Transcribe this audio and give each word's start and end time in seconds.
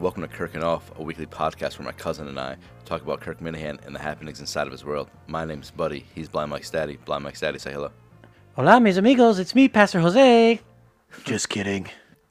Welcome 0.00 0.22
to 0.22 0.28
Kirkenoff, 0.28 0.80
a 0.98 1.02
weekly 1.02 1.26
podcast 1.26 1.78
where 1.78 1.84
my 1.84 1.92
cousin 1.92 2.26
and 2.26 2.40
I 2.40 2.56
talk 2.86 3.02
about 3.02 3.20
Kirk 3.20 3.38
Minihane 3.40 3.84
and 3.84 3.94
the 3.94 3.98
happenings 3.98 4.40
inside 4.40 4.66
of 4.66 4.72
his 4.72 4.82
world. 4.82 5.10
My 5.26 5.44
name's 5.44 5.70
Buddy. 5.70 6.06
He's 6.14 6.26
Blind 6.26 6.50
Mike's 6.50 6.70
daddy. 6.70 6.96
Blind 7.04 7.22
Mike's 7.22 7.40
daddy, 7.40 7.58
say 7.58 7.70
hello. 7.70 7.90
Hola, 8.56 8.80
mis 8.80 8.96
amigos. 8.96 9.38
It's 9.38 9.54
me, 9.54 9.68
Pastor 9.68 10.00
Jose. 10.00 10.58
Just 11.24 11.50
kidding. 11.50 11.86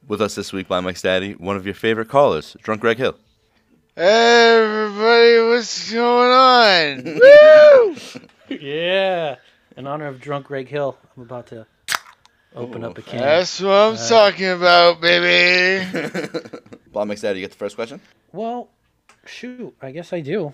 With 0.08 0.20
us 0.20 0.34
this 0.34 0.52
week, 0.52 0.68
Blind 0.68 0.84
Mike's 0.84 1.04
daddy, 1.04 1.34
one 1.34 1.58
of 1.58 1.66
your 1.66 1.76
favorite 1.76 2.10
callers, 2.10 2.58
Drunk 2.64 2.82
Greg 2.82 2.98
Hill. 2.98 3.16
Hey, 3.96 4.64
everybody, 4.64 5.50
what's 5.50 5.92
going 5.92 6.32
on? 6.32 7.20
Woo! 7.20 7.96
Yeah. 8.60 9.36
In 9.78 9.86
honor 9.86 10.08
of 10.08 10.20
drunk 10.20 10.48
Greg 10.48 10.68
Hill, 10.68 10.98
I'm 11.16 11.22
about 11.22 11.46
to 11.48 11.68
open 12.56 12.84
up 12.84 12.98
a 12.98 13.04
can. 13.04 13.20
That's 13.20 13.62
what 13.62 13.70
I'm 13.72 13.94
uh, 13.94 14.10
talking 14.10 14.48
about, 14.48 15.00
baby. 15.02 15.86
Blind 16.92 17.08
Mike 17.08 17.22
you 17.22 17.36
get 17.36 17.52
the 17.52 17.58
first 17.58 17.76
question? 17.76 18.02
Well, 18.32 18.70
shoot. 19.26 19.76
I 19.82 19.92
guess 19.92 20.12
I 20.14 20.22
do. 20.22 20.54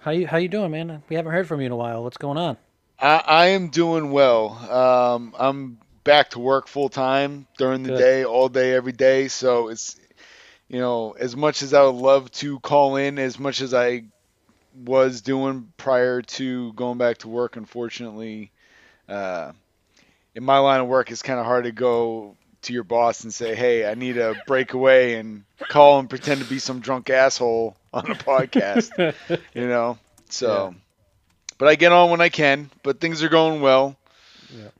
How 0.00 0.10
you 0.12 0.26
How 0.26 0.36
you 0.38 0.48
doing, 0.48 0.70
man? 0.70 1.02
We 1.08 1.16
haven't 1.16 1.32
heard 1.32 1.48
from 1.48 1.60
you 1.60 1.66
in 1.66 1.72
a 1.72 1.76
while. 1.76 2.02
What's 2.02 2.16
going 2.16 2.38
on? 2.38 2.56
I, 2.98 3.22
I 3.26 3.46
am 3.48 3.68
doing 3.68 4.12
well. 4.12 4.50
Um, 4.70 5.34
I'm 5.38 5.78
back 6.04 6.30
to 6.30 6.38
work 6.38 6.68
full 6.68 6.88
time 6.88 7.46
during 7.58 7.82
the 7.82 7.90
Good. 7.90 7.98
day, 7.98 8.24
all 8.24 8.48
day, 8.48 8.74
every 8.74 8.92
day. 8.92 9.28
So 9.28 9.68
it's, 9.68 9.98
you 10.68 10.78
know, 10.78 11.12
as 11.12 11.36
much 11.36 11.62
as 11.62 11.74
I 11.74 11.82
would 11.82 11.96
love 11.96 12.30
to 12.32 12.60
call 12.60 12.96
in, 12.96 13.18
as 13.18 13.38
much 13.38 13.60
as 13.60 13.74
I 13.74 14.04
was 14.74 15.20
doing 15.20 15.72
prior 15.76 16.22
to 16.22 16.72
going 16.74 16.98
back 16.98 17.18
to 17.18 17.28
work, 17.28 17.56
unfortunately, 17.56 18.50
uh, 19.08 19.52
in 20.34 20.44
my 20.44 20.58
line 20.58 20.80
of 20.80 20.86
work, 20.86 21.10
it's 21.10 21.22
kind 21.22 21.38
of 21.38 21.46
hard 21.46 21.64
to 21.64 21.72
go 21.72 22.36
to 22.62 22.72
your 22.72 22.84
boss 22.84 23.24
and 23.24 23.32
say, 23.32 23.54
"Hey, 23.54 23.86
I 23.88 23.94
need 23.94 24.18
a 24.18 24.34
breakaway," 24.46 25.14
and 25.14 25.44
call 25.68 25.98
and 25.98 26.08
pretend 26.08 26.40
to 26.40 26.46
be 26.46 26.58
some 26.58 26.80
drunk 26.80 27.10
asshole 27.10 27.76
on 27.92 28.10
a 28.10 28.14
podcast. 28.14 29.14
you 29.54 29.68
know, 29.68 29.98
so. 30.28 30.74
But 31.58 31.68
I 31.68 31.76
get 31.76 31.92
on 31.92 32.10
when 32.10 32.20
I 32.20 32.28
can. 32.28 32.70
But 32.82 33.00
things 33.00 33.22
are 33.22 33.28
going 33.28 33.60
well. 33.60 33.96
Yeah. 34.52 34.70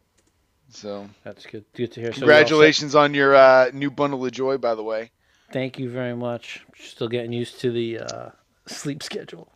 So 0.70 1.08
That's 1.22 1.47
good. 1.47 1.64
Good 1.74 1.92
to 1.92 2.00
hear. 2.00 2.12
So 2.12 2.20
you're 2.20 2.33
all 2.33 2.39
set? 2.39 2.47
congratulations 2.47 2.94
on 2.94 3.14
your 3.14 3.36
uh, 3.36 3.70
new 3.72 3.91
bundle 3.91 4.24
of 4.24 4.33
joy, 4.33 4.58
by 4.58 4.74
the 4.74 4.83
way. 4.83 5.11
Thank 5.52 5.78
you 5.78 5.91
very 5.91 6.17
much. 6.17 6.64
Still 6.78 7.08
getting 7.08 7.33
used 7.33 7.61
to 7.61 7.70
the 7.70 7.98
uh, 8.00 8.30
sleep 8.67 9.02
schedule. 9.02 9.52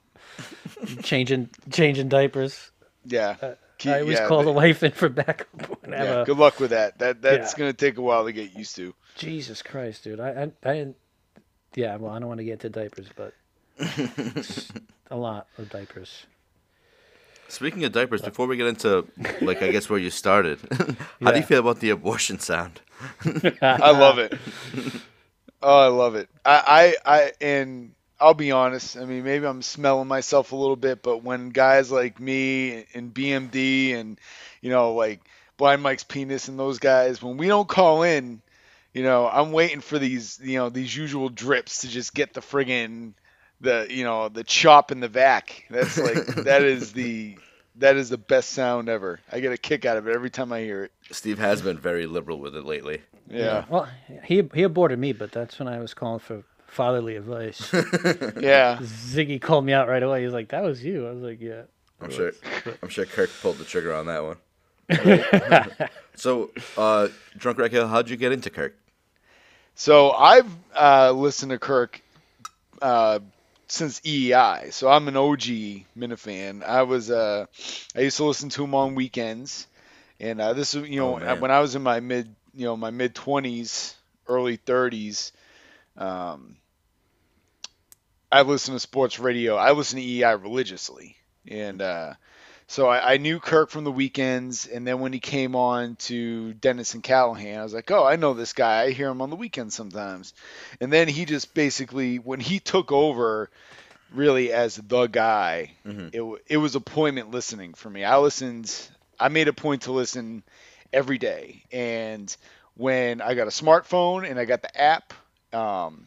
changing 1.02 1.48
changing 1.70 2.08
diapers. 2.08 2.70
Yeah. 3.04 3.36
Uh, 3.40 3.54
Keep- 3.78 3.92
I 3.92 4.00
always 4.00 4.18
yeah, 4.18 4.26
call 4.28 4.38
but- 4.38 4.44
the 4.44 4.52
wife 4.52 4.82
in 4.82 4.92
for 4.92 5.08
backup. 5.08 5.48
when 5.82 5.92
Yeah, 5.92 6.22
a- 6.22 6.24
good 6.24 6.38
luck 6.38 6.58
with 6.60 6.70
that. 6.70 6.98
That 6.98 7.20
that's 7.22 7.52
Yeah. 7.52 7.58
gonna 7.58 7.72
take 7.72 7.98
a 7.98 8.02
while 8.02 8.24
to 8.24 8.32
get 8.32 8.54
used 8.56 8.76
to. 8.76 8.94
Jesus 9.16 9.62
Christ, 9.62 10.04
dude. 10.04 10.20
I, 10.20 10.28
I, 10.30 10.42
I 10.68 10.72
didn't. 10.74 10.96
Yeah, 11.74 11.96
well, 11.96 12.12
I 12.12 12.18
don't 12.18 12.28
want 12.28 12.38
to 12.38 12.44
get 12.44 12.52
into 12.64 12.70
diapers, 12.70 13.08
but 13.14 13.34
it's 13.78 14.70
a 15.10 15.16
lot 15.16 15.46
of 15.58 15.68
diapers. 15.70 16.24
Speaking 17.48 17.84
of 17.84 17.92
diapers, 17.92 18.22
before 18.22 18.46
we 18.46 18.56
get 18.56 18.66
into, 18.66 19.06
like, 19.40 19.62
I 19.62 19.70
guess 19.70 19.88
where 19.88 19.98
you 20.00 20.10
started, 20.10 20.58
how 21.22 21.30
do 21.30 21.38
you 21.38 21.44
feel 21.44 21.60
about 21.60 21.78
the 21.80 21.90
abortion 21.90 22.38
sound? 22.40 22.80
I 23.62 23.90
love 23.92 24.18
it. 24.18 24.34
Oh, 25.62 25.78
I 25.78 25.86
love 25.88 26.14
it. 26.16 26.28
I, 26.44 26.94
I, 27.06 27.14
I, 27.16 27.32
and 27.40 27.92
I'll 28.18 28.34
be 28.34 28.52
honest. 28.52 28.96
I 28.96 29.04
mean, 29.04 29.24
maybe 29.24 29.46
I'm 29.46 29.62
smelling 29.62 30.08
myself 30.08 30.52
a 30.52 30.56
little 30.56 30.76
bit, 30.76 31.02
but 31.02 31.22
when 31.22 31.50
guys 31.50 31.90
like 31.90 32.18
me 32.18 32.86
and 32.94 33.12
BMD 33.12 33.94
and, 33.94 34.18
you 34.60 34.70
know, 34.70 34.94
like 34.94 35.20
Blind 35.56 35.82
Mike's 35.82 36.04
penis 36.04 36.48
and 36.48 36.58
those 36.58 36.78
guys, 36.78 37.22
when 37.22 37.36
we 37.36 37.46
don't 37.46 37.68
call 37.68 38.02
in, 38.02 38.40
you 38.94 39.02
know, 39.02 39.28
I'm 39.28 39.52
waiting 39.52 39.80
for 39.80 39.98
these, 39.98 40.40
you 40.42 40.58
know, 40.58 40.70
these 40.70 40.96
usual 40.96 41.28
drips 41.28 41.82
to 41.82 41.88
just 41.88 42.14
get 42.14 42.32
the 42.32 42.40
friggin' 42.40 43.12
the, 43.60 43.86
you 43.90 44.04
know, 44.04 44.30
the 44.30 44.44
chop 44.44 44.92
in 44.92 45.00
the 45.00 45.08
vac. 45.08 45.66
That's 45.68 45.98
like 45.98 46.26
that 46.44 46.62
is 46.62 46.92
the 46.92 47.36
that 47.76 47.96
is 47.96 48.08
the 48.08 48.16
best 48.18 48.50
sound 48.50 48.88
ever. 48.88 49.20
I 49.30 49.40
get 49.40 49.52
a 49.52 49.58
kick 49.58 49.84
out 49.84 49.98
of 49.98 50.08
it 50.08 50.14
every 50.14 50.30
time 50.30 50.52
I 50.52 50.60
hear 50.60 50.84
it. 50.84 50.92
Steve 51.10 51.38
has 51.38 51.60
been 51.60 51.78
very 51.78 52.06
liberal 52.06 52.38
with 52.38 52.56
it 52.56 52.64
lately. 52.64 53.02
Yeah. 53.28 53.64
Well, 53.68 53.88
he 54.24 54.48
he 54.54 54.62
aborted 54.62 54.98
me, 54.98 55.12
but 55.12 55.32
that's 55.32 55.58
when 55.58 55.68
I 55.68 55.78
was 55.80 55.92
calling 55.92 56.20
for 56.20 56.42
fatherly 56.66 57.16
advice. 57.16 57.72
Yeah. 58.40 58.78
Ziggy 58.82 59.40
called 59.40 59.64
me 59.64 59.72
out 59.72 59.88
right 59.88 60.02
away. 60.02 60.24
He's 60.24 60.32
like, 60.32 60.48
"That 60.48 60.62
was 60.62 60.82
you." 60.84 61.06
I 61.06 61.10
was 61.12 61.22
like, 61.22 61.40
"Yeah." 61.40 61.62
I'm 62.00 62.10
sure. 62.10 62.32
I'm 62.82 62.88
sure 62.90 63.06
Kirk 63.06 63.30
pulled 63.40 63.56
the 63.58 63.64
trigger 63.64 63.94
on 63.94 64.06
that 64.06 64.22
one. 64.22 64.36
so, 66.14 66.50
uh, 66.76 67.08
Drunk 67.36 67.56
Greg 67.56 67.72
Hill, 67.72 67.88
how'd 67.88 68.08
you 68.10 68.16
get 68.16 68.32
into 68.32 68.50
Kirk? 68.50 68.76
So 69.74 70.10
I've 70.12 70.50
uh, 70.78 71.12
listened 71.12 71.50
to 71.50 71.58
Kirk 71.58 72.00
uh, 72.82 73.20
since 73.68 74.00
EEI. 74.00 74.72
So 74.72 74.88
I'm 74.88 75.08
an 75.08 75.16
OG 75.16 75.40
Minifan. 75.98 76.62
I 76.64 76.82
was 76.82 77.10
uh, 77.10 77.46
I 77.94 78.00
used 78.00 78.16
to 78.18 78.24
listen 78.24 78.48
to 78.50 78.64
him 78.64 78.74
on 78.74 78.94
weekends, 78.94 79.66
and 80.20 80.40
uh, 80.40 80.52
this 80.52 80.74
is 80.74 80.88
you 80.88 81.00
know 81.00 81.18
Oh, 81.18 81.36
when 81.36 81.50
I 81.50 81.60
was 81.60 81.74
in 81.74 81.82
my 81.82 82.00
mid 82.00 82.34
you 82.54 82.64
know 82.64 82.76
my 82.76 82.90
mid 82.90 83.14
20s, 83.14 83.94
early 84.28 84.56
30s. 84.58 85.32
Um, 85.98 86.56
I 88.30 88.42
listen 88.42 88.74
to 88.74 88.80
sports 88.80 89.18
radio. 89.18 89.56
I 89.56 89.72
listen 89.72 89.98
to 89.98 90.04
EI 90.04 90.32
religiously, 90.34 91.16
and 91.46 91.80
uh, 91.80 92.14
so 92.66 92.88
I, 92.88 93.14
I 93.14 93.16
knew 93.18 93.38
Kirk 93.38 93.70
from 93.70 93.84
the 93.84 93.92
weekends, 93.92 94.66
and 94.66 94.86
then 94.86 94.98
when 95.00 95.12
he 95.12 95.20
came 95.20 95.54
on 95.54 95.94
to 95.96 96.52
Dennis 96.54 96.94
and 96.94 97.02
Callahan, 97.02 97.60
I 97.60 97.62
was 97.62 97.72
like, 97.72 97.90
oh, 97.90 98.04
I 98.04 98.16
know 98.16 98.34
this 98.34 98.52
guy. 98.52 98.82
I 98.82 98.90
hear 98.90 99.08
him 99.08 99.22
on 99.22 99.30
the 99.30 99.36
weekends 99.36 99.74
sometimes. 99.76 100.34
And 100.80 100.92
then 100.92 101.06
he 101.08 101.24
just 101.24 101.54
basically, 101.54 102.18
when 102.18 102.40
he 102.40 102.58
took 102.58 102.90
over, 102.90 103.48
really 104.12 104.52
as 104.52 104.76
the 104.76 105.06
guy, 105.06 105.70
Mhm. 105.86 106.10
it 106.12 106.42
it 106.48 106.56
was 106.56 106.74
appointment 106.74 107.30
listening 107.30 107.74
for 107.74 107.88
me. 107.88 108.04
I 108.04 108.18
listened. 108.18 108.72
I 109.18 109.28
made 109.28 109.48
a 109.48 109.52
point 109.52 109.82
to 109.82 109.92
listen 109.92 110.42
every 110.92 111.18
day, 111.18 111.62
and 111.72 112.34
when 112.74 113.20
I 113.22 113.34
got 113.34 113.46
a 113.46 113.50
smartphone 113.50 114.28
and 114.28 114.38
I 114.38 114.44
got 114.44 114.62
the 114.62 114.80
app. 114.80 115.14
Um, 115.56 116.06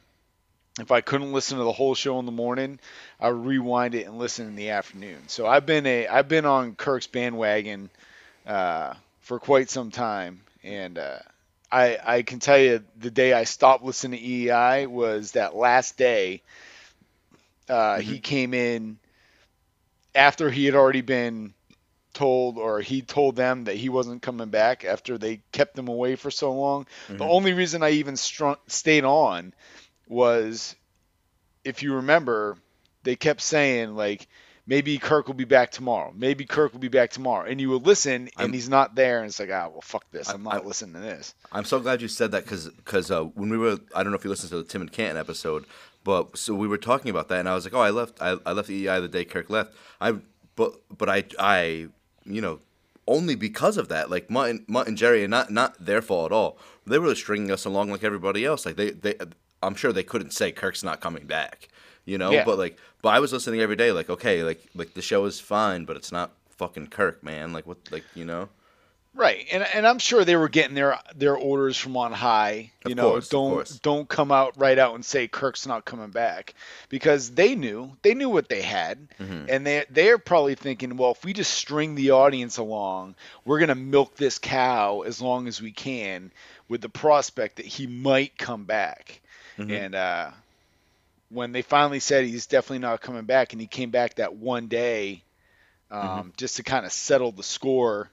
if 0.80 0.92
I 0.92 1.02
couldn't 1.02 1.34
listen 1.34 1.58
to 1.58 1.64
the 1.64 1.72
whole 1.72 1.96
show 1.96 2.20
in 2.20 2.26
the 2.26 2.32
morning, 2.32 2.80
I 3.20 3.32
would 3.32 3.46
rewind 3.46 3.96
it 3.96 4.06
and 4.08 4.18
listen 4.18 4.48
in 4.48 4.56
the 4.56 4.70
afternoon. 4.70 5.28
So 5.28 5.46
I've 5.48 5.66
been 5.66 5.86
a 5.86 6.08
I've 6.08 6.28
been 6.28 6.46
on 6.46 6.76
Kirk's 6.76 7.08
bandwagon 7.08 7.90
uh, 8.46 8.94
for 9.22 9.40
quite 9.40 9.70
some 9.70 9.92
time, 9.92 10.42
and 10.64 10.98
uh, 10.98 11.20
I 11.72 11.98
I 12.04 12.22
can 12.22 12.40
tell 12.40 12.58
you 12.58 12.84
the 12.98 13.12
day 13.12 13.34
I 13.34 13.44
stopped 13.44 13.84
listening 13.84 14.20
to 14.20 14.26
EEI 14.26 14.88
was 14.88 15.32
that 15.34 15.56
last 15.56 15.98
day. 15.98 16.42
Uh, 17.68 18.00
He 18.00 18.20
came 18.20 18.54
in 18.54 18.98
after 20.16 20.50
he 20.50 20.66
had 20.66 20.76
already 20.76 21.02
been 21.02 21.54
told, 22.14 22.58
or 22.58 22.82
he 22.82 23.02
told 23.02 23.36
them 23.36 23.66
that 23.66 23.76
he 23.76 23.90
wasn't 23.90 24.22
coming 24.22 24.50
back 24.50 24.84
after 24.86 25.18
they 25.18 25.42
kept 25.52 25.78
him 25.78 25.88
away 25.88 26.16
for 26.16 26.32
so 26.32 26.52
long. 26.54 26.88
The 27.08 27.16
Mhm. 27.24 27.30
only 27.30 27.54
reason 27.54 27.84
I 27.84 27.92
even 27.92 28.18
strung, 28.18 28.58
stayed 28.68 29.04
on 29.06 29.54
was 30.08 30.76
if 31.64 31.84
you 31.84 31.96
remember, 31.96 32.58
they 33.04 33.16
kept 33.16 33.42
saying 33.42 33.96
like 33.96 34.28
maybe 34.66 34.98
Kirk 34.98 35.28
will 35.28 35.34
be 35.36 35.46
back 35.46 35.72
tomorrow. 35.72 36.14
Maybe 36.16 36.46
Kirk 36.46 36.74
will 36.74 36.80
be 36.80 36.88
back 36.90 37.10
tomorrow. 37.12 37.50
And 37.50 37.60
you 37.60 37.70
would 37.72 37.86
listen 37.86 38.14
and 38.24 38.32
I'm- 38.38 38.54
he's 38.54 38.70
not 38.70 38.96
there 38.96 39.20
and 39.20 39.28
it's 39.28 39.40
like, 39.40 39.50
ah 39.52 39.68
well 39.70 39.82
fuck 39.82 40.10
this. 40.12 40.30
I'm 40.30 40.44
not 40.44 40.56
I- 40.56 40.60
listening 40.66 40.94
to 40.94 41.00
this. 41.00 41.34
I'm 41.52 41.66
so 41.66 41.80
glad 41.80 42.02
you 42.02 42.08
said 42.08 42.32
that 42.32 42.46
because 42.46 43.12
uh, 43.12 43.24
when 43.24 43.50
we 43.50 43.58
were 43.58 43.78
I 43.96 44.04
don't 44.04 44.12
know 44.12 44.18
if 44.18 44.24
you 44.24 44.30
listened 44.30 44.50
to 44.52 44.58
the 44.58 44.64
Tim 44.64 44.82
and 44.82 44.92
Canton 44.92 45.18
episode, 45.18 45.66
but 46.04 46.38
so 46.38 46.54
we 46.56 46.68
were 46.68 46.78
talking 46.78 47.10
about 47.10 47.28
that 47.30 47.40
and 47.40 47.50
I 47.50 47.56
was 47.56 47.66
like, 47.66 47.74
oh, 47.74 47.82
I 47.82 47.90
left 47.92 48.22
I, 48.22 48.38
I 48.46 48.52
left 48.54 48.70
EEI 48.70 49.00
the 49.02 49.08
day 49.08 49.26
Kirk 49.26 49.50
left. 49.50 49.74
I 50.02 50.14
but 50.56 50.74
but 50.96 51.10
I 51.10 51.24
I 51.40 51.88
you 52.30 52.42
know 52.42 52.60
only 53.08 53.36
because 53.36 53.76
of 53.78 53.88
that 53.90 54.10
like 54.12 54.30
Mutt 54.30 54.50
and, 54.52 54.66
Mutt 54.68 54.88
and 54.88 54.96
Jerry 54.98 55.24
and 55.24 55.32
not 55.32 55.52
not 55.52 55.84
their 55.84 56.02
fault 56.02 56.32
at 56.32 56.36
all. 56.36 56.58
They 56.86 57.00
were 57.00 57.14
stringing 57.16 57.52
us 57.52 57.66
along 57.66 57.90
like 57.90 58.04
everybody 58.04 58.46
else. 58.46 58.66
Like 58.66 58.76
they 58.76 58.92
they 58.92 59.16
I'm 59.64 59.76
sure 59.76 59.92
they 59.92 60.04
couldn't 60.04 60.32
say 60.32 60.52
Kirk's 60.52 60.84
not 60.84 61.02
coming 61.02 61.26
back. 61.26 61.68
You 62.06 62.18
know, 62.18 62.32
Yeah. 62.32 62.46
but 62.46 62.58
like 62.60 62.78
but 63.02 63.10
I 63.10 63.20
was 63.20 63.34
listening 63.34 63.62
every 63.62 63.76
day 63.76 63.92
like 63.92 64.10
okay 64.10 64.44
like 64.44 64.62
like 64.76 64.94
the 64.94 65.02
show 65.02 65.26
is 65.26 65.40
fine 65.40 65.86
but 65.86 65.98
it's 65.98 66.12
not 66.12 66.32
fucking 66.50 66.88
Kirk 66.88 67.24
man 67.24 67.52
like 67.54 67.66
what 67.66 67.78
like 67.92 68.04
you 68.16 68.26
know 68.26 68.50
Right. 69.20 69.46
And 69.52 69.64
and 69.64 69.86
I'm 69.86 70.00
sure 70.00 70.24
they 70.24 70.38
were 70.38 70.48
getting 70.48 70.76
their 70.76 70.98
their 71.14 71.36
orders 71.36 71.76
from 71.76 71.98
on 71.98 72.14
high. 72.14 72.72
You 72.86 72.92
Of 72.92 72.98
know, 72.98 73.10
course, 73.12 73.28
don't 73.28 73.82
don't 73.84 74.08
come 74.08 74.32
out 74.32 74.54
right 74.58 74.80
out 74.80 74.96
and 74.96 75.04
say 75.04 75.28
Kirk's 75.28 75.68
not 75.68 75.84
coming 75.84 76.10
back 76.12 76.54
because 76.88 77.30
they 77.32 77.54
knew 77.56 77.92
they 78.02 78.14
knew 78.14 78.30
what 78.30 78.48
they 78.48 78.62
had, 78.62 79.10
Mhm. 79.20 79.48
and 79.50 79.68
they 79.68 79.86
they're 79.90 80.20
probably 80.20 80.56
thinking, 80.56 80.96
well, 80.96 81.12
if 81.12 81.26
we 81.26 81.34
just 81.34 81.54
string 81.54 81.96
the 81.96 82.12
audience 82.12 82.56
along, 82.58 83.16
we're 83.44 83.60
gonna 83.60 83.76
milk 83.76 84.16
this 84.16 84.40
cow 84.40 85.02
as 85.02 85.22
long 85.22 85.50
as 85.50 85.62
we 85.62 85.74
can, 85.74 86.32
with 86.70 86.80
the 86.80 86.88
prospect 86.90 87.58
that 87.58 87.66
he 87.66 87.88
might 87.88 88.38
come 88.38 88.64
back. 88.64 89.20
Mhm. 89.58 89.72
And 89.86 89.96
uh, 89.96 90.32
when 91.28 91.52
they 91.52 91.62
finally 91.62 92.00
said 92.00 92.24
he's 92.24 92.48
definitely 92.48 92.80
not 92.80 93.02
coming 93.02 93.26
back, 93.26 93.52
and 93.52 93.60
he 93.62 93.68
came 93.68 93.90
back 93.90 94.16
that 94.16 94.34
one 94.36 94.68
day, 94.68 95.24
um, 95.92 96.32
just 96.38 96.56
to 96.56 96.64
kind 96.64 96.86
of 96.86 96.94
settle 96.94 97.34
the 97.34 97.44
score 97.44 98.10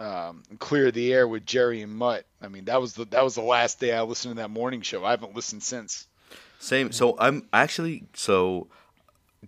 um, 0.00 0.42
clear 0.58 0.90
the 0.90 1.12
air 1.12 1.28
with 1.28 1.44
Jerry 1.44 1.82
and 1.82 1.94
Mutt. 1.94 2.24
I 2.40 2.48
mean, 2.48 2.64
that 2.64 2.80
was 2.80 2.94
the 2.94 3.04
that 3.06 3.22
was 3.22 3.34
the 3.34 3.42
last 3.42 3.78
day 3.78 3.92
I 3.92 4.02
listened 4.02 4.36
to 4.36 4.42
that 4.42 4.50
morning 4.50 4.80
show. 4.80 5.04
I 5.04 5.10
haven't 5.10 5.36
listened 5.36 5.62
since. 5.62 6.06
Same. 6.58 6.90
So 6.90 7.16
I'm 7.18 7.46
actually 7.52 8.04
so 8.14 8.68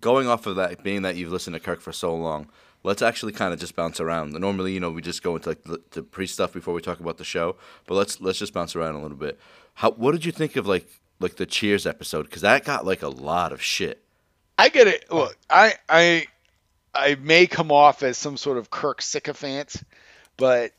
going 0.01 0.29
off 0.29 0.47
of 0.47 0.57
that, 0.57 0.83
being 0.83 1.03
that 1.03 1.17
you've 1.17 1.33
listened 1.33 1.55
to 1.55 1.61
Kirk 1.61 1.81
for 1.81 1.93
so 1.93 2.15
long. 2.15 2.49
Let's 2.85 3.01
actually 3.01 3.33
kind 3.33 3.55
of 3.55 3.61
just 3.61 3.77
bounce 3.77 4.01
around. 4.01 4.33
Normally, 4.33 4.73
you 4.73 4.81
know, 4.81 4.91
we 4.91 5.03
just 5.03 5.23
go 5.23 5.37
into 5.37 5.51
like 5.51 5.63
the, 5.63 5.81
the 5.93 6.03
pre 6.03 6.27
stuff 6.27 6.53
before 6.53 6.75
we 6.75 6.83
talk 6.83 7.01
about 7.01 7.17
the 7.17 7.25
show. 7.25 7.57
But 7.87 7.95
let's 7.95 8.21
let's 8.21 8.39
just 8.39 8.53
bounce 8.53 8.77
around 8.77 8.97
a 8.97 9.03
little 9.03 9.17
bit. 9.17 9.39
How 9.75 9.93
what 9.93 10.13
did 10.13 10.25
you 10.25 10.33
think 10.33 10.57
of 10.57 10.67
like 10.67 10.87
like 11.19 11.37
the 11.37 11.47
Cheers 11.47 11.87
episode? 11.87 12.25
Because 12.25 12.43
that 12.43 12.65
got 12.65 12.85
like 12.85 13.03
a 13.03 13.09
lot 13.09 13.53
of 13.53 13.63
shit. 13.63 14.03
I 14.59 14.69
get 14.69 14.87
it. 14.87 15.11
Look, 15.11 15.37
I 15.49 15.75
I 15.89 16.27
I 16.95 17.15
may 17.17 17.47
come 17.47 17.73
off 17.73 18.03
as 18.03 18.19
some 18.19 18.37
sort 18.37 18.59
of 18.59 18.71
Kirk 18.71 19.01
sycophant, 19.01 19.77
but 20.43 20.73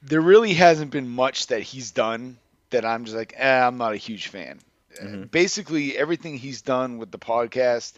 there 0.00 0.22
really 0.22 0.54
hasn't 0.54 0.90
been 0.90 1.06
much 1.06 1.48
that 1.48 1.60
he's 1.60 1.90
done 1.90 2.38
that 2.70 2.86
I'm 2.86 3.04
just 3.04 3.14
like, 3.14 3.34
eh, 3.36 3.66
I'm 3.66 3.76
not 3.76 3.92
a 3.92 3.98
huge 3.98 4.28
fan. 4.28 4.58
Mm-hmm. 5.02 5.24
Basically, 5.24 5.98
everything 5.98 6.38
he's 6.38 6.62
done 6.62 6.96
with 6.96 7.10
the 7.10 7.18
podcast, 7.18 7.92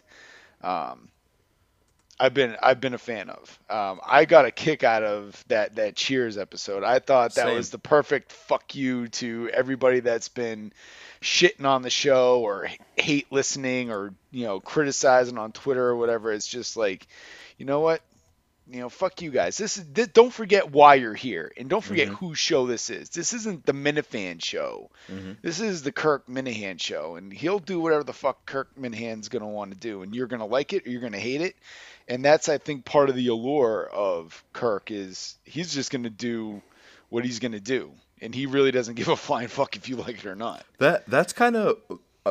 um, 0.61 1.07
I've 2.19 2.33
been 2.33 2.57
I've 2.61 2.81
been 2.81 2.93
a 2.93 2.97
fan 2.97 3.29
of. 3.29 3.59
Um, 3.69 4.01
I 4.05 4.25
got 4.25 4.43
a 4.43 4.51
kick 4.51 4.83
out 4.83 5.03
of 5.03 5.41
that 5.47 5.77
that 5.77 5.95
Cheers 5.95 6.37
episode. 6.37 6.83
I 6.83 6.99
thought 6.99 7.35
that 7.35 7.45
Same. 7.45 7.55
was 7.55 7.69
the 7.69 7.79
perfect 7.79 8.33
fuck 8.33 8.75
you 8.75 9.07
to 9.07 9.49
everybody 9.53 10.01
that's 10.01 10.27
been 10.27 10.73
shitting 11.21 11.63
on 11.63 11.81
the 11.81 11.89
show 11.89 12.41
or 12.41 12.67
hate 12.97 13.31
listening 13.31 13.89
or 13.89 14.13
you 14.31 14.43
know 14.47 14.59
criticizing 14.59 15.37
on 15.37 15.53
Twitter 15.53 15.87
or 15.87 15.95
whatever. 15.95 16.33
It's 16.33 16.45
just 16.45 16.75
like, 16.75 17.07
you 17.57 17.65
know 17.65 17.79
what? 17.79 18.01
You 18.65 18.79
know, 18.79 18.89
fuck 18.89 19.21
you 19.21 19.29
guys. 19.29 19.57
This 19.57 19.77
is 19.77 19.83
this, 19.91 20.07
don't 20.07 20.31
forget 20.33 20.71
why 20.71 20.95
you're 20.95 21.13
here, 21.13 21.51
and 21.57 21.69
don't 21.69 21.83
forget 21.83 22.07
Mhm. 22.07 22.15
whose 22.15 22.39
show 22.39 22.65
this 22.65 22.89
is. 22.89 23.09
This 23.09 23.33
isn't 23.33 23.65
the 23.65 23.73
Minifan 23.73 24.41
show. 24.43 24.89
Mhm. 25.11 25.35
This 25.41 25.59
is 25.59 25.83
the 25.83 25.91
Kirk 25.91 26.27
Minihane 26.27 26.79
show, 26.79 27.15
and 27.17 27.33
he'll 27.33 27.59
do 27.59 27.81
whatever 27.81 28.03
the 28.05 28.13
fuck 28.13 28.45
Kirk 28.45 28.69
Minihane's 28.79 29.27
gonna 29.27 29.49
want 29.49 29.71
to 29.73 29.77
do, 29.77 30.01
and 30.01 30.15
you're 30.15 30.27
gonna 30.27 30.45
like 30.45 30.71
it 30.71 30.87
or 30.87 30.91
you're 30.91 31.01
gonna 31.01 31.19
hate 31.19 31.41
it, 31.41 31.55
and 32.07 32.23
that's 32.23 32.47
I 32.47 32.57
think 32.57 32.85
part 32.85 33.09
of 33.09 33.15
the 33.15 33.27
allure 33.27 33.85
of 33.91 34.41
Kirk 34.53 34.91
is 34.91 35.37
he's 35.43 35.73
just 35.73 35.91
gonna 35.91 36.09
do 36.09 36.61
what 37.09 37.25
he's 37.25 37.39
gonna 37.39 37.59
do, 37.59 37.91
and 38.21 38.33
he 38.33 38.45
really 38.45 38.71
doesn't 38.71 38.95
give 38.95 39.09
a 39.09 39.17
flying 39.17 39.49
fuck 39.49 39.75
if 39.75 39.89
you 39.89 39.97
like 39.97 40.19
it 40.19 40.25
or 40.25 40.35
not. 40.35 40.65
That 40.77 41.05
that's 41.07 41.33
kind 41.33 41.57
of 41.57 41.79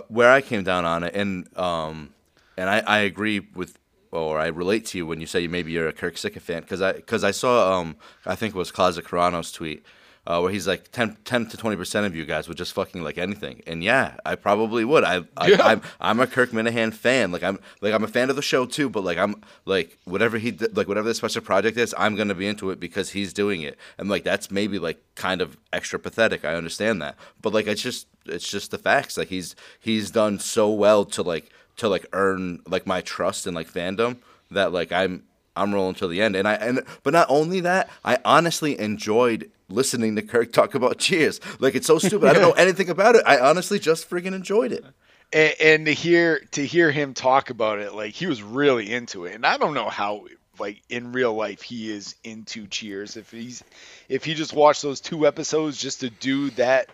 where 0.08 0.30
I 0.30 0.40
came 0.40 0.64
down 0.64 0.86
on 0.86 1.04
it, 1.04 1.14
and 1.14 1.46
um, 1.58 2.14
and 2.56 2.70
I, 2.70 2.78
I 2.78 2.98
agree 3.00 3.40
with 3.40 3.76
or 4.12 4.38
I 4.38 4.46
relate 4.48 4.86
to 4.86 4.98
you 4.98 5.06
when 5.06 5.20
you 5.20 5.26
say 5.26 5.46
maybe 5.48 5.72
you're 5.72 5.88
a 5.88 5.92
Kirk 5.92 6.16
sycophant 6.18 6.64
because 6.64 6.82
I 6.82 6.92
because 6.92 7.24
I 7.24 7.32
saw 7.32 7.80
um 7.80 7.96
I 8.26 8.36
think 8.36 8.54
it 8.54 8.58
was 8.58 8.70
Closet 8.70 9.04
Carano's 9.04 9.50
tweet. 9.50 9.84
Uh, 10.24 10.38
where 10.38 10.52
he's 10.52 10.68
like 10.68 10.92
10, 10.92 11.16
10 11.24 11.46
to 11.46 11.56
twenty 11.56 11.74
percent 11.74 12.06
of 12.06 12.14
you 12.14 12.24
guys 12.24 12.46
would 12.46 12.56
just 12.56 12.72
fucking 12.74 13.02
like 13.02 13.18
anything, 13.18 13.60
and 13.66 13.82
yeah, 13.82 14.14
I 14.24 14.36
probably 14.36 14.84
would. 14.84 15.02
I, 15.02 15.24
I 15.36 15.48
Yeah. 15.48 15.56
I'm 15.60 15.82
I'm 16.00 16.20
a 16.20 16.28
Kirk 16.28 16.50
Minihane 16.52 16.94
fan. 16.94 17.32
Like 17.32 17.42
I'm 17.42 17.58
like 17.80 17.92
I'm 17.92 18.04
a 18.04 18.06
fan 18.06 18.30
of 18.30 18.36
the 18.36 18.42
show 18.42 18.64
too, 18.64 18.88
but 18.88 19.02
like 19.02 19.18
I'm 19.18 19.42
like 19.64 19.98
whatever 20.04 20.38
he 20.38 20.52
like 20.52 20.86
whatever 20.86 21.08
the 21.08 21.14
special 21.16 21.42
project 21.42 21.76
is, 21.76 21.92
I'm 21.98 22.14
gonna 22.14 22.36
be 22.36 22.46
into 22.46 22.70
it 22.70 22.78
because 22.78 23.10
he's 23.10 23.32
doing 23.32 23.62
it, 23.62 23.76
and 23.98 24.08
like 24.08 24.22
that's 24.22 24.48
maybe 24.48 24.78
like 24.78 25.02
kind 25.16 25.40
of 25.40 25.56
extra 25.72 25.98
pathetic. 25.98 26.44
I 26.44 26.54
understand 26.54 27.02
that, 27.02 27.16
but 27.40 27.52
like 27.52 27.66
it's 27.66 27.82
just 27.82 28.06
it's 28.24 28.48
just 28.48 28.70
the 28.70 28.78
facts. 28.78 29.18
Like 29.18 29.26
he's 29.26 29.56
he's 29.80 30.12
done 30.12 30.38
so 30.38 30.70
well 30.70 31.04
to 31.06 31.22
like 31.24 31.50
to 31.78 31.88
like 31.88 32.06
earn 32.12 32.60
like 32.66 32.86
my 32.86 33.00
trust 33.00 33.46
and 33.46 33.54
like 33.54 33.70
fandom 33.70 34.16
that 34.50 34.72
like 34.72 34.92
I'm 34.92 35.24
I'm 35.56 35.74
rolling 35.74 35.94
till 35.94 36.08
the 36.08 36.22
end. 36.22 36.36
And 36.36 36.46
I 36.48 36.54
and 36.54 36.82
but 37.02 37.12
not 37.12 37.26
only 37.28 37.60
that, 37.60 37.90
I 38.04 38.18
honestly 38.24 38.78
enjoyed 38.78 39.50
listening 39.68 40.16
to 40.16 40.22
Kirk 40.22 40.52
talk 40.52 40.74
about 40.74 40.98
Cheers. 40.98 41.40
Like 41.58 41.74
it's 41.74 41.86
so 41.86 41.98
stupid. 41.98 42.28
I 42.28 42.32
don't 42.34 42.42
know 42.42 42.52
anything 42.62 42.88
about 42.90 43.16
it. 43.16 43.22
I 43.26 43.38
honestly 43.38 43.78
just 43.78 44.08
friggin' 44.08 44.34
enjoyed 44.34 44.72
it. 44.72 44.84
and, 45.32 45.54
and 45.60 45.86
to 45.86 45.92
hear 45.94 46.40
to 46.52 46.66
hear 46.66 46.90
him 46.90 47.14
talk 47.14 47.48
about 47.50 47.78
it 47.78 47.94
like 47.94 48.12
he 48.12 48.26
was 48.26 48.42
really 48.42 48.92
into 48.92 49.24
it 49.24 49.34
and 49.34 49.46
i 49.46 49.56
don't 49.56 49.72
know 49.72 49.88
how 49.88 50.26
like 50.58 50.82
in 50.90 51.12
real 51.12 51.32
life 51.32 51.62
he 51.62 51.90
is 51.90 52.14
into 52.22 52.66
cheers 52.66 53.16
if 53.16 53.30
he's 53.30 53.64
if 54.10 54.24
he 54.26 54.34
just 54.34 54.52
watched 54.52 54.82
those 54.82 55.00
two 55.00 55.26
episodes 55.26 55.78
just 55.78 56.00
to 56.00 56.10
do 56.10 56.50
that 56.50 56.90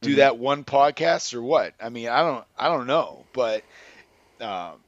do 0.00 0.14
Mhm. 0.14 0.16
that 0.16 0.38
one 0.38 0.64
podcast 0.64 1.34
or 1.34 1.42
what 1.42 1.74
i 1.78 1.90
mean 1.90 2.08
i 2.08 2.20
don't 2.22 2.44
i 2.58 2.68
don't 2.68 2.86
know 2.86 3.24
but 3.34 3.62
um 4.44 4.78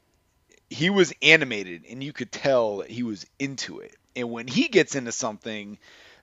he 0.69 0.89
was 0.89 1.13
animated 1.21 1.85
and 1.89 2.03
you 2.03 2.13
could 2.13 2.31
tell 2.31 2.77
that 2.79 2.89
he 2.91 3.03
was 3.03 3.25
into 3.39 3.79
it 3.79 3.95
and 4.15 4.31
when 4.31 4.47
he 4.47 4.69
gets 4.69 4.95
into 4.95 5.11
something 5.11 5.77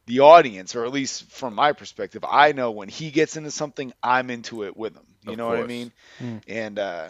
the 0.07 0.21
audience 0.21 0.75
or 0.77 0.85
at 0.85 0.93
least 0.93 1.31
from 1.31 1.55
my 1.55 1.73
perspective 1.73 2.25
i 2.29 2.53
know 2.53 2.71
when 2.73 2.89
he 2.89 3.11
gets 3.11 3.37
into 3.37 3.51
something 3.51 3.93
i'm 4.03 4.31
into 4.31 4.65
it 4.65 4.77
with 4.77 4.95
him 4.95 5.07
you 5.23 5.33
Of 5.33 5.39
know 5.39 5.49
what 5.49 5.59
i 5.59 5.65
mean 5.65 5.93
Mm. 6.21 6.43
and 6.49 6.79
uh 6.79 7.09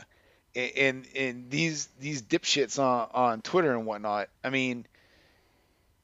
and 0.57 1.07
and 1.17 1.51
these 1.51 1.89
these 2.01 2.23
dipshits 2.23 2.79
on 2.79 3.09
on 3.15 3.43
twitter 3.43 3.73
and 3.75 3.87
whatnot 3.87 4.29
i 4.45 4.51
mean 4.51 4.87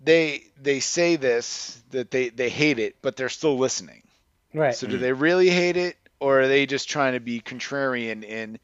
they 0.01 0.45
they 0.61 0.81
say 0.81 1.17
this 1.17 1.81
that 1.91 2.11
they 2.11 2.31
they 2.31 2.49
hate 2.51 2.79
it 2.79 2.97
but 3.03 3.17
they're 3.17 3.29
still 3.29 3.59
listening 3.59 4.03
Right. 4.55 4.75
so 4.75 4.87
do 4.87 4.99
they 4.99 5.13
really 5.13 5.51
hate 5.51 5.77
it, 5.77 5.97
or 6.21 6.41
are 6.43 6.49
they 6.49 6.67
just 6.67 6.89
trying 6.89 7.15
to 7.15 7.21
be 7.21 7.41
contrarian? 7.41 8.25
And 8.29 8.59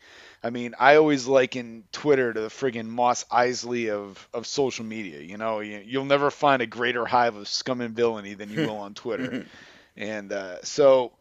I 0.46 0.50
mean, 0.50 0.74
I 0.78 0.96
always 0.96 1.26
liken 1.26 1.82
Twitter 1.90 2.32
to 2.32 2.40
the 2.40 2.48
friggin' 2.48 2.86
Mos 2.86 3.24
Eisley 3.24 3.90
of, 3.90 4.28
of 4.32 4.46
social 4.46 4.84
media. 4.84 5.20
You 5.20 5.36
know, 5.38 5.58
you, 5.58 5.82
you'll 5.84 6.04
never 6.04 6.30
find 6.30 6.62
a 6.62 6.66
greater 6.66 7.04
hive 7.04 7.34
of 7.34 7.48
scum 7.48 7.80
and 7.80 7.96
villainy 7.96 8.34
than 8.34 8.50
you 8.52 8.60
will 8.66 8.76
on 8.76 8.94
Twitter. 8.94 9.44
and 9.96 10.32
uh, 10.32 10.62
so 10.62 11.12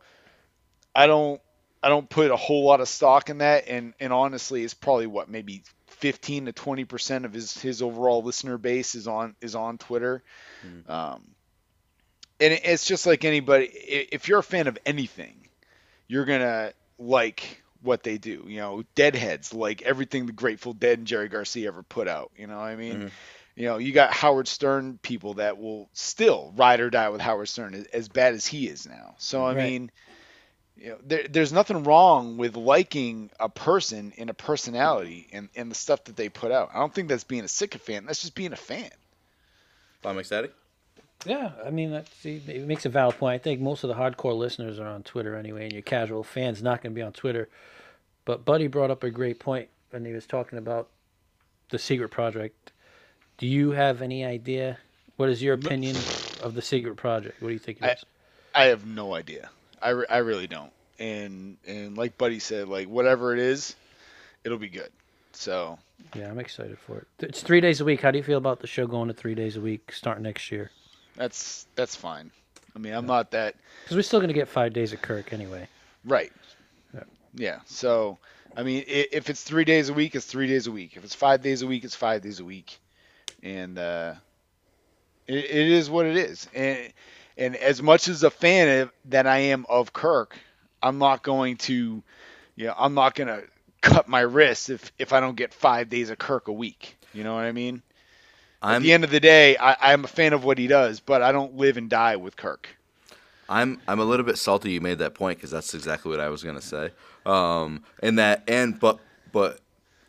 I 0.93 1.07
don't 1.07 1.41
I 1.81 1.89
don't 1.89 2.09
put 2.09 2.29
a 2.29 2.35
whole 2.35 2.65
lot 2.65 2.81
of 2.81 2.87
stock 2.87 3.29
in 3.29 3.39
that. 3.39 3.67
And 3.67 3.93
and 3.99 4.13
honestly, 4.13 4.63
it's 4.63 4.73
probably 4.75 5.07
what 5.07 5.27
maybe 5.29 5.63
15 5.87 6.45
to 6.45 6.51
20 6.51 6.85
percent 6.85 7.25
of 7.25 7.33
his 7.33 7.57
his 7.59 7.81
overall 7.81 8.21
listener 8.21 8.57
base 8.59 8.93
is 8.95 9.07
on 9.07 9.35
is 9.41 9.55
on 9.55 9.77
Twitter. 9.79 10.23
Mhm. 10.63 10.89
Um, 10.89 11.23
and 12.39 12.53
it- 12.53 12.61
it's 12.65 12.85
just 12.85 13.05
like 13.07 13.25
anybody. 13.25 13.65
If 13.65 14.27
you're 14.27 14.39
a 14.39 14.43
fan 14.43 14.67
of 14.67 14.77
anything, 14.85 15.47
you're 16.07 16.25
gonna 16.25 16.73
like 16.99 17.63
what 17.85 18.03
they 18.03 18.17
do. 18.17 18.43
You 18.47 18.57
know, 18.57 18.83
Deadheads 18.95 19.53
like 19.53 19.81
everything 19.83 20.25
the 20.25 20.33
Grateful 20.33 20.73
Dead 20.73 20.97
and 20.99 21.07
Jerry 21.07 21.29
Garcia 21.29 21.67
ever 21.67 21.83
put 21.83 22.07
out. 22.07 22.31
You 22.37 22.47
know 22.47 22.57
what 22.57 22.65
I 22.65 22.75
mean? 22.75 22.99
Mhm. 23.03 23.11
You 23.55 23.65
know, 23.67 23.77
you 23.77 23.93
got 23.93 24.11
Howard 24.11 24.47
Stern 24.49 24.99
people 25.01 25.35
that 25.35 25.57
will 25.57 25.89
still 25.93 26.53
ride 26.57 26.81
or 26.81 26.89
die 26.89 27.09
with 27.09 27.21
Howard 27.21 27.47
Stern 27.47 27.73
as, 27.73 27.85
as 27.85 28.09
bad 28.09 28.33
as 28.33 28.45
he 28.45 28.67
is 28.67 28.85
now. 28.85 29.15
So 29.17 29.45
I 29.45 29.53
Right. 29.53 29.63
mean, 29.63 29.91
you 30.75 30.89
know, 30.89 30.97
there, 31.05 31.23
there's 31.29 31.53
nothing 31.53 31.83
wrong 31.83 32.35
with 32.37 32.57
liking 32.57 33.31
a 33.39 33.47
person 33.47 34.11
and 34.17 34.29
a 34.29 34.33
personality 34.33 35.27
and, 35.31 35.47
and 35.55 35.71
the 35.71 35.75
stuff 35.75 36.03
that 36.05 36.17
they 36.17 36.27
put 36.27 36.51
out. 36.51 36.71
I 36.73 36.79
don't 36.79 36.93
think 36.93 37.07
that's 37.07 37.23
being 37.23 37.45
a 37.45 37.47
sycophant. 37.47 38.07
That's 38.07 38.21
just 38.21 38.35
being 38.35 38.51
a 38.51 38.57
fan. 38.57 38.91
I'm 40.03 40.19
excited. 40.19 40.51
Yeah, 41.25 41.51
I 41.65 41.71
mean, 41.71 41.91
that, 41.91 42.07
see, 42.21 42.41
it 42.47 42.67
makes 42.67 42.85
a 42.85 42.89
valid 42.89 43.17
point. 43.17 43.33
I 43.33 43.37
think 43.43 43.59
most 43.61 43.83
of 43.83 43.87
the 43.87 43.95
hardcore 43.95 44.37
listeners 44.37 44.79
are 44.79 44.87
on 44.87 45.01
Twitter 45.03 45.35
anyway, 45.35 45.63
and 45.63 45.73
your 45.73 45.81
casual 45.81 46.23
fans 46.23 46.61
not 46.61 46.83
going 46.83 46.91
to 46.93 46.95
be 46.95 47.01
on 47.01 47.13
Twitter. 47.13 47.49
But 48.25 48.43
Buddy 48.43 48.67
brought 48.67 48.91
up 48.91 49.03
a 49.03 49.09
great 49.11 49.39
point 49.39 49.69
when 49.91 50.03
he 50.03 50.11
was 50.13 50.25
talking 50.25 50.57
about 50.57 50.89
the 51.69 51.79
secret 51.79 52.09
project. 52.09 52.71
Do 53.37 53.47
you 53.47 53.71
have 53.71 54.01
any 54.01 54.25
idea? 54.25 54.77
What 55.17 55.29
is 55.29 55.41
your 55.41 55.53
opinion 55.53 55.95
of 56.41 56.55
the 56.55 56.61
secret 56.61 56.95
project? 56.95 57.41
What 57.41 57.49
do 57.49 57.53
you 57.53 57.59
think 57.59 57.77
it 57.79 57.83
I- 57.85 57.91
is? 57.93 58.05
I 58.53 58.63
have 58.65 58.85
no 58.85 59.13
idea. 59.13 59.49
I, 59.81 59.89
re- 59.89 60.05
I 60.09 60.17
really 60.17 60.47
don't. 60.47 60.71
And 60.97 61.57
and 61.67 61.97
like 61.97 62.17
Buddy 62.17 62.39
said, 62.39 62.69
like 62.69 62.87
whatever 62.87 63.33
it 63.33 63.39
is, 63.39 63.75
it'll 64.45 64.57
be 64.57 64.69
good. 64.69 64.89
So 65.33 65.77
Yeah, 66.15 66.29
I'm 66.31 66.39
excited 66.39 66.79
for 66.79 66.99
it. 66.99 67.07
It's 67.19 67.41
three 67.41 67.59
days 67.59 67.81
a 67.81 67.85
week. 67.85 67.99
How 68.01 68.11
do 68.11 68.17
you 68.17 68.23
feel 68.23 68.37
about 68.37 68.61
the 68.61 68.67
show 68.67 68.87
going 68.87 69.09
to 69.09 69.13
three 69.13 69.35
days 69.35 69.57
a 69.57 69.61
week 69.61 69.91
starting 69.91 70.23
next 70.23 70.51
year? 70.51 70.71
that's 71.17 71.67
that's 71.75 71.95
fine. 71.97 72.31
I 72.75 72.79
mean, 72.79 72.93
I'm 72.93 73.05
not 73.05 73.31
that 73.31 73.55
Because 73.83 73.97
we're 73.97 74.01
still 74.03 74.19
going 74.19 74.29
to 74.29 74.33
get 74.33 74.47
five 74.47 74.71
days 74.71 74.93
of 74.93 75.01
Kirk 75.01 75.33
anyway. 75.33 75.67
right. 76.05 76.31
Yeah. 77.35 77.59
So 77.65 78.17
I 78.55 78.63
mean, 78.63 78.83
if 78.87 79.29
it's 79.29 79.43
three 79.43 79.65
days 79.65 79.89
a 79.89 79.93
week, 79.93 80.15
it's 80.15 80.25
three 80.25 80.47
days 80.47 80.67
a 80.67 80.71
week. 80.71 80.95
If 80.97 81.03
it's 81.03 81.15
five 81.15 81.41
days 81.41 81.61
a 81.61 81.67
week, 81.67 81.83
it's 81.83 81.95
five 81.95 82.21
days 82.21 82.39
a 82.39 82.45
week. 82.45 82.79
And 83.43 83.77
uh, 83.77 84.15
it, 85.27 85.45
it 85.45 85.67
is 85.67 85.89
what 85.89 86.05
it 86.05 86.17
is. 86.17 86.47
And 86.53 86.93
and 87.37 87.55
as 87.57 87.81
much 87.81 88.07
as 88.07 88.23
a 88.23 88.29
fan 88.31 88.81
of, 88.81 88.91
that 89.05 89.27
I 89.27 89.39
am 89.39 89.65
of 89.67 89.91
Kirk, 89.91 90.37
I'm 90.81 90.99
not 90.99 91.21
going 91.21 91.57
to, 91.57 92.01
you 92.55 92.67
know, 92.67 92.73
I'm 92.77 92.93
not 92.93 93.13
going 93.15 93.27
to 93.27 93.43
cut 93.81 94.07
my 94.07 94.21
wrists 94.21 94.69
if 94.69 94.91
if 94.97 95.13
I 95.13 95.19
don't 95.19 95.35
get 95.35 95.53
five 95.53 95.89
days 95.89 96.09
of 96.09 96.17
Kirk 96.17 96.47
a 96.47 96.53
week. 96.53 96.97
You 97.13 97.23
know 97.23 97.35
what 97.35 97.45
I 97.45 97.51
mean? 97.51 97.81
At 98.67 98.69
I'm 98.69 98.81
the 98.81 98.93
end 98.93 99.03
of 99.03 99.11
the 99.11 99.19
day, 99.19 99.57
I, 99.57 99.93
I'm 99.93 100.05
a 100.05 100.07
fan 100.07 100.33
of 100.33 100.43
what 100.43 100.57
he 100.57 100.67
does, 100.67 100.99
but 101.01 101.21
I 101.21 101.31
don't 101.31 101.55
live 101.57 101.77
and 101.77 101.89
die 101.89 102.15
with 102.15 102.35
Kirk. 102.37 102.69
I'm 103.49 103.79
I'm 103.87 103.99
a 103.99 104.05
little 104.05 104.25
bit 104.25 104.37
salty 104.37 104.71
you 104.71 104.81
made 104.81 104.99
that 104.99 105.13
point 105.13 105.37
because 105.37 105.51
that's 105.51 105.73
exactly 105.73 106.11
what 106.11 106.19
I 106.19 106.29
was 106.29 106.43
gonna 106.43 106.61
say. 106.61 106.91
Um, 107.25 107.83
and 108.01 108.17
that 108.19 108.43
and 108.47 108.79
but 108.79 108.99
but 109.31 109.59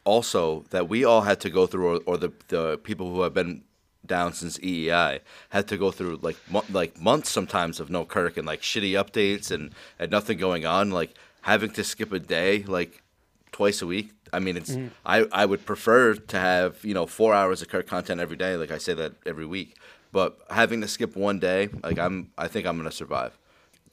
also 0.04 0.64
that 0.70 0.88
we 0.88 1.04
all 1.04 1.22
had 1.22 1.40
to 1.40 1.50
go 1.50 1.66
through, 1.66 1.96
or, 1.96 2.00
or 2.06 2.16
the 2.16 2.32
the 2.48 2.78
people 2.78 3.12
who 3.12 3.22
have 3.22 3.34
been 3.34 3.62
down 4.06 4.32
since 4.32 4.56
EEI 4.58 5.20
had 5.48 5.66
to 5.68 5.76
go 5.76 5.90
through 5.90 6.18
like 6.22 6.36
mo- 6.48 6.64
like 6.70 7.00
months 7.00 7.30
sometimes 7.30 7.80
of 7.80 7.90
no 7.90 8.04
Kirk 8.04 8.36
and 8.36 8.46
like 8.46 8.62
shitty 8.62 8.92
updates 8.92 9.50
and 9.50 9.72
and 9.98 10.10
nothing 10.10 10.38
going 10.38 10.64
on, 10.64 10.90
like 10.90 11.14
having 11.42 11.70
to 11.70 11.84
skip 11.84 12.12
a 12.12 12.18
day 12.18 12.62
like 12.64 13.02
twice 13.52 13.82
a 13.82 13.86
week. 13.86 14.12
I 14.32 14.38
mean, 14.38 14.56
it's 14.56 14.70
Mm-hmm. 14.70 14.88
I 15.04 15.26
I 15.32 15.46
would 15.46 15.66
prefer 15.66 16.14
to 16.14 16.38
have 16.38 16.84
you 16.84 16.94
know 16.94 17.06
four 17.06 17.34
hours 17.34 17.62
of 17.62 17.68
Kirk 17.68 17.86
content 17.86 18.20
every 18.20 18.36
day. 18.36 18.56
Like 18.56 18.70
I 18.70 18.78
say 18.78 18.94
that 18.94 19.12
every 19.26 19.46
week, 19.46 19.76
but 20.16 20.38
having 20.48 20.80
to 20.80 20.88
skip 20.88 21.14
one 21.14 21.38
day, 21.38 21.68
like 21.84 21.98
I'm 21.98 22.30
I 22.38 22.48
think 22.48 22.66
I'm 22.66 22.78
gonna 22.78 22.90
survive. 22.90 23.36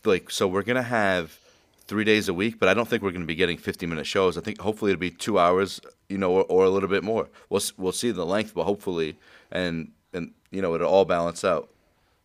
Like 0.06 0.32
so, 0.32 0.48
we're 0.48 0.64
gonna 0.64 0.82
have 1.04 1.38
three 1.86 2.06
days 2.06 2.30
a 2.30 2.34
week, 2.34 2.60
but 2.60 2.70
I 2.70 2.74
don't 2.74 2.88
think 2.88 3.04
we're 3.04 3.12
gonna 3.12 3.26
be 3.26 3.36
getting 3.36 3.58
50 3.58 3.86
minute 3.88 4.08
shows. 4.08 4.38
I 4.38 4.42
think 4.42 4.62
hopefully 4.62 4.92
it'll 4.92 5.02
be 5.02 5.12
two 5.12 5.38
hours, 5.38 5.82
you 6.08 6.18
know, 6.18 6.32
or, 6.32 6.44
or 6.46 6.64
a 6.64 6.70
little 6.70 6.88
bit 6.88 7.04
more. 7.04 7.28
We'll 7.50 7.62
we'll 7.78 7.92
see 7.92 8.12
the 8.12 8.26
length, 8.26 8.54
but 8.56 8.64
hopefully, 8.64 9.18
and 9.52 9.92
and 10.14 10.32
you 10.50 10.62
know, 10.62 10.74
it'll 10.76 10.88
all 10.90 11.04
balance 11.04 11.44
out. 11.44 11.68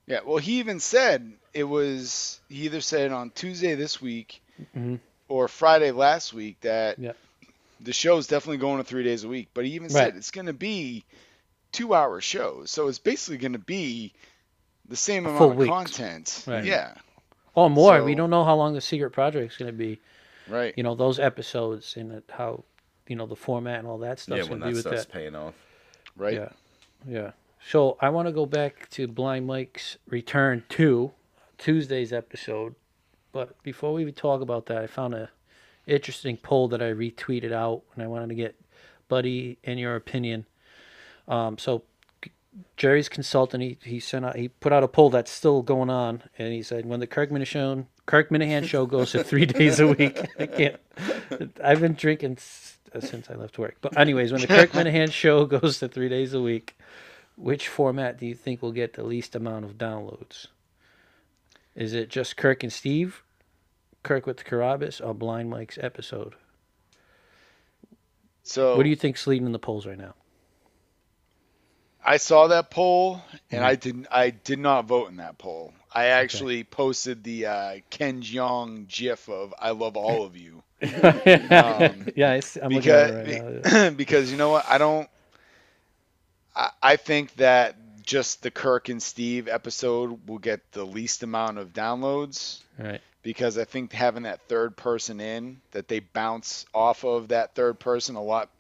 Yeah, 0.07 0.21
well, 0.25 0.39
he 0.39 0.61
even 0.61 0.79
said 0.79 1.33
it 1.53 1.65
was. 1.65 2.39
He 2.49 2.67
either 2.67 2.81
said 2.81 3.11
on 3.11 3.31
Tuesday 3.31 3.75
this 3.75 4.01
week 4.01 4.41
Mhm. 4.77 5.01
or 5.29 5.49
Friday 5.49 5.91
last 5.91 6.33
week 6.33 6.61
that 6.61 7.01
Yeah. 7.01 7.15
the 7.81 7.91
is 7.91 8.27
definitely 8.29 8.59
going 8.59 8.79
to 8.79 8.85
three 8.85 9.03
days 9.03 9.25
a 9.25 9.29
week. 9.29 9.49
But 9.55 9.65
he 9.65 9.73
even 9.73 9.89
Right. 9.89 10.05
said 10.05 10.17
it's 10.17 10.31
going 10.31 10.47
to 10.47 10.53
be 10.71 11.05
two-hour 11.73 12.21
shows, 12.21 12.71
so 12.71 12.89
it's 12.89 12.99
basically 12.99 13.39
going 13.39 13.53
to 13.53 13.59
be 13.59 14.13
the 14.89 14.97
same 14.97 15.27
A 15.27 15.29
amount 15.29 15.39
full 15.39 15.51
of 15.51 15.57
week. 15.57 15.69
content. 15.69 16.45
Right. 16.47 16.65
Yeah, 16.65 16.95
Or 17.55 17.69
more. 17.69 18.03
we 18.03 18.15
don't 18.15 18.31
know 18.31 18.45
how 18.45 18.55
long 18.57 18.75
the 18.75 18.81
secret 18.81 19.11
project 19.11 19.53
is 19.53 19.59
going 19.59 19.71
to 19.71 19.77
be. 19.77 20.01
right. 20.49 20.73
You 20.77 20.83
know, 20.83 20.95
those 20.95 21.19
episodes 21.19 21.97
and 21.97 22.23
how, 22.31 22.65
you 23.07 23.17
know, 23.17 23.27
the 23.27 23.37
format 23.37 23.79
and 23.81 23.87
all 23.89 23.99
that 23.99 24.19
stuff. 24.19 24.39
yeah, 24.39 24.45
when 24.45 24.61
to 24.61 24.67
be 24.67 24.73
that 24.73 24.77
with 24.77 24.81
stuff's 24.87 25.05
that. 25.07 25.13
paying 25.13 25.35
off. 25.35 25.55
right. 26.17 26.35
Yeah. 26.35 26.49
Yeah. 27.07 27.31
So 27.71 27.97
I 28.01 28.09
want 28.09 28.27
to 28.29 28.33
go 28.33 28.47
back 28.47 28.89
to 28.91 29.07
Blind 29.09 29.47
Mike's 29.47 29.99
return 30.09 30.63
to 30.71 31.11
Tuesday's 31.59 32.13
episode. 32.13 32.75
But 33.33 33.63
before 33.63 33.93
we 33.93 34.11
talk 34.13 34.41
about 34.41 34.67
that, 34.67 34.79
I 34.79 34.87
found 34.87 35.15
a 35.15 35.29
interesting 35.87 36.37
poll 36.39 36.69
that 36.69 36.81
I 36.83 36.93
retweeted 36.93 37.53
out, 37.53 37.83
and 37.95 38.03
I 38.03 38.07
wanted 38.07 38.29
to 38.31 38.35
get 38.35 38.55
Buddy 39.09 39.59
and 39.65 39.79
your 39.79 39.97
opinion. 39.97 40.47
Um, 41.29 41.59
so 41.59 41.83
Jerry's 42.77 43.09
consultant, 43.09 43.63
he, 43.63 43.79
he 43.83 44.01
sent 44.01 44.25
out, 44.25 44.37
he 44.37 44.49
put 44.49 44.73
out 44.73 44.83
a 44.83 44.89
poll 44.89 45.11
that's 45.11 45.31
still 45.31 45.63
going 45.63 45.91
on, 45.91 46.23
and 46.39 46.53
he 46.53 46.63
said 46.63 46.87
when 46.87 47.01
the 47.01 47.07
Kirk 47.07 47.31
Minihane 47.31 47.87
Kirk 48.07 48.31
Minihane 48.31 48.65
show 48.67 48.87
goes 48.87 49.13
to 49.13 49.23
three 49.23 49.45
days 49.59 49.79
a 49.81 49.87
week. 49.87 50.19
I 50.39 50.47
can't. 50.47 50.81
I've 51.63 51.81
been 51.81 51.93
drinking 51.95 52.37
s- 52.39 52.79
uh, 52.95 53.01
since 53.01 53.29
I 53.29 53.35
left 53.35 53.59
work. 53.59 53.77
But 53.83 53.99
anyways, 53.99 54.33
when 54.33 54.41
the 54.41 54.47
Kirk 54.47 54.71
Minihane 54.71 55.13
show 55.13 55.45
goes 55.59 55.79
to 55.81 55.89
three 55.89 56.09
days 56.09 56.33
a 56.33 56.41
week, 56.41 56.79
which 57.37 57.69
format 57.69 58.19
do 58.19 58.25
you 58.27 58.35
think 58.35 58.63
will 58.63 58.73
get 58.73 58.95
the 58.95 59.03
least 59.03 59.37
amount 59.37 59.67
of 59.67 59.77
downloads? 59.77 60.47
Is 61.77 61.93
it 61.93 62.09
just 62.09 62.37
Kirk 62.39 62.63
and 62.63 62.73
Steve, 62.73 63.23
Kirk 64.03 64.27
with 64.27 64.43
Carabas, 64.45 65.01
or 65.01 65.13
Blind 65.15 65.51
Mike's 65.51 65.79
episode? 65.81 66.35
So 68.43 68.77
What 68.77 68.85
do 68.85 68.89
you 68.89 68.97
think's 68.97 69.27
leading 69.27 69.47
in 69.47 69.53
the 69.53 69.59
polls 69.59 69.87
right 69.87 69.99
now? 69.99 70.15
I 72.09 72.19
saw 72.19 72.49
that 72.49 72.71
poll 72.71 73.23
and 73.51 73.63
Mm-hmm. 73.63 73.65
I 73.65 73.77
didn't. 73.77 74.09
I 74.11 74.31
did 74.31 74.59
not 74.59 74.87
vote 74.87 75.11
in 75.11 75.17
that 75.19 75.39
poll. 75.39 75.75
I 75.93 76.07
actually 76.07 76.65
posted 76.65 77.25
the 77.25 77.47
uh, 77.47 77.77
Ken 77.91 78.23
Jeong 78.23 78.87
GIF 78.89 79.29
of 79.29 79.55
"I 79.59 79.71
love 79.71 79.97
all 79.97 80.25
of 80.25 80.37
you" 80.37 80.63
yeah, 82.17 82.31
I 82.33 82.41
see, 82.41 82.61
I'm 82.61 82.75
looking 82.75 82.95
at 82.95 83.05
because 83.05 83.11
it 83.11 83.15
right 83.15 83.27
now. 83.29 83.91
because 83.97 84.31
you 84.31 84.39
know 84.39 84.51
what 84.51 84.67
I 84.69 84.79
don't. 84.79 85.09
I, 86.57 86.71
I 86.83 86.97
think 86.97 87.35
that 87.37 87.77
just 88.05 88.43
the 88.43 88.51
Kirk 88.51 88.89
and 88.89 89.03
Steve 89.03 89.49
episode 89.49 90.29
will 90.29 90.39
get 90.39 90.73
the 90.73 90.85
least 90.85 91.23
amount 91.23 91.59
of 91.59 91.73
downloads 91.73 92.63
Right. 92.79 93.03
because 93.23 93.59
I 93.59 93.65
think 93.65 93.93
having 93.93 94.25
that 94.25 94.41
third 94.49 94.77
person 94.77 95.21
in 95.21 95.61
that 95.73 95.89
they 95.89 96.01
bounce 96.01 96.67
off 96.75 97.05
of 97.05 97.29
that 97.29 97.55
third 97.55 97.79
person 97.81 98.17
a 98.17 98.23
lot 98.23 98.51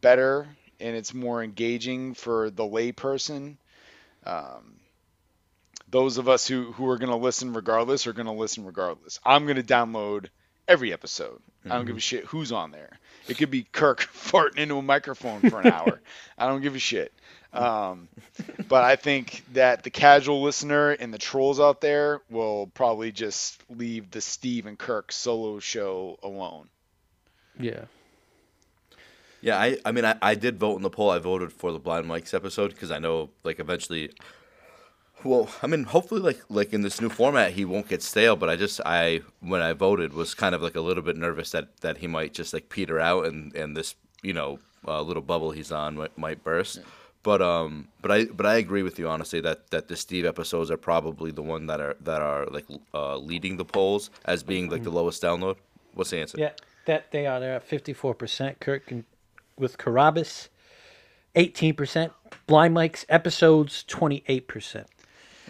better 0.00 0.46
and 0.82 0.96
it's 0.96 1.14
more 1.14 1.42
engaging 1.42 2.14
for 2.14 2.50
the 2.50 2.64
layperson. 2.64 3.56
Um, 4.24 4.76
those 5.88 6.18
of 6.18 6.28
us 6.28 6.46
who, 6.46 6.72
who 6.72 6.88
are 6.88 6.98
going 6.98 7.10
to 7.10 7.16
listen 7.16 7.52
regardless 7.52 8.06
are 8.06 8.12
going 8.12 8.26
to 8.26 8.32
listen 8.32 8.64
regardless. 8.64 9.20
I'm 9.24 9.44
going 9.44 9.56
to 9.56 9.62
download 9.62 10.26
every 10.66 10.92
episode. 10.92 11.40
I 11.64 11.76
don't 11.76 11.86
give 11.86 11.96
a 11.96 12.00
shit 12.00 12.24
who's 12.24 12.50
on 12.50 12.72
there. 12.72 12.98
It 13.28 13.38
could 13.38 13.50
be 13.50 13.62
Kirk 13.62 14.00
farting 14.14 14.58
into 14.58 14.78
a 14.78 14.82
microphone 14.82 15.48
for 15.48 15.60
an 15.60 15.68
hour. 15.68 16.00
I 16.38 16.48
don't 16.48 16.60
give 16.60 16.74
a 16.74 16.80
shit. 16.80 17.12
Um, 17.52 18.08
but 18.68 18.82
I 18.82 18.96
think 18.96 19.44
that 19.52 19.84
the 19.84 19.90
casual 19.90 20.42
listener 20.42 20.90
and 20.90 21.12
the 21.12 21.18
trolls 21.18 21.60
out 21.60 21.80
there 21.80 22.22
will 22.30 22.68
probably 22.68 23.12
just 23.12 23.62
leave 23.68 24.10
the 24.10 24.20
Steve 24.20 24.66
and 24.66 24.78
Kirk 24.78 25.12
solo 25.12 25.58
show 25.60 26.18
alone. 26.22 26.68
Yeah. 27.60 27.84
Yeah, 29.42 29.58
I, 29.58 29.76
I 29.84 29.92
mean, 29.92 30.04
I, 30.04 30.16
I 30.22 30.34
did 30.34 30.58
vote 30.58 30.76
in 30.76 30.82
the 30.82 30.88
poll. 30.88 31.10
I 31.10 31.18
voted 31.18 31.52
for 31.52 31.72
the 31.72 31.78
Blind 31.78 32.06
Mike's 32.06 32.32
episode 32.32 32.70
because 32.72 32.90
I 32.90 32.98
know, 32.98 33.30
like, 33.44 33.58
eventually. 33.60 34.12
Well, 35.24 35.50
I 35.62 35.66
mean, 35.66 35.84
hopefully, 35.84 36.20
like, 36.20 36.40
like 36.48 36.72
in 36.72 36.82
this 36.82 37.00
new 37.00 37.08
format, 37.08 37.52
he 37.52 37.64
won't 37.64 37.88
get 37.88 38.02
stale. 38.02 38.36
But 38.36 38.48
I 38.48 38.56
just, 38.56 38.80
I 38.86 39.20
when 39.40 39.60
I 39.60 39.72
voted, 39.72 40.14
was 40.14 40.32
kind 40.34 40.54
of 40.54 40.62
like 40.62 40.76
a 40.76 40.80
little 40.80 41.02
bit 41.02 41.16
nervous 41.16 41.50
that 41.50 41.76
that 41.80 41.98
he 41.98 42.06
might 42.06 42.34
just 42.34 42.54
like 42.54 42.68
peter 42.68 42.98
out 42.98 43.26
and 43.26 43.54
and 43.54 43.76
this, 43.76 43.94
you 44.22 44.32
know, 44.32 44.58
uh, 44.86 45.02
little 45.02 45.22
bubble 45.22 45.50
he's 45.50 45.70
on 45.70 45.96
might, 45.96 46.16
might 46.16 46.42
burst. 46.42 46.80
But 47.22 47.40
um, 47.40 47.86
but 48.00 48.10
I 48.10 48.24
but 48.24 48.46
I 48.46 48.56
agree 48.56 48.82
with 48.82 48.98
you 48.98 49.08
honestly 49.08 49.40
that 49.42 49.70
that 49.70 49.86
the 49.86 49.96
Steve 49.96 50.24
episodes 50.24 50.72
are 50.72 50.76
probably 50.76 51.30
the 51.30 51.42
one 51.42 51.66
that 51.66 51.80
are 51.80 51.96
that 52.00 52.20
are 52.20 52.46
like 52.46 52.66
uh, 52.92 53.16
leading 53.16 53.58
the 53.58 53.64
polls 53.64 54.10
as 54.24 54.42
being 54.42 54.70
like 54.70 54.82
the 54.82 54.90
lowest 54.90 55.22
download. 55.22 55.56
What's 55.94 56.10
the 56.10 56.18
answer? 56.18 56.38
Yeah, 56.38 56.52
that 56.86 57.12
they 57.12 57.26
are. 57.26 57.38
They're 57.38 57.54
at 57.54 57.62
fifty-four 57.62 58.14
percent. 58.14 58.58
Kirk 58.58 58.90
and, 58.90 59.04
with 59.62 59.78
Carabas, 59.78 60.48
eighteen 61.34 61.74
percent. 61.74 62.12
Blind 62.46 62.74
Mike's 62.74 63.06
episodes, 63.08 63.84
twenty-eight 63.84 64.46
percent. 64.48 64.88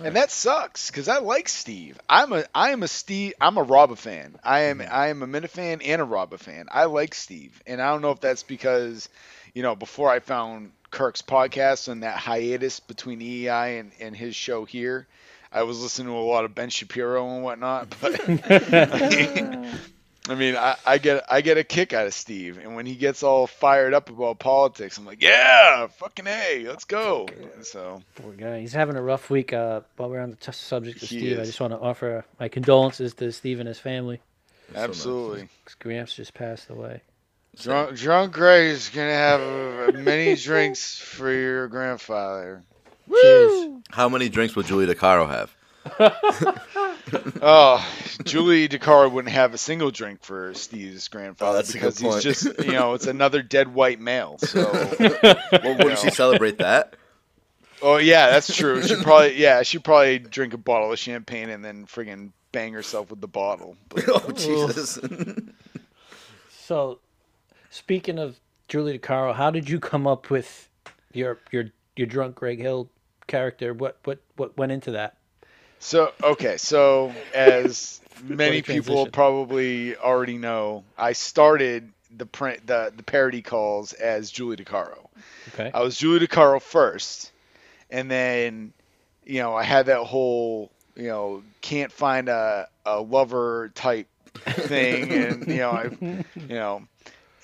And 0.03 0.17
that 0.17 0.31
sucks 0.31 0.91
because 0.91 1.09
I 1.09 1.19
like 1.19 1.49
Steve. 1.49 1.99
I'm 2.09 2.33
a 2.33 2.45
I 2.55 2.71
am 2.71 2.83
a 2.83 2.89
Steve. 2.89 3.35
I'm 3.41 3.59
a 3.59 3.65
Robba 3.65 3.97
fan. 3.97 4.39
I 4.43 4.61
am 4.61 4.79
mm-hmm. 4.79 4.93
I 4.93 5.09
am 5.09 5.23
a 5.23 5.27
Minute 5.27 5.51
fan 5.51 5.81
and 5.83 6.01
a 6.01 6.07
Robba 6.07 6.39
fan. 6.39 6.67
I 6.71 6.85
like 6.85 7.15
Steve, 7.15 7.63
and 7.67 7.81
I 7.81 7.91
don't 7.91 8.03
know 8.03 8.11
if 8.11 8.21
that's 8.21 8.43
because, 8.43 9.09
you 9.55 9.63
know, 9.63 9.77
before 9.77 10.11
I 10.11 10.21
found 10.21 10.73
Kirk's 10.91 11.23
podcast 11.23 11.89
and 11.89 12.03
that 12.03 12.17
hiatus 12.17 12.81
between 12.81 13.21
EEI 13.21 13.81
and, 13.81 13.93
and 14.01 14.17
his 14.17 14.35
show 14.35 14.65
here, 14.65 15.07
I 15.53 15.65
was 15.65 15.81
listening 15.81 16.09
to 16.09 16.15
a 16.15 16.21
lot 16.21 16.45
of 16.45 16.55
Ben 16.55 16.71
Shapiro 16.71 17.29
and 17.35 17.45
whatnot. 17.45 17.95
But 18.01 18.21
I 18.29 19.09
mean, 19.35 19.69
I, 20.29 20.35
mean, 20.37 20.57
I 20.57 20.99
get 20.99 21.25
I 21.29 21.41
get 21.41 21.59
a 21.59 21.65
kick 21.65 21.93
out 21.93 22.07
of 22.07 22.15
Steve, 22.15 22.59
and 22.59 22.77
when 22.77 22.87
he 22.87 22.95
gets 22.95 23.23
all 23.25 23.47
fired 23.49 23.93
up 23.93 24.09
about 24.09 24.39
politics, 24.39 24.97
I'm 24.97 25.05
like, 25.05 25.21
yeah, 25.23 25.89
fucking 25.89 26.27
a, 26.29 26.65
let's 26.69 26.85
go. 26.85 27.27
So. 27.63 28.03
Poor 28.15 28.33
guy. 28.33 28.61
He's 28.61 28.73
having 28.73 28.97
a 28.97 29.03
rough 29.03 29.31
week. 29.31 29.53
Uh, 29.53 29.81
while 29.97 30.11
we're 30.11 30.21
on 30.21 30.31
the 30.31 30.37
t- 30.37 30.53
subject 30.53 31.03
of 31.03 31.09
He 31.09 31.19
Steve, 31.19 31.41
I 31.41 31.45
just 31.45 31.61
want 31.61 31.73
to 31.73 31.79
offer 31.81 32.25
my 32.39 32.49
condolences 32.49 33.15
to 33.15 33.33
Steve 33.33 33.59
and 33.59 33.67
his 33.67 33.79
family. 33.81 34.21
Absolutely. 34.75 35.49
'cause 35.65 35.75
Gramps 35.75 36.15
just 36.15 36.35
passed 36.35 36.71
away. 36.71 37.01
Drunk, 37.61 37.99
drunk 37.99 38.33
Greg 38.33 38.69
is 38.71 38.89
gonna 38.89 39.13
have 39.13 39.95
many 39.95 40.37
drinks 40.37 40.99
for 40.99 41.31
your 41.31 41.69
grandfather. 41.69 42.63
Cheers. 43.13 43.69
How 43.91 44.09
many 44.09 44.29
drinks 44.31 44.57
will 44.57 44.63
Julie 44.63 44.87
DiCaro 44.87 45.29
have? 45.29 45.55
Oh, 47.43 47.87
Julie 48.25 48.69
DiCaro 48.69 49.11
wouldn't 49.11 49.33
have 49.35 49.55
a 49.55 49.59
single 49.59 49.91
drink 49.91 50.23
for 50.23 50.55
Steve's 50.55 51.09
grandfather 51.09 51.63
Oh, 51.67 51.73
because 51.73 51.99
he's 51.99 52.23
just, 52.23 52.45
you 52.65 52.73
know, 52.73 52.95
it's 52.95 53.07
another 53.07 53.43
dead 53.43 53.73
white 53.75 54.01
male. 54.01 54.39
So, 54.39 54.71
Well, 55.03 55.77
wouldn't 55.79 55.99
she 55.99 56.11
celebrate 56.11 56.59
that? 56.59 56.95
oh 57.83 57.97
yeah, 57.97 58.31
that's 58.31 58.55
true. 58.55 58.83
She 58.83 58.97
probably, 58.97 59.37
yeah, 59.37 59.63
she'd 59.63 59.85
probably 59.85 60.19
drink 60.21 60.55
a 60.55 60.59
bottle 60.59 60.93
of 60.93 60.99
champagne 60.99 61.51
and 61.51 61.65
then 61.65 61.87
friggin' 61.87 62.31
bang 62.53 62.73
herself 62.75 63.11
with 63.11 63.21
the 63.21 63.29
bottle. 63.29 63.77
But, 63.89 64.05
oh 64.09 64.31
Jesus! 64.33 64.99
So, 66.51 67.01
speaking 67.71 68.19
of 68.19 68.39
Julie 68.69 68.99
DiCaro, 68.99 69.35
how 69.35 69.51
did 69.51 69.69
you 69.69 69.81
come 69.81 70.07
up 70.07 70.31
with 70.31 70.69
your 71.13 71.39
your 71.51 71.67
your 71.97 72.07
drunk 72.07 72.37
Greg 72.37 72.61
Hill 72.61 72.89
character? 73.27 73.75
What 73.75 73.99
what 74.05 74.21
what 74.37 74.57
went 74.57 74.73
into 74.73 74.93
that? 74.93 75.17
So 75.83 76.13
okay, 76.23 76.59
so 76.59 77.13
as 77.35 78.01
many 78.23 78.63
people 78.63 79.07
probably 79.07 79.97
already 79.97 80.39
know, 80.39 80.85
I 80.97 81.13
started 81.13 81.93
the 82.17 82.27
print 82.27 82.67
the 82.67 82.93
the 82.97 83.03
parody 83.03 83.43
calls 83.43 83.93
as 83.93 84.31
Julie 84.31 84.57
DiCaro. 84.57 85.09
Okay. 85.49 85.71
I 85.75 85.83
was 85.83 85.97
Julie 85.99 86.27
DiCaro 86.27 86.63
first, 86.63 87.33
and 87.91 88.11
then 88.11 88.73
you 89.25 89.41
know 89.41 89.55
I 89.55 89.65
had 89.65 89.87
that 89.87 90.05
whole 90.05 90.71
you 90.97 91.09
know 91.09 91.43
can't 91.61 91.93
find 91.93 92.29
a 92.29 92.69
a 92.87 93.01
lover 93.01 93.71
type 93.75 94.09
thing, 94.67 95.13
and 95.13 95.49
you 95.49 95.59
know 95.59 95.73
I 95.73 95.85
you 96.49 96.55
know, 96.57 96.87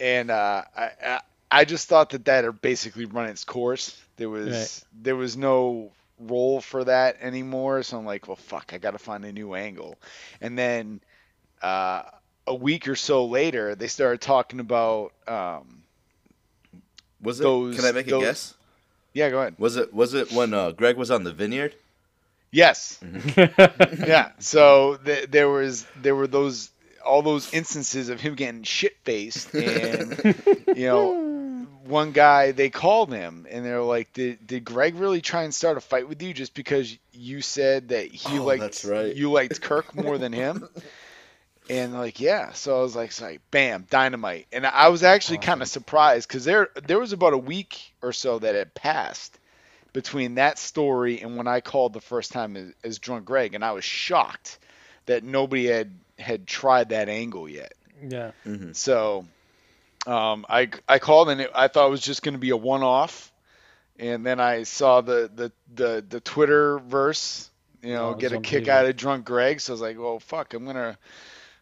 and 0.01 0.31
uh, 0.31 0.63
I, 0.77 0.91
I 1.05 1.21
I 1.51 1.65
just 1.65 1.89
thought 1.89 2.11
that 2.11 2.27
that 2.27 2.45
had 2.45 2.61
basically 2.61 3.07
run 3.07 3.29
its 3.29 3.45
course. 3.45 4.01
There 4.17 4.31
was 4.31 4.85
Right. 4.93 5.03
there 5.03 5.17
was 5.17 5.37
no 5.37 5.93
role 6.21 6.61
for 6.61 6.85
that 6.85 7.19
anymore, 7.21 7.83
so 7.83 7.99
I'm 7.99 8.05
like, 8.07 8.27
well, 8.29 8.37
fuck, 8.37 8.73
I 8.75 8.79
got 8.79 8.93
to 8.93 8.99
find 8.99 9.25
a 9.25 9.33
new 9.33 9.55
angle. 9.55 9.97
And 10.41 10.59
then 10.59 11.01
uh, 11.63 12.03
a 12.47 12.55
week 12.55 12.89
or 12.89 12.97
so 12.97 13.27
later, 13.27 13.75
they 13.75 13.89
started 13.89 14.21
talking 14.21 14.61
about. 14.61 15.13
Um, 15.27 15.83
Was 17.23 17.41
it? 17.41 17.43
Those- 17.45 17.77
can 17.77 17.85
I 17.85 17.93
make 17.93 18.07
a 18.07 18.11
those- 18.11 18.23
guess? 18.25 18.55
yeah, 19.15 19.31
go 19.31 19.41
ahead. 19.41 19.55
Was 19.59 19.77
it? 19.77 19.93
Was 19.93 20.15
it 20.15 20.31
when 20.33 20.55
uh, 20.55 20.71
Greg 20.73 20.97
was 20.97 21.11
on 21.11 21.25
the 21.25 21.33
vineyard? 21.33 21.75
Yes. 22.51 22.99
yeah. 23.37 24.31
So 24.39 24.99
th- 25.05 25.31
there 25.31 25.49
was 25.49 25.85
there 26.01 26.15
were 26.15 26.27
those 26.27 26.71
all 27.05 27.23
those 27.23 27.53
instances 27.53 28.09
of 28.09 28.21
him 28.21 28.35
getting 28.37 28.63
shit 28.63 28.97
faced, 29.05 29.55
and 29.55 30.19
you 30.75 30.87
know, 30.87 31.13
one 31.85 32.13
guy 32.13 32.53
they 32.53 32.71
called 32.71 33.13
him 33.13 33.47
and 33.51 33.65
they're 33.65 33.83
like, 33.83 34.13
"Did 34.13 34.47
did 34.47 34.65
Greg 34.65 34.97
really 34.97 35.21
try 35.21 35.43
and 35.45 35.55
start 35.55 35.77
a 35.77 35.81
fight 35.81 36.09
with 36.09 36.23
you 36.23 36.33
just 36.35 36.55
because 36.55 36.97
you 37.13 37.41
said 37.43 37.89
that 37.89 38.07
he 38.13 38.39
Oh, 38.39 38.45
liked 38.45 38.61
that's 38.61 38.85
right. 38.85 39.15
you 39.15 39.31
liked 39.31 39.61
Kirk 39.61 39.95
more 39.95 40.19
than 40.19 40.33
him?" 40.33 40.69
And 41.71 41.93
like, 41.95 42.21
yeah. 42.21 42.53
So 42.53 42.79
I 42.79 42.83
was 42.83 42.97
like, 42.97 43.09
it's 43.11 43.21
like, 43.21 43.41
bam, 43.51 43.87
dynamite. 43.91 44.47
And 44.53 44.67
I 44.67 44.89
was 44.89 45.03
actually 45.03 45.39
kind 45.39 45.63
of 45.63 45.69
surprised 45.69 46.29
because 46.29 46.45
there 46.45 46.69
there 46.87 46.99
was 46.99 47.13
about 47.13 47.35
a 47.35 47.39
week 47.39 47.95
or 48.03 48.13
so 48.13 48.39
that 48.39 48.55
had 48.55 48.75
passed 48.75 49.39
between 49.93 50.35
that 50.37 50.59
story 50.59 51.21
and 51.21 51.37
when 51.37 51.47
I 51.47 51.61
called 51.61 51.93
the 51.93 52.01
first 52.01 52.33
time 52.33 52.57
as, 52.57 52.73
as 52.85 52.99
drunk 52.99 53.25
Greg, 53.27 53.55
and 53.55 53.65
I 53.65 53.73
was 53.73 53.85
shocked 53.85 54.59
that 55.07 55.25
nobody 55.25 55.67
had 55.67 55.93
had 56.19 56.47
tried 56.47 56.91
that 56.91 57.09
angle 57.09 57.49
yet. 57.49 57.75
yeah. 58.03 58.33
Mm-hmm. 58.47 58.73
So 58.73 59.27
um, 60.09 60.47
I 60.49 60.71
I 60.89 60.99
called 60.99 61.29
and 61.29 61.41
it, 61.43 61.51
I 61.55 61.69
thought 61.69 61.87
it 61.87 61.91
was 61.91 62.01
just 62.01 62.23
going 62.23 62.33
to 62.35 62.39
be 62.39 62.51
a 62.51 62.57
one 62.57 62.83
off, 62.83 63.31
and 63.99 64.25
then 64.25 64.41
I 64.41 64.63
saw 64.63 65.01
the 65.03 65.31
the 65.35 65.53
the, 65.75 66.05
the 66.09 66.21
Twitter 66.21 66.79
verse, 66.79 67.51
you 67.83 67.93
know, 67.93 68.11
Oh, 68.11 68.15
get 68.15 68.33
a 68.33 68.39
kick 68.39 68.69
out 68.69 68.87
of 68.87 68.97
drunk 68.97 69.25
Greg. 69.27 69.61
So 69.61 69.73
I 69.73 69.75
was 69.75 69.81
like, 69.81 69.99
well, 69.99 70.19
fuck, 70.19 70.55
I'm 70.55 70.65
gonna 70.65 70.97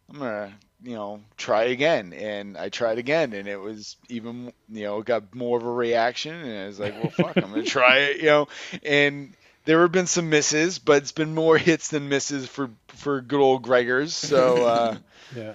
I'm 0.08 0.18
gonna 0.18 0.52
you 0.82 0.94
know 0.94 1.20
try 1.36 1.64
again, 1.64 2.12
and 2.12 2.56
I 2.56 2.68
tried 2.68 2.98
again, 2.98 3.32
and 3.32 3.48
it 3.48 3.60
was 3.60 3.96
even 4.08 4.52
you 4.68 4.84
know 4.84 5.02
got 5.02 5.34
more 5.34 5.58
of 5.58 5.64
a 5.64 5.70
reaction, 5.72 6.34
and 6.34 6.64
I 6.64 6.66
was 6.66 6.78
like, 6.78 6.94
well, 6.94 7.10
fuck, 7.10 7.36
I'm 7.42 7.50
gonna 7.50 7.62
try 7.64 7.98
it, 7.98 8.18
you 8.18 8.26
know, 8.26 8.48
and. 8.84 9.34
There 9.64 9.82
have 9.82 9.90
been 9.90 10.06
some 10.06 10.30
misses, 10.30 10.78
but 10.78 11.02
it's 11.02 11.10
been 11.10 11.34
more 11.34 11.58
hits 11.58 11.88
than 11.88 12.08
misses 12.08 12.46
for 12.46 12.70
for 12.86 13.20
good 13.20 13.40
old 13.40 13.64
Gregors. 13.64 14.10
So 14.10 14.62
uh, 14.62 14.96
Yeah. 15.34 15.54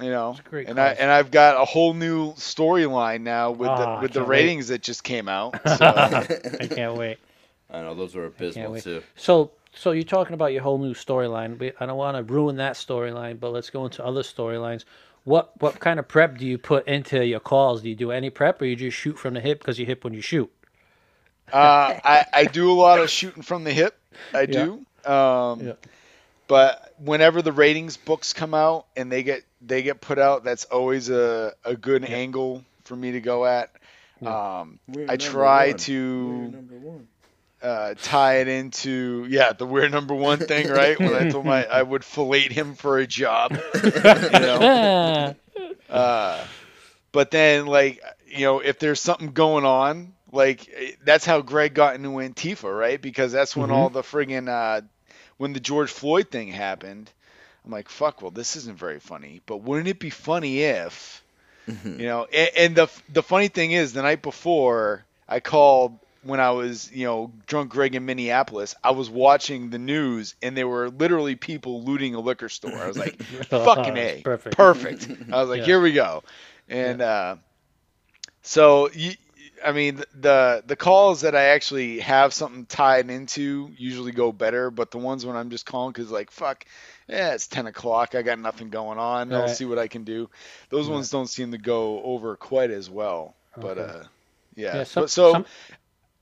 You 0.00 0.10
know, 0.10 0.30
It's 0.30 0.40
a 0.40 0.42
great 0.50 0.68
and 0.68 0.78
i 0.80 0.88
and 0.90 1.10
i've 1.10 1.30
got 1.30 1.60
a 1.60 1.64
whole 1.64 1.94
new 1.94 2.32
storyline 2.34 3.22
now 3.22 3.50
with 3.50 3.68
Ah, 3.70 3.96
the 3.96 4.02
with 4.02 4.12
the 4.12 4.20
can't 4.20 4.28
wait. 4.28 4.38
ratings 4.42 4.68
that 4.68 4.82
just 4.82 5.02
came 5.04 5.28
out. 5.28 5.54
So, 5.78 5.86
I 5.86 6.66
can't 6.70 6.96
wait. 6.96 7.18
I 7.70 7.80
know 7.82 7.94
those 7.94 8.14
were 8.14 8.26
abysmal 8.26 8.80
too. 8.80 9.02
So, 9.16 9.50
so 9.74 9.90
you're 9.92 10.04
talking 10.04 10.34
about 10.34 10.52
your 10.52 10.62
whole 10.62 10.78
new 10.78 10.94
storyline. 10.94 11.58
We- 11.58 11.72
I 11.80 11.86
don't 11.86 11.96
want 11.98 12.16
to 12.16 12.22
ruin 12.32 12.56
that 12.56 12.74
storyline, 12.74 13.38
but 13.38 13.52
let's 13.52 13.70
go 13.70 13.84
into 13.84 14.04
other 14.04 14.22
storylines. 14.22 14.84
What 15.24 15.60
what 15.60 15.78
kind 15.80 15.98
of 15.98 16.08
prep 16.08 16.38
do 16.38 16.46
you 16.46 16.56
put 16.58 16.86
into 16.88 17.24
your 17.26 17.40
calls? 17.40 17.82
Do 17.82 17.88
you 17.90 17.94
do 17.96 18.10
any 18.10 18.30
prep, 18.30 18.62
or 18.62 18.64
you 18.66 18.76
just 18.76 18.96
shoot 18.96 19.18
from 19.18 19.34
the 19.34 19.40
hip 19.40 19.58
because 19.58 19.78
you 19.78 19.84
hip 19.86 20.04
when 20.04 20.14
you 20.14 20.22
shoot? 20.22 20.50
uh, 21.52 21.98
I 22.04 22.24
I 22.32 22.44
do 22.44 22.70
a 22.70 22.74
lot 22.74 23.00
of 23.00 23.10
shooting 23.10 23.42
from 23.42 23.64
the 23.64 23.72
hip. 23.72 23.98
I 24.34 24.46
do. 24.46 24.84
Um, 25.04 25.60
Yeah. 25.66 25.72
But 26.48 26.94
whenever 26.98 27.42
the 27.42 27.52
ratings 27.52 27.96
books 27.96 28.32
come 28.32 28.54
out 28.54 28.86
and 28.96 29.12
they 29.12 29.22
get 29.22 29.42
they 29.60 29.82
get 29.82 30.00
put 30.00 30.18
out, 30.18 30.44
that's 30.44 30.64
always 30.64 31.10
a, 31.10 31.52
a 31.64 31.76
good 31.76 32.04
angle 32.04 32.64
for 32.84 32.96
me 32.96 33.12
to 33.12 33.20
go 33.20 33.44
at. 33.44 33.70
Um, 34.24 34.80
I 35.08 35.16
try 35.16 35.72
to 35.72 37.06
uh, 37.62 37.94
tie 38.02 38.38
it 38.38 38.48
into 38.48 39.26
yeah 39.28 39.52
the 39.52 39.66
we're 39.66 39.88
number 39.88 40.14
one 40.14 40.38
thing 40.38 40.68
right 40.72 40.98
when 40.98 41.14
I 41.14 41.30
told 41.30 41.44
my 41.44 41.64
I 41.66 41.82
would 41.82 42.04
fillet 42.04 42.48
him 42.48 42.74
for 42.74 42.98
a 42.98 43.06
job. 43.06 43.52
you 43.82 43.90
know? 43.90 45.34
Uh, 45.88 46.44
but 47.12 47.30
then, 47.30 47.66
like, 47.66 48.02
you 48.26 48.40
know, 48.40 48.60
if 48.60 48.78
there's 48.78 49.00
something 49.00 49.32
going 49.32 49.64
on, 49.64 50.12
like, 50.30 50.68
eh, 50.76 50.92
that's 51.02 51.24
how 51.24 51.40
Greg 51.40 51.74
got 51.74 51.94
into 51.94 52.10
Antifa, 52.10 52.78
right? 52.78 53.00
Because 53.00 53.32
that's 53.32 53.56
when 53.56 53.70
all 53.70 53.88
the 53.88 54.02
friggin', 54.02 54.48
uh, 54.48 54.82
when 55.38 55.52
the 55.54 55.60
George 55.60 55.90
Floyd 55.90 56.30
thing 56.30 56.48
happened. 56.48 57.10
I'm 57.64 57.72
like, 57.72 57.88
fuck, 57.88 58.22
well, 58.22 58.30
this 58.30 58.56
isn't 58.56 58.78
very 58.78 59.00
funny. 59.00 59.40
But 59.46 59.58
wouldn't 59.58 59.88
it 59.88 59.98
be 59.98 60.10
funny 60.10 60.60
if, 60.62 61.22
you 61.66 62.06
know, 62.06 62.26
and, 62.32 62.50
and 62.56 62.76
the, 62.76 62.88
the 63.12 63.22
funny 63.22 63.48
thing 63.48 63.72
is, 63.72 63.92
the 63.92 64.02
night 64.02 64.22
before, 64.22 65.04
I 65.28 65.40
called 65.40 65.98
when 66.22 66.40
I 66.40 66.50
was, 66.50 66.90
you 66.92 67.04
know, 67.06 67.32
drunk 67.46 67.70
Greg 67.70 67.94
in 67.94 68.04
Minneapolis, 68.06 68.74
I 68.82 68.90
was 68.92 69.08
watching 69.10 69.70
the 69.70 69.78
news 69.78 70.34
and 70.42 70.56
there 70.56 70.66
were 70.68 70.88
literally 70.90 71.36
people 71.36 71.82
looting 71.84 72.14
a 72.14 72.20
liquor 72.20 72.48
store. 72.48 72.76
I 72.76 72.86
was 72.88 72.98
like, 72.98 73.22
fucking 73.50 73.96
A. 73.96 74.22
perfect. 74.24 74.56
Perfect. 74.56 75.08
I 75.32 75.40
was 75.40 75.48
like, 75.50 75.60
Yeah. 75.60 75.66
here 75.66 75.80
we 75.80 75.92
go. 75.92 76.22
And 76.68 77.00
uh, 77.00 77.36
so, 78.42 78.90
you, 78.92 79.12
I 79.64 79.72
mean, 79.72 80.02
the 80.14 80.62
the 80.66 80.76
calls 80.76 81.22
that 81.22 81.34
I 81.34 81.46
actually 81.46 82.00
have 82.00 82.32
something 82.32 82.66
tied 82.66 83.10
into 83.10 83.70
usually 83.76 84.12
go 84.12 84.32
better, 84.32 84.70
but 84.70 84.90
the 84.90 84.98
ones 84.98 85.24
when 85.26 85.36
I'm 85.36 85.50
just 85.50 85.66
calling 85.66 85.92
because 85.92 86.10
like, 86.10 86.30
fuck, 86.30 86.64
yeah, 87.08 87.34
it's 87.34 87.46
10 87.48 87.66
o'clock. 87.66 88.14
I 88.14 88.22
got 88.22 88.38
nothing 88.38 88.70
going 88.70 88.98
on. 88.98 89.32
I'll 89.32 89.42
Right. 89.42 89.50
see 89.50 89.64
what 89.64 89.78
I 89.78 89.88
can 89.88 90.04
do. 90.04 90.28
Those 90.70 90.88
ones 90.88 91.10
don't 91.10 91.26
seem 91.28 91.52
to 91.52 91.58
go 91.58 92.02
over 92.02 92.36
quite 92.36 92.70
as 92.70 92.88
well. 92.90 93.34
But 93.56 93.78
uh, 93.78 94.02
yeah. 94.54 94.76
Yeah, 94.78 94.84
some- 94.84 95.02
but 95.04 95.10
so 95.10 95.32
some- 95.32 95.46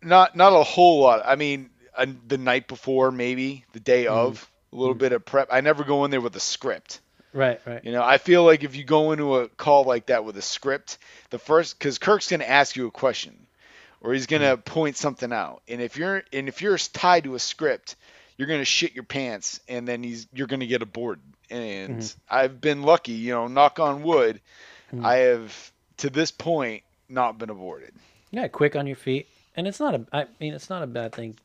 not 0.02 0.36
not 0.36 0.52
a 0.52 0.62
whole 0.62 1.00
lot. 1.00 1.22
I 1.24 1.36
mean, 1.36 1.70
uh, 1.96 2.06
the 2.28 2.38
night 2.38 2.68
before, 2.68 3.10
maybe 3.10 3.64
the 3.72 3.80
day 3.80 4.04
Mm-hmm. 4.04 4.14
of, 4.16 4.50
a 4.72 4.76
little 4.76 4.94
bit 4.94 5.12
of 5.12 5.24
prep. 5.24 5.48
I 5.50 5.60
never 5.62 5.84
go 5.84 6.04
in 6.04 6.10
there 6.10 6.20
with 6.20 6.36
a 6.36 6.40
script. 6.40 7.00
Right, 7.36 7.60
right. 7.66 7.84
You 7.84 7.92
know, 7.92 8.02
I 8.02 8.18
feel 8.18 8.44
like 8.44 8.64
if 8.64 8.74
you 8.74 8.84
go 8.84 9.12
into 9.12 9.36
a 9.36 9.48
call 9.48 9.84
like 9.84 10.06
that 10.06 10.24
with 10.24 10.36
a 10.36 10.42
script, 10.42 10.98
the 11.30 11.38
first 11.38 11.78
because 11.78 11.98
Kirk's 11.98 12.30
going 12.30 12.40
to 12.40 12.50
ask 12.50 12.76
you 12.76 12.86
a 12.86 12.90
question, 12.90 13.36
or 14.00 14.12
he's 14.12 14.26
going 14.26 14.42
to 14.42 14.56
mm. 14.56 14.64
point 14.64 14.96
something 14.96 15.32
out, 15.32 15.62
and 15.68 15.80
if 15.80 15.96
you're 15.96 16.22
and 16.32 16.48
if 16.48 16.62
you're 16.62 16.78
tied 16.78 17.24
to 17.24 17.34
a 17.34 17.38
script, 17.38 17.96
you're 18.36 18.48
going 18.48 18.60
to 18.60 18.64
shit 18.64 18.94
your 18.94 19.04
pants, 19.04 19.60
and 19.68 19.86
then 19.86 20.02
he's 20.02 20.26
you're 20.32 20.46
going 20.46 20.60
to 20.60 20.66
get 20.66 20.82
aborted. 20.82 21.22
And 21.48 21.98
mm-hmm. 22.00 22.34
I've 22.34 22.60
been 22.60 22.82
lucky, 22.82 23.12
you 23.12 23.32
know, 23.32 23.46
knock 23.46 23.78
on 23.78 24.02
wood, 24.02 24.40
mm. 24.92 25.04
I 25.04 25.16
have 25.16 25.72
to 25.98 26.10
this 26.10 26.30
point 26.30 26.82
not 27.08 27.38
been 27.38 27.50
aborted. 27.50 27.94
Yeah, 28.30 28.48
quick 28.48 28.76
on 28.76 28.86
your 28.86 28.96
feet, 28.96 29.28
and 29.56 29.66
it's 29.66 29.80
not 29.80 29.94
a. 29.94 30.06
I 30.12 30.26
mean, 30.40 30.54
it's 30.54 30.70
not 30.70 30.82
a 30.82 30.86
bad 30.86 31.12
thing. 31.12 31.36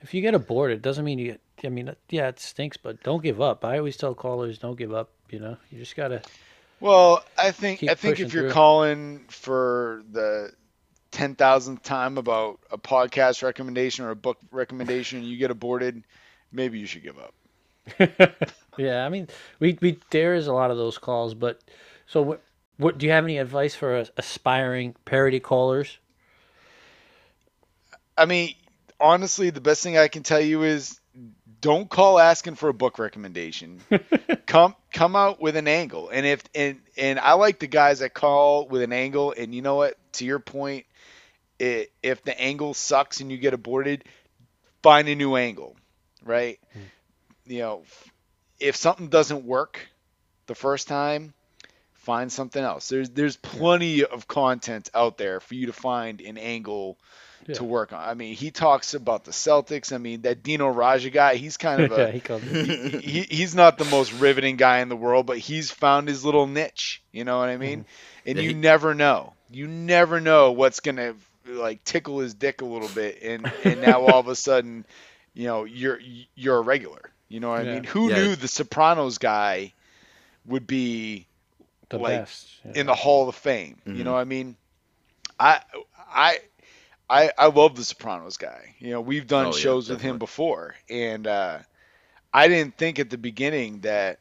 If 0.00 0.12
you 0.12 0.20
get 0.20 0.34
aborted, 0.34 0.82
doesn't 0.82 1.04
mean 1.04 1.18
you. 1.18 1.38
I 1.64 1.68
mean, 1.68 1.94
yeah, 2.10 2.28
it 2.28 2.38
stinks, 2.40 2.76
but 2.76 3.02
don't 3.02 3.22
give 3.22 3.40
up. 3.40 3.64
I 3.64 3.78
always 3.78 3.96
tell 3.96 4.14
callers, 4.14 4.58
don't 4.58 4.76
give 4.76 4.92
up. 4.92 5.10
You 5.30 5.40
know, 5.40 5.56
you 5.70 5.78
just 5.78 5.96
gotta. 5.96 6.22
Well, 6.80 7.24
I 7.38 7.50
think 7.50 7.82
I 7.84 7.94
think 7.94 8.20
if 8.20 8.32
you're 8.32 8.44
through. 8.44 8.52
calling 8.52 9.24
for 9.28 10.02
the 10.10 10.52
ten 11.10 11.34
thousandth 11.34 11.82
time 11.82 12.18
about 12.18 12.60
a 12.70 12.78
podcast 12.78 13.42
recommendation 13.42 14.04
or 14.04 14.10
a 14.10 14.16
book 14.16 14.38
recommendation, 14.50 15.20
and 15.20 15.28
you 15.28 15.36
get 15.36 15.50
aborted, 15.50 16.02
maybe 16.52 16.78
you 16.78 16.86
should 16.86 17.02
give 17.02 17.18
up. 17.18 17.34
Yeah, 18.76 19.04
I 19.04 19.08
mean, 19.08 19.28
we 19.60 19.78
we 19.80 19.98
there 20.10 20.34
is 20.34 20.46
a 20.46 20.52
lot 20.52 20.70
of 20.70 20.76
those 20.76 20.98
calls, 20.98 21.34
but 21.34 21.60
so 22.06 22.22
what? 22.22 22.42
What 22.76 22.98
do 22.98 23.06
you 23.06 23.12
have 23.12 23.22
any 23.22 23.38
advice 23.38 23.74
for 23.74 23.94
as- 23.94 24.10
aspiring 24.16 24.96
parody 25.04 25.38
callers? 25.38 25.98
I 28.18 28.24
mean, 28.24 28.54
honestly, 28.98 29.50
the 29.50 29.60
best 29.60 29.82
thing 29.82 29.96
I 29.96 30.08
can 30.08 30.24
tell 30.24 30.40
you 30.40 30.64
is 30.64 30.98
don't 31.64 31.88
call 31.88 32.18
asking 32.18 32.56
for 32.56 32.68
a 32.68 32.74
book 32.74 32.98
recommendation. 32.98 33.80
come 34.46 34.76
come 34.92 35.16
out 35.16 35.40
with 35.40 35.56
an 35.56 35.66
angle. 35.66 36.10
And 36.10 36.26
if 36.26 36.42
and 36.54 36.78
and 36.98 37.18
I 37.18 37.32
like 37.32 37.58
the 37.58 37.66
guys 37.66 38.00
that 38.00 38.12
call 38.12 38.68
with 38.68 38.82
an 38.82 38.92
angle 38.92 39.32
and 39.34 39.54
you 39.54 39.62
know 39.62 39.76
what, 39.76 39.96
to 40.12 40.26
your 40.26 40.40
point, 40.40 40.84
i 41.58 41.88
if 42.02 42.22
the 42.22 42.38
angle 42.38 42.74
sucks 42.74 43.22
and 43.22 43.32
you 43.32 43.38
get 43.38 43.54
aborted, 43.54 44.04
find 44.82 45.08
a 45.08 45.14
new 45.14 45.36
angle, 45.36 45.74
right? 46.22 46.60
Hmm. 46.74 46.80
You 47.46 47.58
know, 47.60 47.82
if 48.60 48.76
something 48.76 49.08
doesn't 49.08 49.46
work 49.46 49.88
the 50.44 50.54
first 50.54 50.86
time, 50.86 51.32
find 51.94 52.30
something 52.30 52.62
else. 52.62 52.90
There's 52.90 53.08
there's 53.08 53.38
plenty 53.38 54.04
of 54.04 54.28
content 54.28 54.90
out 54.92 55.16
there 55.16 55.40
for 55.40 55.54
you 55.54 55.68
to 55.68 55.72
find 55.72 56.20
an 56.20 56.36
angle 56.36 56.98
Yeah. 57.46 57.54
to 57.54 57.64
work 57.64 57.92
on. 57.92 58.00
I 58.06 58.14
mean, 58.14 58.34
he 58.34 58.50
talks 58.50 58.94
about 58.94 59.24
the 59.24 59.30
Celtics. 59.32 59.92
I 59.92 59.98
mean, 59.98 60.22
that 60.22 60.42
Dino 60.42 60.72
Radja 60.72 61.12
guy, 61.12 61.34
he's 61.36 61.56
kind 61.56 61.82
of 61.82 61.90
yeah, 61.98 62.04
a 62.06 62.10
he 62.10 62.20
called. 62.20 62.42
he, 62.42 63.22
he's 63.22 63.54
not 63.54 63.78
the 63.78 63.84
most 63.86 64.12
riveting 64.14 64.56
guy 64.56 64.78
in 64.80 64.88
the 64.88 64.96
world, 64.96 65.26
but 65.26 65.38
he's 65.38 65.70
found 65.70 66.08
his 66.08 66.24
little 66.24 66.46
niche. 66.46 67.02
You 67.12 67.24
know 67.24 67.38
what 67.38 67.48
I 67.48 67.56
mean? 67.56 67.84
And 68.26 68.36
Yeah, 68.36 68.42
you 68.44 68.48
he- 68.50 68.54
never 68.54 68.94
know. 68.94 69.32
You 69.50 69.66
never 69.68 70.20
know 70.20 70.52
what's 70.52 70.80
gonna 70.80 71.14
like 71.46 71.84
tickle 71.84 72.20
his 72.20 72.34
dick 72.34 72.62
a 72.62 72.64
little 72.64 72.88
bit, 72.88 73.22
and 73.22 73.52
and 73.64 73.80
now 73.82 74.00
all 74.06 74.18
of 74.18 74.28
a 74.28 74.34
sudden, 74.34 74.84
you 75.34 75.46
know, 75.46 75.64
you're 75.64 76.00
you're 76.34 76.56
a 76.56 76.62
regular. 76.62 77.10
You 77.28 77.40
know 77.40 77.50
what 77.50 77.60
I 77.60 77.64
mean? 77.64 77.84
Who 77.84 78.08
Yeah. 78.10 78.16
knew 78.16 78.36
the 78.36 78.48
Sopranos 78.48 79.18
guy 79.18 79.72
would 80.46 80.66
be 80.66 81.26
the 81.90 81.98
like, 81.98 82.20
best. 82.20 82.48
Yeah. 82.64 82.72
in 82.80 82.86
the 82.86 82.94
Hall 82.94 83.28
of 83.28 83.34
Fame. 83.34 83.76
You 83.86 83.92
Mhm. 83.92 84.04
know 84.04 84.12
what 84.12 84.20
I 84.20 84.24
mean? 84.24 84.56
I 85.38 85.60
I 86.08 86.38
I 87.08 87.30
I 87.36 87.46
love 87.46 87.76
the 87.76 87.84
Sopranos 87.84 88.36
guy. 88.36 88.74
You 88.78 88.90
know, 88.90 89.00
we've 89.00 89.26
done 89.26 89.46
Oh, 89.46 89.48
yeah, 89.50 89.62
shows 89.62 89.90
with 89.90 90.00
him 90.00 90.18
before 90.18 90.74
and 90.88 91.26
uh 91.26 91.58
I 92.32 92.48
didn't 92.48 92.76
think 92.76 92.98
at 92.98 93.10
the 93.10 93.18
beginning 93.18 93.80
that 93.80 94.18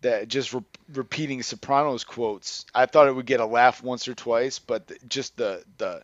that 0.00 0.28
just 0.28 0.52
re- 0.52 0.62
repeating 0.92 1.42
Sopranos 1.42 2.04
quotes. 2.04 2.66
I 2.74 2.86
thought 2.86 3.08
it 3.08 3.14
would 3.14 3.26
get 3.26 3.40
a 3.40 3.46
laugh 3.46 3.82
once 3.82 4.06
or 4.06 4.14
twice, 4.14 4.58
but 4.58 4.86
the, 4.86 4.98
just 5.08 5.36
the 5.36 5.64
the 5.78 6.02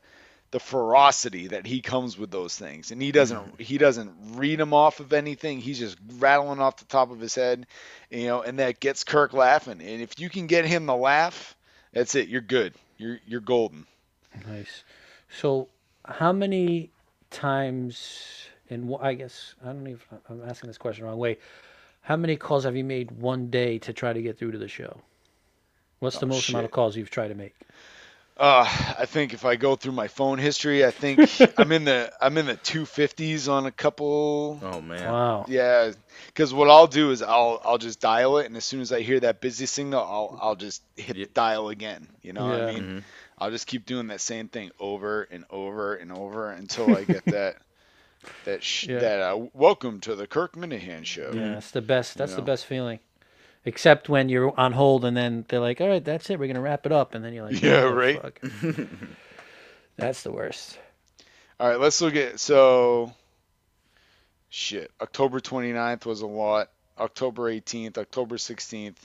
the 0.53 0.59
ferocity 0.61 1.47
that 1.49 1.65
he 1.65 1.81
comes 1.81 2.19
with 2.19 2.31
those 2.31 2.57
things, 2.57 2.91
and 2.91 3.01
he 3.01 3.13
doesn't 3.13 3.61
he 3.61 3.79
doesn't 3.79 4.13
read 4.37 4.59
them 4.59 4.75
off 4.75 5.01
of 5.01 5.13
anything. 5.13 5.61
He's 5.61 5.79
just 5.79 5.97
rattling 6.19 6.61
off 6.61 6.79
the 6.79 6.87
top 6.87 7.11
of 7.11 7.21
his 7.21 7.35
head, 7.35 7.67
you 8.11 8.27
know, 8.27 8.43
and 8.43 8.59
that 8.59 8.81
gets 8.81 9.05
Kirk 9.05 9.33
laughing. 9.33 9.81
And 9.81 10.03
if 10.03 10.19
you 10.19 10.29
can 10.29 10.47
get 10.47 10.65
him 10.65 10.87
to 10.87 10.95
laugh, 10.95 11.55
that's 11.93 12.15
it. 12.17 12.29
You're 12.29 12.41
good. 12.41 12.75
You're 12.99 13.21
you're 13.27 13.41
golden. 13.41 13.87
Nice. 14.47 14.83
So, 15.39 15.69
how 16.11 16.33
many 16.33 16.93
times? 17.31 18.47
And 18.71 18.95
I 19.01 19.15
guess 19.15 19.55
I 19.63 19.67
don't 19.73 19.87
even. 19.89 20.01
I'm 20.29 20.43
asking 20.49 20.69
this 20.69 20.79
question 20.79 21.05
the 21.05 21.11
wrong 21.11 21.19
way. 21.19 21.39
How 22.03 22.17
many 22.17 22.37
calls 22.37 22.65
have 22.65 22.77
you 22.77 22.85
made 22.85 23.11
one 23.13 23.51
day 23.51 23.79
to 23.81 23.93
try 23.93 24.13
to 24.13 24.23
get 24.23 24.39
through 24.39 24.53
to 24.53 24.59
the 24.59 24.69
show? 24.69 25.01
What's 26.01 26.19
the 26.19 26.27
Oh, 26.27 26.27
most 26.27 26.49
amount 26.49 26.67
of 26.67 26.73
calls 26.73 26.97
you've 26.97 27.11
tried 27.11 27.29
to 27.29 27.35
make? 27.35 27.55
Uh, 28.37 28.65
I 28.99 29.05
think 29.07 29.35
if 29.35 29.45
I 29.45 29.57
go 29.57 29.77
through 29.77 29.93
my 29.93 30.09
phone 30.09 30.39
history, 30.39 30.85
I 30.85 30.91
think 30.91 31.23
I'm 31.57 31.73
in 31.73 31.85
the 31.85 32.11
I'm 32.21 32.39
in 32.39 32.47
the 32.47 32.57
250s 32.57 33.49
on 33.49 33.67
a 33.67 33.71
couple. 33.73 34.63
Oh 34.63 34.81
man. 34.81 35.19
Wow. 35.21 35.47
Yeah, 35.47 35.93
because 36.29 36.55
what 36.55 36.71
I'll 36.71 36.87
do 36.87 37.11
is 37.11 37.23
I'll 37.23 37.61
I'll 37.65 37.79
just 37.79 38.01
dial 38.01 38.39
it, 38.39 38.47
and 38.47 38.57
as 38.57 38.65
soon 38.65 38.81
as 38.81 38.93
I 38.93 39.01
hear 39.03 39.21
that 39.21 39.41
busy 39.43 39.67
signal, 39.67 40.01
I'll 40.01 40.39
I'll 40.41 40.57
just 40.57 40.83
hit 40.97 41.19
Yeah. 41.19 41.27
dial 41.35 41.69
again. 41.69 42.09
You 42.23 42.33
know 42.33 42.43
what 42.45 42.55
I 42.55 42.61
Yeah. 42.61 42.73
mean? 42.73 42.89
Mhm. 42.89 43.05
I'll 43.41 43.51
just 43.51 43.67
keep 43.67 43.87
doing 43.87 44.09
that 44.09 44.21
same 44.21 44.49
thing 44.49 44.71
over 44.79 45.23
and 45.23 45.45
over 45.51 45.95
and 45.95 46.13
over 46.13 46.51
until 46.51 46.95
I 46.95 47.05
get 47.05 47.25
that 47.27 47.57
that 48.45 48.63
sh- 48.63 48.89
Yeah. 48.89 48.99
that 48.99 49.21
uh, 49.21 49.47
welcome 49.55 50.01
to 50.01 50.15
the 50.15 50.27
Kirk 50.27 50.55
Minihane 50.57 51.07
show. 51.07 51.31
Yeah, 51.35 51.55
that's 51.55 51.71
the 51.71 51.81
best. 51.81 52.19
That's 52.19 52.33
the 52.35 52.39
know. 52.41 52.45
best 52.45 52.67
feeling. 52.67 52.99
Except 53.65 54.09
when 54.09 54.29
you're 54.31 54.59
on 54.59 54.73
hold 54.73 55.05
and 55.05 55.17
then 55.17 55.45
they're 55.49 55.61
like, 55.61 55.81
"All 55.81 55.89
right, 55.89 56.05
that's 56.05 56.29
it. 56.31 56.39
We're 56.39 56.47
gonna 56.49 56.61
wrap 56.61 56.87
it 56.87 56.93
up," 56.93 57.15
and 57.15 57.25
then 57.25 57.33
you're 57.35 57.45
like, 57.51 57.61
Yeah, 57.63 57.83
"Oh, 57.85 57.93
right. 57.93 58.21
fuck." 58.21 58.41
that's 59.97 60.23
the 60.23 60.33
worst. 60.33 60.79
All 61.59 61.69
right, 61.69 61.79
let's 61.81 62.01
look 62.01 62.17
at 62.17 62.41
so 62.41 63.13
shit. 64.49 64.91
October 65.01 65.41
29th 65.41 66.07
was 66.07 66.23
a 66.23 66.27
lot. 66.27 66.71
October 66.99 67.51
18th, 67.53 67.99
October 67.99 68.37
16th. 68.37 68.97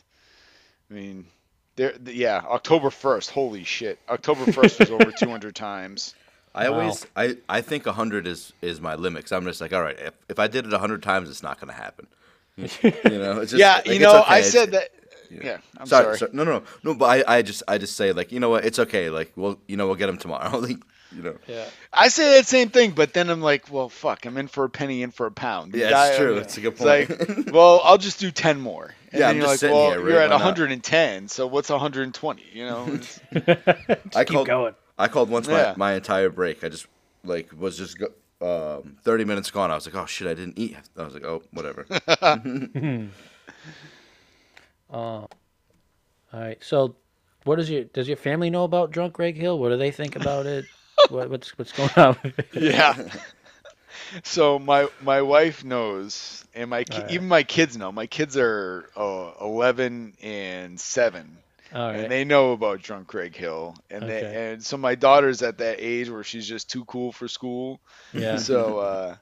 I 0.89 0.93
mean, 0.93 1.25
there 1.75 1.93
yeah, 2.05 2.43
October 2.47 2.89
1st. 2.89 3.29
Holy 3.31 3.63
shit. 3.63 3.99
October 4.09 4.45
1st 4.45 4.79
was 4.79 4.91
over 4.91 5.11
200 5.17 5.55
times. 5.55 6.15
I 6.53 6.69
Wow. 6.69 6.79
always 6.79 7.05
I, 7.17 7.35
I 7.49 7.59
think 7.61 7.85
hundred 7.85 8.25
is 8.27 8.53
is 8.61 8.79
my 8.79 8.95
limit. 8.95 9.23
Cause 9.23 9.33
I'm 9.33 9.43
just 9.43 9.59
like, 9.59 9.73
all 9.73 9.81
right, 9.81 9.97
if, 9.99 10.13
if 10.29 10.39
I 10.39 10.47
did 10.47 10.65
it 10.65 10.73
hundred 10.73 11.03
times, 11.03 11.29
it's 11.29 11.43
not 11.43 11.59
gonna 11.59 11.73
happen. 11.73 12.07
You 12.57 12.91
know, 13.19 13.41
it's 13.41 13.51
just, 13.51 13.59
yeah, 13.59 13.75
like, 13.75 13.87
you 13.87 13.91
it's 13.93 14.01
know, 14.03 14.19
okay, 14.21 14.29
I 14.33 14.37
it's- 14.37 14.51
said 14.53 14.71
that 14.71 14.89
yeah, 15.29 15.57
I'm 15.77 15.87
sorry, 15.87 16.05
sorry. 16.05 16.17
sorry. 16.19 16.31
No, 16.33 16.43
no, 16.45 16.63
no. 16.83 16.93
But 16.93 17.27
I, 17.27 17.37
I 17.37 17.41
just, 17.41 17.63
I 17.67 17.77
just 17.79 17.95
say 17.97 18.11
like, 18.13 18.31
you 18.31 18.39
know 18.39 18.49
what? 18.49 18.63
It's 18.63 18.77
okay. 18.79 19.09
Like, 19.09 19.33
well, 19.35 19.57
you 19.67 19.75
know, 19.75 19.87
we'll 19.87 19.95
get 19.95 20.05
them 20.05 20.17
tomorrow. 20.17 20.57
like, 20.59 20.77
you 21.11 21.21
know. 21.23 21.35
Yeah. 21.47 21.65
I 21.93 22.07
say 22.09 22.35
that 22.37 22.45
same 22.47 22.69
thing, 22.69 22.91
but 22.91 23.13
then 23.13 23.29
I'm 23.29 23.41
like, 23.41 23.71
well, 23.71 23.89
fuck, 23.89 24.25
I'm 24.25 24.37
in 24.37 24.47
for 24.47 24.63
a 24.65 24.69
penny, 24.69 25.01
in 25.01 25.11
for 25.11 25.25
a 25.25 25.31
pound. 25.31 25.71
The 25.73 25.79
Yeah, 25.79 25.89
that's 25.89 26.17
true. 26.17 26.37
It's 26.37 26.57
a 26.57 26.61
good 26.61 26.73
It's 26.73 26.81
point. 26.81 27.45
like, 27.45 27.53
well, 27.53 27.81
I'll 27.83 27.97
just 27.97 28.19
do 28.19 28.31
10 28.31 28.59
more. 28.59 28.85
And 28.85 28.93
Yeah, 29.13 29.19
then 29.19 29.29
I'm 29.29 29.35
you're 29.37 29.43
just 29.45 29.51
like, 29.53 29.59
sitting 29.59 29.75
well, 29.75 29.89
here, 29.91 29.99
right? 29.99 30.07
you're 30.09 30.19
at 30.21 30.29
Why 30.29 30.37
not? 30.37 30.43
110, 30.45 31.27
so 31.27 31.47
what's 31.47 31.69
120? 31.69 32.43
You 32.53 32.65
know, 32.65 32.85
Just 32.97 33.19
I 33.33 34.23
keep 34.23 34.35
called- 34.35 34.47
going. 34.47 34.75
I 34.97 35.07
called 35.09 35.29
once 35.29 35.47
Yeah. 35.47 35.73
my, 35.77 35.91
my 35.91 35.93
entire 35.95 36.29
break. 36.29 36.63
I 36.63 36.69
just 36.69 36.87
like 37.25 37.49
was 37.57 37.77
just 37.77 37.97
go, 37.99 38.07
um, 38.81 38.95
30 39.03 39.25
minutes 39.25 39.51
gone. 39.51 39.69
I 39.71 39.75
was 39.75 39.85
like, 39.85 39.95
oh 39.95 40.05
shit, 40.05 40.27
I 40.27 40.33
didn't 40.33 40.57
eat. 40.57 40.77
I 40.97 41.03
was 41.03 41.13
like, 41.13 41.25
oh, 41.25 41.43
whatever. 41.51 41.85
All 44.89 45.29
right. 46.33 46.57
So, 46.63 46.95
what 47.43 47.57
does 47.57 47.69
your 47.69 47.83
does 47.85 48.07
your 48.07 48.17
family 48.17 48.49
know 48.49 48.63
about 48.63 48.91
Drunk 48.91 49.13
Greg 49.13 49.35
Hill? 49.35 49.59
What 49.59 49.69
do 49.69 49.77
they 49.77 49.91
think 49.91 50.15
about 50.15 50.45
it? 50.45 50.65
What, 51.07 51.29
what's 51.29 51.57
what's 51.57 51.71
going 51.73 51.91
on? 51.97 52.17
yeah. 52.53 52.95
So 54.23 54.59
my 54.59 54.87
my 54.99 55.21
wife 55.21 55.63
knows, 55.63 56.45
and 56.53 56.69
my 56.69 56.83
ki- 56.83 57.03
Alright. 57.03 57.09
even 57.09 57.27
my 57.27 57.43
kids 57.43 57.77
know. 57.77 57.91
My 57.91 58.07
kids 58.07 58.37
are 58.37 58.89
uh, 58.95 59.31
11 59.41 60.15
and 60.21 60.79
seven, 60.79 61.43
All 61.73 61.89
and 61.91 62.09
they 62.09 62.23
know 62.25 62.51
about 62.53 62.81
Drunk 62.81 63.07
Greg 63.07 63.35
Hill, 63.35 63.75
and 63.89 64.03
Okay. 64.03 64.07
they 64.07 64.51
and 64.53 64.63
so 64.63 64.77
my 64.77 64.95
daughter's 64.95 65.41
at 65.41 65.57
that 65.59 65.77
age 65.79 66.09
where 66.09 66.23
she's 66.23 66.47
just 66.47 66.69
too 66.69 66.85
cool 66.85 67.11
for 67.11 67.27
school. 67.27 67.81
Yeah. 68.11 68.35
So 68.39 68.79
uh, 68.79 69.15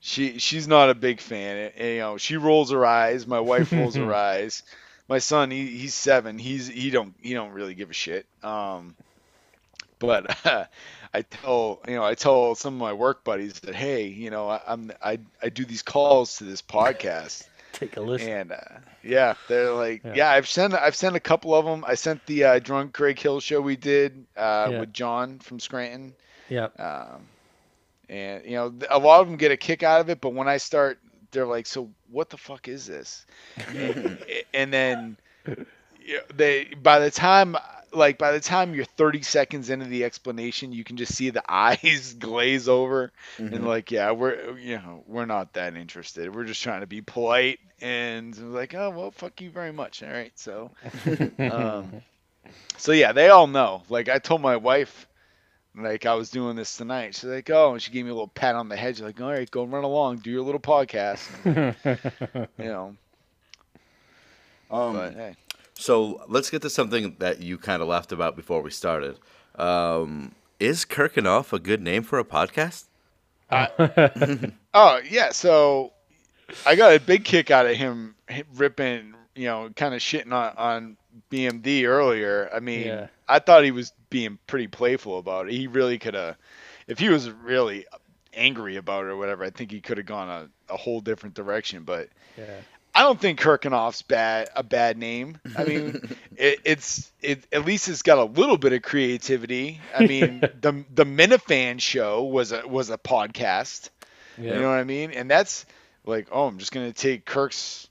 she 0.00 0.38
she's 0.38 0.68
not 0.68 0.90
a 0.90 0.94
big 0.94 1.20
fan. 1.20 1.72
And, 1.76 1.88
you 1.94 1.98
know, 1.98 2.16
she 2.18 2.36
rolls 2.36 2.70
her 2.70 2.84
eyes. 2.84 3.26
My 3.26 3.40
wife 3.40 3.74
rolls 3.74 3.96
her 3.96 4.12
eyes. 4.14 4.62
My 5.08 5.18
son, 5.18 5.50
he, 5.50 5.66
he's 5.66 5.94
seven. 5.94 6.38
He's 6.38 6.66
he 6.68 6.90
don't 6.90 7.14
he 7.20 7.34
don't 7.34 7.52
really 7.52 7.74
give 7.74 7.90
a 7.90 7.94
shit. 7.94 8.26
Um, 8.42 8.96
but 9.98 10.36
I 11.14 11.22
tell 11.22 11.80
you 11.88 11.94
know 11.96 12.04
I 12.04 12.14
tell 12.14 12.54
some 12.54 12.74
of 12.74 12.80
my 12.80 12.92
work 12.92 13.24
buddies 13.24 13.60
that 13.60 13.74
hey 13.74 14.06
you 14.06 14.30
know 14.30 14.48
I, 14.48 14.60
I'm 14.66 14.92
I 15.02 15.18
I 15.42 15.48
do 15.48 15.64
these 15.64 15.82
calls 15.82 16.36
to 16.38 16.44
this 16.44 16.62
podcast 16.62 17.46
Take 17.72 17.96
a 17.96 18.00
listen. 18.00 18.28
and 18.30 18.52
uh, 18.52 18.56
yeah 19.02 19.34
they're 19.48 19.72
like 19.72 20.02
Yeah. 20.04 20.14
yeah. 20.14 20.30
I've 20.30 20.48
sent 20.48 20.72
I've 20.74 20.96
sent 20.96 21.14
a 21.16 21.20
couple 21.20 21.54
of 21.54 21.64
them. 21.66 21.84
I 21.86 21.94
sent 21.94 22.24
the 22.26 22.44
uh, 22.44 22.58
drunk 22.58 22.92
Greg 22.92 23.18
Hill 23.18 23.40
show 23.40 23.60
we 23.60 23.76
did 23.76 24.24
uh, 24.36 24.68
Yeah. 24.70 24.80
with 24.80 24.92
John 24.92 25.38
from 25.40 25.60
Scranton. 25.60 26.14
Yeah. 26.48 26.68
Um, 26.78 27.26
and 28.08 28.44
you 28.44 28.52
know, 28.52 28.72
a 28.88 28.98
lot 28.98 29.20
of 29.20 29.26
them 29.26 29.36
get 29.36 29.50
a 29.52 29.56
kick 29.56 29.82
out 29.82 30.00
of 30.00 30.08
it, 30.10 30.20
but 30.20 30.32
when 30.32 30.46
I 30.48 30.58
start, 30.58 31.00
they're 31.32 31.44
like, 31.44 31.66
"So 31.66 31.90
what 32.10 32.30
the 32.30 32.36
fuck 32.36 32.68
is 32.68 32.86
this?" 32.86 33.26
and 34.54 34.72
then 34.72 35.16
you 35.46 36.14
know, 36.14 36.20
they, 36.34 36.64
by 36.82 37.00
the 37.00 37.10
time, 37.10 37.56
like 37.96 38.18
by 38.18 38.32
the 38.32 38.40
time 38.40 38.74
you're 38.74 38.84
30 38.84 39.22
seconds 39.22 39.70
into 39.70 39.86
the 39.86 40.04
explanation, 40.04 40.72
you 40.72 40.84
can 40.84 40.96
just 40.96 41.14
see 41.14 41.30
the 41.30 41.42
eyes 41.48 42.14
glaze 42.18 42.68
over, 42.68 43.12
and 43.50 43.66
like, 43.66 43.90
yeah, 43.90 44.12
we're, 44.12 44.58
you 44.58 44.76
know, 44.76 45.04
we're 45.06 45.26
not 45.26 45.54
that 45.54 45.76
interested. 45.76 46.34
We're 46.34 46.44
just 46.44 46.62
trying 46.62 46.80
to 46.82 46.86
be 46.86 47.02
polite, 47.02 47.58
and 47.80 48.36
like, 48.52 48.74
oh 48.74 48.90
well, 48.90 49.10
fuck 49.10 49.40
you 49.40 49.50
very 49.50 49.72
much. 49.72 50.02
All 50.02 50.10
right, 50.10 50.32
so, 50.36 50.70
um, 51.38 52.02
so 52.78 52.92
yeah, 52.92 53.12
they 53.12 53.28
all 53.28 53.46
know. 53.46 53.82
Like 53.88 54.08
I 54.08 54.18
told 54.18 54.40
my 54.42 54.56
wife 54.56 55.08
like 55.74 56.06
I 56.06 56.14
was 56.14 56.30
doing 56.30 56.56
this 56.56 56.76
tonight. 56.76 57.14
She's 57.14 57.24
like, 57.24 57.50
oh, 57.50 57.72
and 57.72 57.82
she 57.82 57.90
gave 57.92 58.04
me 58.04 58.10
a 58.10 58.14
little 58.14 58.28
pat 58.28 58.54
on 58.54 58.68
the 58.68 58.76
head. 58.76 58.96
She's 58.96 59.04
like, 59.04 59.20
all 59.20 59.30
right, 59.30 59.50
go 59.50 59.64
run 59.64 59.84
along, 59.84 60.18
do 60.18 60.30
your 60.30 60.42
little 60.42 60.60
podcast. 60.60 61.28
you 62.58 62.64
know, 62.64 62.96
Um, 64.70 64.92
but 64.94 65.14
hey, 65.14 65.36
So 65.78 66.24
let's 66.28 66.50
get 66.50 66.62
to 66.62 66.70
something 66.70 67.16
that 67.18 67.40
you 67.40 67.58
kind 67.58 67.82
of 67.82 67.88
laughed 67.88 68.12
about 68.12 68.34
before 68.34 68.62
we 68.62 68.70
started. 68.70 69.18
Um, 69.56 70.34
is 70.58 70.84
Kirkenoff 70.84 71.52
a 71.52 71.58
good 71.58 71.82
name 71.82 72.02
for 72.02 72.18
a 72.18 72.24
podcast? 72.24 72.84
oh 73.50 75.00
yeah. 75.08 75.30
So 75.30 75.92
I 76.64 76.74
got 76.74 76.94
a 76.94 77.00
big 77.00 77.24
kick 77.24 77.50
out 77.50 77.66
of 77.66 77.76
him 77.76 78.14
him 78.28 78.46
ripping, 78.54 79.14
you 79.34 79.46
know, 79.46 79.70
kind 79.76 79.94
of 79.94 80.00
shitting 80.00 80.32
on, 80.32 80.52
on 80.56 80.96
BMD 81.30 81.84
earlier. 81.86 82.50
I 82.52 82.60
mean, 82.60 82.86
Yeah. 82.86 83.06
I 83.28 83.38
thought 83.38 83.64
he 83.64 83.70
was 83.70 83.92
being 84.10 84.38
pretty 84.46 84.66
playful 84.66 85.18
about 85.18 85.48
it. 85.48 85.52
He 85.52 85.66
really 85.66 85.98
could 85.98 86.14
have, 86.14 86.36
if 86.86 86.98
he 86.98 87.08
was 87.08 87.30
really 87.30 87.86
angry 88.34 88.76
about 88.76 89.04
it 89.04 89.08
or 89.08 89.16
whatever, 89.16 89.44
I 89.44 89.50
think 89.50 89.70
he 89.70 89.80
could 89.80 89.98
have 89.98 90.06
gone 90.06 90.28
a, 90.28 90.72
a 90.72 90.76
whole 90.76 91.00
different 91.00 91.34
direction. 91.34 91.82
But 91.84 92.08
yeah. 92.36 92.60
I 92.96 93.02
don't 93.02 93.20
think 93.20 93.38
Kirkenoff's 93.38 94.00
bad 94.00 94.48
a 94.56 94.62
bad 94.62 94.96
name. 94.96 95.38
I 95.54 95.64
mean, 95.64 96.16
it, 96.36 96.60
it's 96.64 97.12
it 97.20 97.46
at 97.52 97.66
least 97.66 97.90
it's 97.90 98.00
got 98.00 98.16
a 98.16 98.24
little 98.24 98.56
bit 98.56 98.72
of 98.72 98.80
creativity. 98.80 99.80
I 99.94 100.06
mean, 100.06 100.40
the 100.60 100.82
the 100.94 101.04
Minifan 101.04 101.78
show 101.78 102.24
was 102.24 102.52
a 102.52 102.66
was 102.66 102.88
a 102.88 102.96
podcast. 102.96 103.90
Yeah. 104.38 104.54
You 104.54 104.60
know 104.60 104.70
what 104.70 104.78
I 104.78 104.84
mean? 104.84 105.10
And 105.10 105.30
that's 105.30 105.66
like, 106.06 106.28
oh, 106.32 106.46
I'm 106.46 106.56
just 106.56 106.72
gonna 106.72 106.94
take 106.94 107.26
Kirk's 107.26 107.86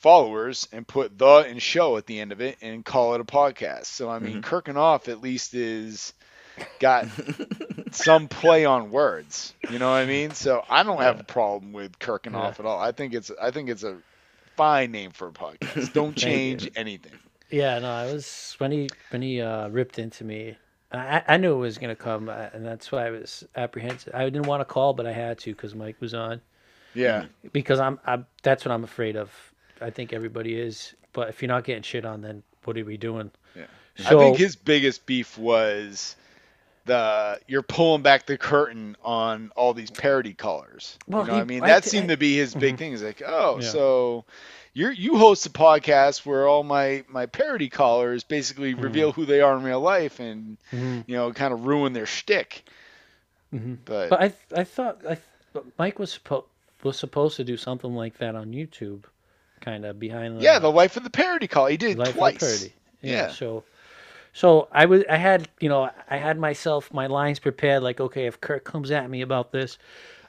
followers 0.00 0.68
and 0.72 0.86
put 0.86 1.16
the 1.16 1.36
and 1.48 1.62
show 1.62 1.96
at 1.96 2.04
the 2.04 2.20
end 2.20 2.30
of 2.30 2.42
it 2.42 2.58
and 2.60 2.84
call 2.84 3.14
it 3.14 3.22
a 3.22 3.24
podcast. 3.24 3.86
So 3.86 4.10
I 4.10 4.18
mean, 4.18 4.42
mm-hmm. 4.42 4.54
Kirkenoff 4.54 5.08
at 5.08 5.22
least 5.22 5.54
is 5.54 6.12
got 6.80 7.06
some 7.92 8.28
play 8.28 8.66
on 8.66 8.90
words. 8.90 9.54
You 9.70 9.78
know 9.78 9.88
what 9.88 9.96
I 9.96 10.04
mean? 10.04 10.32
So 10.32 10.62
I 10.68 10.82
don't 10.82 11.00
have 11.00 11.18
a 11.18 11.24
problem 11.24 11.72
with 11.72 11.98
Kirkenoff 11.98 12.60
at 12.60 12.66
all. 12.66 12.78
I 12.78 12.92
think 12.92 13.14
it's 13.14 13.30
I 13.40 13.52
think 13.52 13.70
it's 13.70 13.84
a 13.84 13.96
fine 14.60 14.92
name 14.92 15.10
for 15.10 15.28
a 15.28 15.32
podcast. 15.32 15.92
Don't 15.94 16.14
change 16.14 16.70
anything. 16.76 17.12
Yeah, 17.50 17.78
no, 17.78 17.90
I 17.90 18.12
was 18.12 18.54
when 18.58 18.70
he 18.70 18.90
when 19.08 19.22
he 19.22 19.40
uh, 19.40 19.68
ripped 19.68 19.98
into 19.98 20.22
me. 20.24 20.56
I, 20.92 21.22
I 21.26 21.36
knew 21.38 21.54
it 21.54 21.58
was 21.58 21.78
gonna 21.78 21.96
come, 21.96 22.28
uh, 22.28 22.48
and 22.52 22.64
that's 22.66 22.92
why 22.92 23.06
I 23.06 23.10
was 23.10 23.44
apprehensive. 23.56 24.14
I 24.14 24.24
didn't 24.24 24.46
want 24.46 24.60
to 24.60 24.66
call, 24.66 24.92
but 24.92 25.06
I 25.06 25.12
had 25.12 25.38
to 25.40 25.52
because 25.52 25.74
Mike 25.74 25.96
was 26.00 26.12
on. 26.12 26.42
Yeah. 26.94 27.26
Because 27.52 27.80
I'm, 27.80 27.98
I'm, 28.04 28.26
that's 28.42 28.64
what 28.64 28.72
I'm 28.72 28.84
afraid 28.84 29.16
of. 29.16 29.30
I 29.80 29.90
think 29.90 30.12
everybody 30.12 30.60
is. 30.60 30.94
But 31.12 31.28
if 31.28 31.40
you're 31.40 31.48
not 31.48 31.64
getting 31.64 31.82
shit 31.82 32.04
on, 32.04 32.20
then 32.20 32.42
what 32.64 32.76
are 32.76 32.84
we 32.84 32.96
doing? 32.96 33.30
Yeah. 33.56 33.66
So, 33.96 34.18
I 34.18 34.24
think 34.24 34.36
his 34.36 34.56
biggest 34.56 35.06
beef 35.06 35.38
was 35.38 36.16
the 36.86 37.40
you're 37.46 37.62
pulling 37.62 38.02
back 38.02 38.26
the 38.26 38.38
curtain 38.38 38.96
on 39.04 39.52
all 39.56 39.74
these 39.74 39.90
parody 39.90 40.34
callers. 40.34 40.96
Well, 41.06 41.22
you 41.22 41.26
know 41.28 41.32
he- 41.34 41.38
what 41.38 41.42
I 41.42 41.46
mean? 41.46 41.62
I 41.64 41.66
That 41.68 41.82
th- 41.84 41.90
seemed 41.90 42.08
to 42.08 42.16
be 42.16 42.36
his 42.36 42.54
big 42.54 42.74
mm-hmm. 42.74 42.78
thing. 42.78 42.92
Is 42.92 43.02
like, 43.02 43.22
oh, 43.26 43.60
Yeah. 43.60 43.68
so 43.68 44.24
you 44.72 44.88
you 44.90 45.18
host 45.18 45.46
a 45.46 45.50
podcast 45.50 46.24
where 46.26 46.46
all 46.48 46.62
my 46.62 47.04
my 47.08 47.26
parody 47.26 47.68
callers 47.68 48.24
basically 48.24 48.72
Mm-hmm. 48.72 48.82
reveal 48.82 49.12
who 49.12 49.24
they 49.26 49.40
are 49.40 49.56
in 49.56 49.62
real 49.62 49.80
life 49.80 50.20
and 50.20 50.56
mm-hmm. 50.72 51.00
you 51.06 51.16
know 51.16 51.32
kind 51.32 51.52
of 51.52 51.66
ruin 51.66 51.92
their 51.92 52.06
shtick. 52.06 52.64
Mm-hmm. 53.54 53.74
But, 53.84 54.10
But 54.10 54.20
I 54.22 54.32
I 54.54 54.64
thought 54.64 55.00
I 55.08 55.18
but 55.52 55.64
Mike 55.78 55.98
was 55.98 56.12
supposed 56.12 56.46
was 56.82 56.98
supposed 56.98 57.36
to 57.36 57.44
do 57.44 57.56
something 57.56 57.94
like 57.94 58.16
that 58.18 58.34
on 58.34 58.52
YouTube, 58.52 59.02
kind 59.60 59.84
of 59.84 59.98
behind 60.00 60.38
the 60.38 60.42
yeah, 60.42 60.58
the 60.58 60.70
life 60.70 60.96
of 60.96 61.04
the 61.04 61.10
parody 61.10 61.46
call. 61.48 61.66
He 61.66 61.76
did 61.76 61.90
it 61.92 61.98
Life 61.98 62.08
of 62.08 62.14
the 62.14 62.18
twice. 62.20 62.38
Parody. 62.38 62.72
Yeah, 63.02 63.12
Yeah. 63.12 63.28
So, 63.32 63.64
so 64.32 64.68
I 64.72 64.86
was 64.86 65.04
I 65.08 65.16
had 65.16 65.48
you 65.60 65.68
know 65.68 65.90
I 66.08 66.16
had 66.16 66.38
myself 66.38 66.92
my 66.92 67.06
lines 67.06 67.38
prepared 67.38 67.82
like 67.82 68.00
okay 68.00 68.26
if 68.26 68.40
Kirk 68.40 68.64
comes 68.64 68.90
at 68.90 69.08
me 69.10 69.22
about 69.22 69.52
this, 69.52 69.78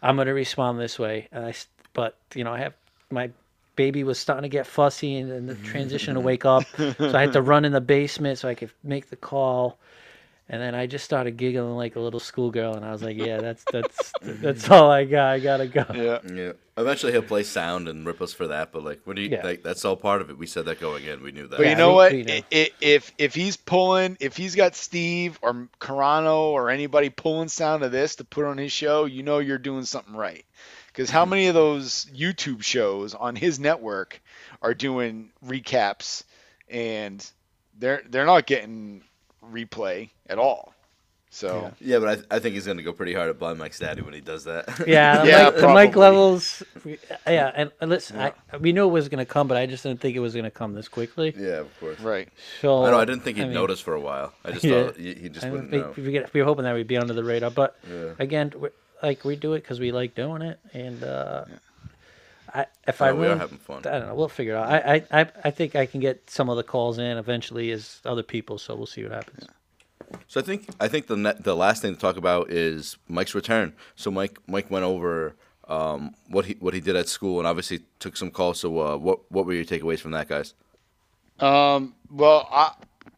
I'm 0.02 0.18
gonna 0.18 0.34
respond 0.34 0.80
this 0.80 0.98
way. 0.98 1.28
And 1.32 1.46
I 1.46 1.54
but 1.94 2.18
you 2.36 2.44
know 2.44 2.54
I 2.54 2.60
have 2.60 2.74
my 3.10 3.30
baby 3.76 4.04
was 4.04 4.20
starting 4.20 4.44
to 4.44 4.50
get 4.50 4.68
fussy 4.68 5.18
and, 5.18 5.32
and 5.32 5.50
the 5.50 5.56
transition 5.70 6.16
to 6.16 6.20
wake 6.20 6.46
up, 6.46 6.64
so 6.78 7.14
I 7.14 7.22
had 7.22 7.34
to 7.34 7.42
run 7.42 7.66
in 7.66 7.72
the 7.72 7.82
basement 7.82 8.40
so 8.40 8.48
I 8.50 8.56
could 8.56 8.72
make 8.84 9.10
the 9.10 9.16
call. 9.16 9.78
And 10.52 10.62
then 10.62 10.76
I 10.76 10.86
just 10.86 11.06
started 11.06 11.38
giggling 11.38 11.78
like 11.78 11.96
a 11.96 12.02
little 12.02 12.20
schoolgirl, 12.20 12.76
and 12.76 12.84
I 12.84 12.92
was 12.92 13.02
like, 13.02 13.16
"Yeah, 13.16 13.38
that's 13.38 13.64
that's 13.72 14.12
that's 14.22 14.70
all 14.70 14.92
I 14.92 15.06
got. 15.06 15.32
I 15.32 15.40
gotta 15.40 15.66
go." 15.66 15.86
Yeah. 15.94 16.20
Yeah. 16.30 16.52
Eventually 16.78 17.14
he'll 17.14 17.22
play 17.22 17.44
sound 17.44 17.88
and 17.88 18.06
rip 18.06 18.22
us 18.22 18.34
for 18.34 18.48
that, 18.48 18.74
but 18.74 18.84
like, 18.84 19.00
what 19.06 19.16
do 19.16 19.22
you 19.22 19.30
Yeah. 19.30 19.46
like? 19.46 19.64
That's 19.64 19.86
all 19.86 19.96
part 19.96 20.22
of 20.22 20.30
it. 20.30 20.38
We 20.38 20.48
said 20.48 20.66
that 20.66 20.82
going 20.82 21.06
in. 21.06 21.24
We 21.24 21.32
knew 21.32 21.48
that. 21.48 21.56
But 21.56 21.64
Yeah, 21.64 21.70
you 21.70 21.76
know 21.78 21.90
we- 21.92 21.96
what? 21.96 22.12
we 22.12 22.24
know. 22.24 22.34
I- 22.34 22.44
I- 22.52 22.70
If 22.82 23.14
if 23.18 23.34
he's 23.34 23.56
pulling, 23.56 24.18
if 24.20 24.36
he's 24.36 24.56
got 24.56 24.76
Steve 24.76 25.40
or 25.42 25.70
Carano 25.80 26.48
or 26.52 26.70
anybody 26.70 27.10
pulling 27.10 27.48
sound 27.48 27.84
of 27.84 27.94
this 27.94 28.18
to 28.18 28.26
put 28.26 28.44
on 28.44 28.58
his 28.58 28.74
show, 28.74 29.06
you 29.06 29.24
know 29.24 29.40
you're 29.40 29.58
doing 29.58 29.86
something 29.86 30.16
right. 30.18 30.44
Because 30.88 31.10
how 31.10 31.22
mm-hmm. 31.22 31.30
many 31.30 31.48
of 31.48 31.54
those 31.54 32.08
YouTube 32.14 32.62
shows 32.62 33.14
on 33.14 33.38
his 33.38 33.58
network 33.58 34.22
are 34.62 34.74
doing 34.74 35.32
recaps, 35.46 36.24
and 36.70 37.26
they're 37.80 38.04
they're 38.10 38.26
not 38.26 38.46
getting 38.48 39.04
replay 39.52 40.10
at 40.28 40.38
all. 40.38 40.74
So 41.34 41.72
Yeah, 41.80 42.00
but 42.00 42.26
I, 42.30 42.36
I 42.36 42.40
think 42.40 42.56
he's 42.56 42.68
gonna 42.68 42.84
go 42.84 42.92
pretty 42.92 43.14
hard 43.14 43.30
at 43.30 43.40
Blind 43.40 43.58
Mike's 43.58 43.80
daddy 43.80 44.02
when 44.02 44.14
he 44.14 44.20
does 44.20 44.44
that. 44.44 44.68
Yeah, 44.88 45.24
the, 45.24 45.30
Yeah, 45.30 45.44
mic, 45.46 45.56
the 45.62 45.74
mic 45.74 45.96
levels. 45.96 46.62
Yeah, 47.26 47.52
and 47.56 47.72
and 47.80 47.90
listen, 47.90 48.20
I, 48.20 48.34
we 48.60 48.74
knew 48.74 48.86
it 48.86 48.92
was 48.92 49.08
going 49.08 49.20
to 49.26 49.26
come, 49.26 49.48
but 49.48 49.56
I 49.56 49.66
just 49.66 49.84
didn't 49.84 50.02
think 50.02 50.18
it 50.18 50.20
was 50.20 50.34
going 50.34 50.44
to 50.44 50.52
come 50.52 50.74
this 50.74 50.90
quickly. 50.90 51.34
yeah, 51.38 51.60
of 51.60 51.80
course. 51.80 52.00
right. 52.02 52.28
So 52.60 52.84
I 52.84 52.92
know. 52.92 53.00
I 53.00 53.06
didn't 53.06 53.24
think 53.24 53.38
he'd 53.38 53.44
I 53.44 53.46
mean, 53.46 53.54
notice 53.54 53.80
for 53.80 53.94
a 53.94 54.02
while. 54.02 54.34
I 54.44 54.52
just 54.52 54.64
Yeah. 54.66 54.88
thought 54.88 54.98
he, 54.98 55.14
he 55.14 55.30
just 55.30 55.46
I 55.46 55.52
wouldn't 55.52 55.70
think 55.72 55.98
know. 55.98 56.04
we, 56.04 56.12
get- 56.12 56.34
we 56.34 56.42
were 56.42 56.46
hoping 56.46 56.66
that 56.66 56.74
we'd 56.76 56.88
be 56.88 56.98
under 56.98 57.14
the 57.14 57.24
radar, 57.24 57.50
but 57.52 57.78
Yeah. 57.90 58.10
again, 58.20 58.52
we 58.58 58.68
like 59.02 59.24
we 59.24 59.38
do 59.38 59.54
it 59.54 59.62
because 59.62 59.80
we 59.80 59.94
like 59.94 60.14
doing 60.16 60.42
it, 60.42 60.60
and 60.74 61.02
uh, 61.04 61.46
I 62.54 62.66
if 62.88 63.02
I 63.02 63.12
No, 63.12 63.16
we 63.16 63.28
are 63.28 63.38
having 63.38 63.58
fun. 63.58 63.80
I 63.86 64.00
don't 64.00 64.08
know, 64.08 64.16
we'll 64.16 64.30
figure 64.30 64.54
it 64.56 64.58
out. 64.58 64.70
I, 64.70 64.96
I 65.12 65.22
I 65.22 65.28
I 65.46 65.52
think 65.52 65.76
I 65.76 65.86
can 65.86 66.00
get 66.00 66.30
some 66.30 66.50
of 66.50 66.58
the 66.58 66.64
calls 66.64 66.98
in 66.98 67.18
eventually 67.18 67.72
as 67.72 68.02
other 68.06 68.24
people, 68.24 68.58
so 68.58 68.76
we'll 68.76 68.86
see 68.86 69.04
what 69.04 69.12
happens. 69.14 69.48
So 70.28 70.40
I 70.40 70.44
think 70.44 70.68
I 70.80 70.88
think 70.88 71.08
the 71.08 71.18
net, 71.18 71.44
the 71.44 71.56
last 71.56 71.82
thing 71.82 71.94
to 71.96 72.00
talk 72.00 72.18
about 72.18 72.52
is 72.52 72.98
Mike's 73.08 73.34
return. 73.36 73.74
So 73.96 74.12
Mike 74.12 74.40
Mike 74.48 74.70
went 74.70 74.84
over 74.86 75.36
um, 75.68 76.16
what 76.28 76.46
he 76.46 76.54
what 76.60 76.74
he 76.74 76.80
did 76.82 76.96
at 76.96 77.08
school 77.08 77.40
and 77.40 77.48
obviously 77.48 77.82
took 78.00 78.18
some 78.18 78.32
calls. 78.32 78.60
So 78.60 78.80
uh, 78.80 78.98
what 78.98 79.32
what 79.32 79.46
were 79.46 79.54
your 79.54 79.66
takeaways 79.66 80.00
from 80.00 80.12
that, 80.12 80.28
guys? 80.28 80.54
Um. 81.40 81.96
Well, 82.10 82.48
I 82.52 82.74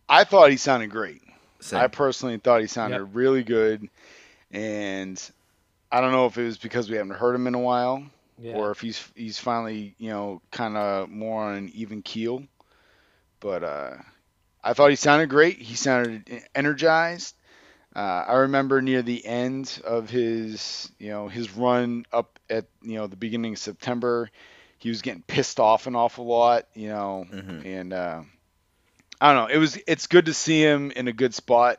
I 0.08 0.24
thought 0.24 0.52
he 0.52 0.58
sounded 0.58 0.90
great. 0.92 1.22
Same. 1.60 1.80
I 1.80 1.88
personally 1.88 2.38
thought 2.38 2.62
he 2.62 2.68
sounded 2.68 3.00
Yep. 3.00 3.10
really 3.14 3.44
good, 3.44 3.90
and 4.52 5.22
I 5.92 6.02
don't 6.02 6.12
know 6.12 6.26
if 6.26 6.38
it 6.38 6.44
was 6.44 6.58
because 6.58 6.90
we 6.90 6.98
haven't 6.98 7.16
heard 7.16 7.36
him 7.36 7.48
in 7.48 7.56
a 7.56 7.60
while, 7.60 8.04
Yeah. 8.44 8.54
or 8.54 8.72
if 8.72 8.82
he's 8.82 9.02
he's 9.16 9.40
finally 9.40 9.96
you 9.98 10.10
know 10.10 10.42
kind 10.52 10.76
of 10.78 11.10
more 11.10 11.44
on 11.44 11.56
an 11.56 11.70
even 11.74 12.02
keel. 12.02 12.44
But 13.40 13.64
uh, 13.64 13.96
I 14.64 14.74
thought 14.74 14.90
he 14.90 14.96
sounded 14.96 15.30
great. 15.30 15.58
He 15.60 15.76
sounded 15.76 16.30
energized. 16.56 17.36
Uh, 17.96 18.26
I 18.28 18.34
remember 18.38 18.82
near 18.82 19.02
the 19.02 19.26
end 19.26 19.82
of 19.86 20.10
his 20.10 20.92
you 21.00 21.10
know 21.10 21.28
his 21.28 21.52
run 21.52 22.06
up 22.12 22.40
at 22.50 22.66
you 22.82 22.96
know 22.96 23.08
the 23.08 23.16
beginning 23.16 23.54
of 23.54 23.60
September, 23.60 24.30
he 24.80 24.90
was 24.90 25.02
getting 25.02 25.24
pissed 25.24 25.60
off 25.60 25.88
an 25.88 25.96
awful 25.96 26.26
lot. 26.26 26.68
You 26.74 26.90
know, 26.90 27.26
Mhm. 27.32 27.66
and 27.66 27.94
uh, 27.94 28.22
I 29.22 29.34
don't 29.34 29.48
know. 29.48 29.54
It 29.56 29.60
was 29.60 29.78
it's 29.88 30.08
good 30.08 30.26
to 30.26 30.34
see 30.34 30.62
him 30.62 30.92
in 30.92 31.08
a 31.08 31.14
good 31.14 31.34
spot. 31.36 31.78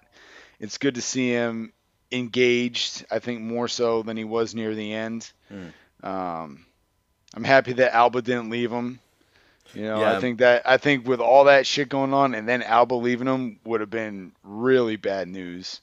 It's 0.61 0.79
good 0.79 0.95
to 0.95 1.03
see 1.03 1.31
him 1.31 1.73
engaged. 2.13 3.05
I 3.11 3.19
think 3.19 3.41
more 3.41 3.69
so 3.69 4.03
than 4.03 4.17
he 4.17 4.25
was 4.25 4.55
near 4.55 4.75
the 4.75 4.93
end. 4.93 5.31
Mm. 5.53 5.73
Um, 6.05 6.65
I'm 7.35 7.45
happy 7.45 7.73
that 7.75 7.95
Alba 7.95 8.23
didn't 8.23 8.51
leave 8.51 8.71
him. 8.71 9.01
You 9.73 9.83
know, 9.83 10.01
Yeah. 10.01 10.17
I 10.17 10.21
think 10.21 10.39
that 10.39 10.63
I 10.65 10.77
think 10.77 11.09
with 11.09 11.21
all 11.21 11.45
that 11.45 11.67
shit 11.67 11.89
going 11.89 12.15
on, 12.15 12.35
and 12.35 12.49
then 12.49 12.63
Alba 12.63 12.95
leaving 12.95 13.27
him 13.27 13.59
would 13.65 13.81
have 13.81 13.91
been 13.91 14.31
really 14.45 14.97
bad 14.97 15.27
news. 15.27 15.81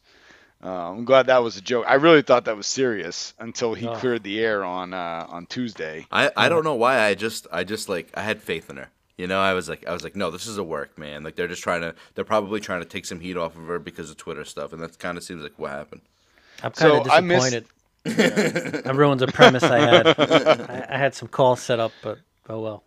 Uh, 0.63 0.91
I'm 0.91 1.05
glad 1.05 1.25
that 1.25 1.41
was 1.43 1.57
a 1.57 1.62
joke. 1.62 1.86
I 1.88 1.95
really 1.95 2.21
thought 2.21 2.45
that 2.45 2.55
was 2.55 2.67
serious 2.67 3.34
until 3.39 3.73
he 3.73 3.88
Oh. 3.88 3.95
cleared 3.95 4.21
the 4.23 4.39
air 4.39 4.63
on 4.63 4.93
uh, 4.93 5.25
on 5.27 5.47
Tuesday. 5.47 6.05
I, 6.12 6.31
I 6.38 6.47
don't 6.49 6.63
know 6.63 6.75
why 6.75 6.99
I 6.99 7.15
just 7.15 7.47
I 7.51 7.63
just 7.63 7.89
like 7.89 8.10
I 8.13 8.21
had 8.21 8.41
faith 8.41 8.69
in 8.69 8.77
her. 8.77 8.88
You 9.17 9.27
know, 9.27 9.41
I 9.41 9.53
was 9.53 9.67
like 9.67 9.86
I 9.88 9.91
was 9.91 10.03
like, 10.03 10.15
no, 10.15 10.29
this 10.31 10.45
is 10.47 10.57
a 10.57 10.63
work, 10.63 10.97
man. 10.97 11.23
Like 11.23 11.36
they're 11.36 11.47
just 11.47 11.63
trying 11.63 11.81
to 11.81 11.95
they're 12.15 12.23
probably 12.23 12.60
trying 12.60 12.81
to 12.81 12.88
take 12.88 13.05
some 13.05 13.19
heat 13.19 13.36
off 13.38 13.57
of 13.57 13.63
her 13.65 13.79
because 13.79 14.10
of 14.12 14.17
Twitter 14.17 14.45
stuff, 14.45 14.71
and 14.71 14.81
that 14.84 14.97
kind 14.99 15.17
of 15.17 15.23
seems 15.23 15.41
like 15.43 15.57
what 15.57 15.71
happened. 15.71 16.01
I'm 16.63 16.71
kind 16.71 16.75
So 16.93 17.01
of 17.01 17.10
I 17.10 17.19
missed- 17.21 17.55
disappointed. 18.06 18.88
I 18.88 18.92
ruined 18.92 19.20
the 19.22 19.28
premise 19.28 19.64
I 19.64 19.80
had. 19.80 20.08
I, 20.20 20.88
I 20.90 20.98
had 20.98 21.14
some 21.16 21.28
calls 21.28 21.62
set 21.62 21.80
up, 21.80 21.92
but 22.02 22.20
oh 22.50 22.60
well. 22.60 22.84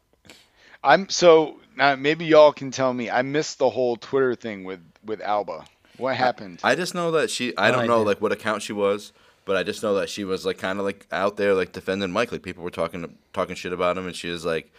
I'm 0.82 1.08
so 1.08 1.60
now 1.76 1.96
maybe 1.96 2.24
y'all 2.26 2.52
can 2.52 2.70
tell 2.70 2.92
me. 2.92 3.10
I 3.10 3.22
missed 3.22 3.58
the 3.58 3.70
whole 3.70 3.96
Twitter 3.96 4.34
thing 4.34 4.64
with 4.64 4.80
with 5.04 5.20
Alba. 5.20 5.64
What 5.96 6.16
happened? 6.16 6.60
I 6.64 6.74
just 6.74 6.94
know 6.94 7.10
that 7.12 7.30
she 7.30 7.56
I 7.56 7.70
No 7.70 7.78
don't 7.78 7.86
know 7.86 7.94
idea. 8.00 8.06
like 8.06 8.20
what 8.20 8.32
account 8.32 8.62
she 8.62 8.72
was, 8.72 9.12
but 9.44 9.56
I 9.56 9.62
just 9.62 9.82
know 9.82 9.94
that 9.94 10.08
she 10.10 10.24
was 10.24 10.44
like 10.44 10.58
kind 10.58 10.78
of 10.78 10.84
like 10.84 11.06
out 11.12 11.36
there 11.36 11.54
like 11.54 11.72
defending 11.72 12.10
Mike. 12.10 12.32
Like 12.32 12.42
people 12.42 12.64
were 12.64 12.70
talking 12.70 13.16
talking 13.32 13.54
shit 13.54 13.72
about 13.72 13.96
him, 13.96 14.06
and 14.06 14.16
she 14.16 14.28
was 14.28 14.44
like, 14.44 14.72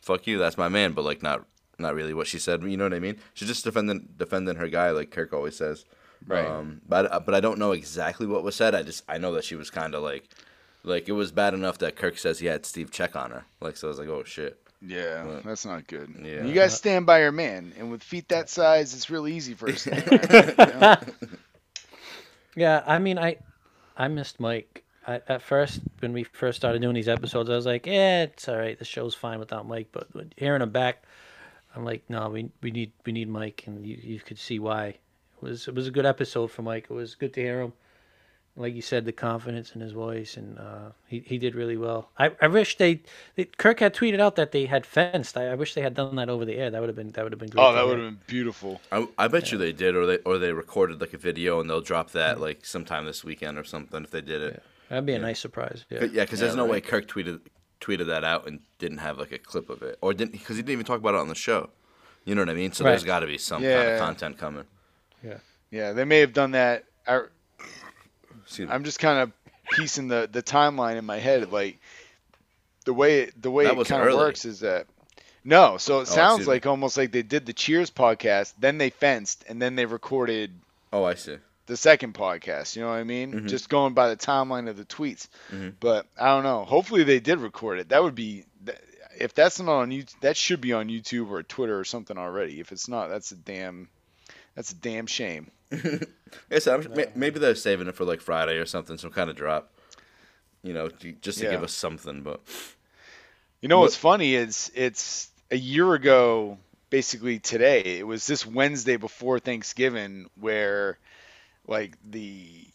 "Fuck 0.00 0.26
you, 0.26 0.38
that's 0.38 0.56
my 0.56 0.68
man," 0.68 0.92
but 0.92 1.04
like 1.04 1.22
not 1.22 1.44
not 1.78 1.94
really 1.94 2.14
what 2.14 2.28
she 2.28 2.38
said. 2.38 2.62
You 2.62 2.76
know 2.76 2.84
what 2.84 2.94
I 2.94 3.00
mean? 3.00 3.16
She's 3.34 3.48
just 3.48 3.64
defending 3.64 4.08
defending 4.16 4.56
her 4.56 4.68
guy, 4.68 4.90
like 4.90 5.10
Kirk 5.10 5.32
always 5.32 5.56
says. 5.56 5.84
Right. 6.26 6.46
Um, 6.46 6.80
but 6.88 7.24
but 7.26 7.34
I 7.34 7.40
don't 7.40 7.58
know 7.58 7.72
exactly 7.72 8.26
what 8.26 8.42
was 8.42 8.54
said. 8.56 8.74
I 8.74 8.82
just 8.82 9.04
I 9.08 9.18
know 9.18 9.32
that 9.34 9.44
she 9.44 9.56
was 9.56 9.70
kind 9.70 9.94
of 9.94 10.02
like 10.02 10.28
like 10.82 11.08
it 11.08 11.12
was 11.12 11.32
bad 11.32 11.54
enough 11.54 11.78
that 11.78 11.96
Kirk 11.96 12.18
says 12.18 12.38
he 12.38 12.46
had 12.46 12.64
Steve 12.66 12.90
check 12.90 13.14
on 13.16 13.30
her. 13.30 13.44
Like 13.60 13.76
so 13.76 13.88
I 13.88 13.90
was 13.90 13.98
like, 13.98 14.08
oh 14.08 14.24
shit. 14.24 14.58
yeah, 14.80 15.24
What? 15.24 15.44
that's 15.44 15.64
not 15.66 15.86
good. 15.86 16.14
Yeah. 16.22 16.44
You 16.44 16.52
guys 16.54 16.74
stand 16.76 17.06
by 17.06 17.20
your 17.20 17.32
man, 17.32 17.72
and 17.78 17.90
with 17.90 18.02
feet 18.02 18.28
that 18.28 18.48
size, 18.48 18.94
it's 18.94 19.08
real 19.10 19.26
easy 19.28 19.54
for 19.54 19.68
us. 19.68 19.80
stand 19.82 20.04
by 20.06 20.64
you 20.66 20.80
know? 20.80 20.96
Yeah, 22.56 22.82
I 22.86 22.98
mean, 22.98 23.18
I 23.18 23.36
I 23.96 24.08
missed 24.08 24.38
Mike. 24.40 24.82
I, 25.06 25.20
at 25.28 25.42
first, 25.42 25.80
when 25.98 26.12
we 26.12 26.24
first 26.24 26.56
started 26.56 26.80
doing 26.80 26.94
these 26.94 27.08
episodes, 27.08 27.50
I 27.50 27.54
was 27.56 27.66
like, 27.66 27.84
"Yeah, 27.86 28.22
it's 28.22 28.48
all 28.48 28.56
right. 28.56 28.78
The 28.78 28.84
show's 28.84 29.14
fine 29.14 29.38
without 29.38 29.66
Mike." 29.66 29.88
But 29.92 30.08
hearing 30.36 30.62
him 30.62 30.70
back, 30.70 31.02
I'm 31.74 31.84
like, 31.84 32.08
"No, 32.08 32.28
we 32.30 32.50
we 32.62 32.70
need 32.70 32.92
we 33.04 33.12
need 33.12 33.28
Mike," 33.28 33.64
and 33.66 33.84
you, 33.84 33.98
you 34.00 34.20
could 34.20 34.38
see 34.38 34.58
why. 34.58 34.96
It 35.36 35.42
was 35.42 35.68
it 35.68 35.74
was 35.74 35.86
a 35.86 35.90
good 35.90 36.06
episode 36.06 36.50
for 36.50 36.62
Mike. 36.62 36.86
It 36.90 36.94
was 36.94 37.14
good 37.14 37.32
to 37.34 37.40
hear 37.40 37.60
him. 37.60 37.72
Like 38.56 38.72
you 38.72 38.82
said, 38.82 39.04
the 39.04 39.10
confidence 39.10 39.74
in 39.74 39.80
his 39.80 39.90
voice, 39.90 40.36
and 40.36 40.58
uh, 40.60 40.90
he 41.08 41.18
he 41.26 41.38
did 41.38 41.56
really 41.56 41.76
well. 41.76 42.10
I, 42.16 42.30
I 42.40 42.46
wish 42.46 42.76
they, 42.76 43.02
they 43.34 43.46
Kirk 43.46 43.80
had 43.80 43.94
tweeted 43.94 44.20
out 44.20 44.36
that 44.36 44.52
they 44.52 44.66
had 44.66 44.86
fenced. 44.86 45.36
I, 45.36 45.48
I 45.48 45.54
wish 45.56 45.74
they 45.74 45.80
had 45.82 45.94
done 45.94 46.14
that 46.16 46.28
over 46.28 46.44
the 46.44 46.54
air. 46.54 46.70
That 46.70 46.80
would 46.80 46.88
have 46.88 46.94
been 46.94 47.10
that 47.10 47.24
would 47.24 47.32
have 47.32 47.40
been 47.40 47.48
great. 47.48 47.60
Oh, 47.60 47.72
that 47.72 47.84
would 47.84 47.98
have 47.98 48.06
been 48.06 48.20
beautiful. 48.28 48.80
I, 48.92 49.08
I 49.18 49.26
bet 49.26 49.50
you 49.50 49.58
they 49.58 49.72
did, 49.72 49.96
or 49.96 50.06
they 50.06 50.18
or 50.18 50.38
they 50.38 50.52
recorded 50.52 51.00
like 51.00 51.12
a 51.12 51.18
video 51.18 51.58
and 51.58 51.68
they'll 51.68 51.80
drop 51.80 52.12
that 52.12 52.40
like 52.40 52.64
sometime 52.64 53.06
this 53.06 53.24
weekend 53.24 53.58
or 53.58 53.64
something 53.64 54.04
if 54.04 54.12
they 54.12 54.20
did 54.20 54.40
it. 54.40 54.62
That'd 54.88 55.06
be 55.06 55.14
a 55.14 55.18
nice 55.18 55.40
surprise. 55.40 55.84
Yeah. 55.90 56.04
Yeah, 56.04 56.22
because 56.22 56.38
there's 56.38 56.52
Yeah, 56.52 56.58
no 56.58 56.66
way. 56.66 56.80
Kirk 56.80 57.08
tweeted 57.08 57.40
tweeted 57.80 58.06
that 58.06 58.22
out 58.22 58.46
and 58.46 58.60
didn't 58.78 58.98
have 58.98 59.18
like 59.18 59.32
a 59.32 59.38
clip 59.38 59.68
of 59.68 59.82
it, 59.82 59.98
or 60.00 60.14
didn't 60.14 60.30
because 60.30 60.54
he 60.56 60.62
didn't 60.62 60.74
even 60.74 60.86
talk 60.86 61.00
about 61.00 61.14
it 61.14 61.20
on 61.20 61.28
the 61.28 61.34
show. 61.34 61.70
You 62.24 62.36
know 62.36 62.42
what 62.42 62.50
I 62.50 62.54
mean? 62.54 62.70
So 62.72 62.84
there's 62.84 63.02
got 63.04 63.20
to 63.20 63.26
be 63.26 63.36
some 63.36 63.62
kind 63.62 63.90
of 63.90 63.98
content 63.98 64.38
coming. 64.38 64.64
Yeah, 65.24 65.38
Yeah, 65.70 65.92
they 65.92 66.04
may 66.04 66.20
have 66.20 66.32
done 66.32 66.52
that. 66.52 66.84
I, 67.06 67.22
I'm 68.68 68.84
just 68.84 68.98
kind 68.98 69.18
of 69.20 69.32
piecing 69.72 70.08
the 70.08 70.28
the 70.30 70.42
timeline 70.42 70.96
in 70.96 71.04
my 71.04 71.18
head. 71.18 71.50
Like 71.50 71.78
the 72.84 72.92
way 72.92 73.20
it, 73.22 73.40
the 73.42 73.50
way 73.50 73.64
That 73.64 73.78
it 73.78 73.86
kind 73.86 74.06
of 74.08 74.14
works 74.16 74.44
is 74.44 74.60
that 74.60 74.86
no. 75.44 75.76
So 75.78 75.98
it 75.98 76.02
Oh, 76.02 76.04
sounds 76.04 76.40
me. 76.40 76.46
like 76.46 76.66
almost 76.66 76.96
like 76.96 77.12
they 77.12 77.22
did 77.22 77.46
the 77.46 77.52
Cheers 77.52 77.90
podcast, 77.90 78.52
then 78.58 78.78
they 78.78 78.90
fenced, 78.90 79.44
and 79.48 79.60
then 79.60 79.74
they 79.76 79.86
recorded 79.86 80.52
oh, 80.92 81.04
I 81.04 81.14
see. 81.14 81.36
the 81.66 81.76
second 81.76 82.14
podcast. 82.14 82.76
You 82.76 82.82
know 82.82 82.88
what 82.88 82.96
I 82.96 83.04
mean? 83.04 83.32
Mhm. 83.32 83.48
Just 83.48 83.68
going 83.68 83.94
by 83.94 84.08
the 84.10 84.16
timeline 84.16 84.68
of 84.68 84.76
the 84.76 84.84
tweets. 84.84 85.28
Mhm. 85.50 85.74
But 85.80 86.06
I 86.18 86.26
don't 86.28 86.44
know. 86.44 86.64
Hopefully 86.64 87.04
they 87.04 87.20
did 87.20 87.38
record 87.38 87.78
it. 87.78 87.88
That 87.90 88.02
would 88.02 88.14
be 88.14 88.44
if 89.18 89.32
that's 89.34 89.58
not 89.60 89.68
on 89.68 89.90
YouTube. 89.90 90.20
That 90.20 90.36
should 90.36 90.60
be 90.60 90.72
on 90.72 90.88
YouTube 90.88 91.30
or 91.30 91.42
Twitter 91.42 91.78
or 91.78 91.84
something 91.84 92.18
already. 92.18 92.60
If 92.60 92.72
it's 92.72 92.88
not, 92.88 93.08
that's 93.08 93.32
a 93.32 93.36
damn 93.36 93.88
that's 94.54 94.72
a 94.72 94.76
damn 94.76 95.06
shame. 95.06 95.50
Yes, 96.50 96.66
I'm, 96.66 96.92
may- 96.94 97.06
uh, 97.06 97.10
maybe 97.14 97.38
they're 97.38 97.54
saving 97.54 97.86
it 97.86 97.94
for 97.94 98.04
like 98.04 98.20
Friday 98.20 98.56
or 98.56 98.66
something, 98.66 98.98
some 98.98 99.10
kind 99.12 99.30
of 99.30 99.36
drop. 99.36 99.70
You 100.64 100.72
know, 100.72 100.88
just 101.20 101.38
to 101.38 101.44
Yeah. 101.44 101.52
give 101.52 101.62
us 101.62 101.72
something. 101.72 102.22
But 102.22 102.40
You 103.60 103.68
know 103.68 103.78
what's 103.78 103.94
funny 103.94 104.34
is 104.34 104.72
it's 104.74 105.30
a 105.52 105.56
year 105.56 105.94
ago, 105.94 106.58
basically 106.90 107.38
today. 107.38 107.82
It 108.00 108.06
was 108.06 108.26
this 108.26 108.44
Wednesday 108.44 108.96
before 108.96 109.38
Thanksgiving 109.38 110.28
where, 110.40 110.98
like 111.68 111.92
the 112.10 112.66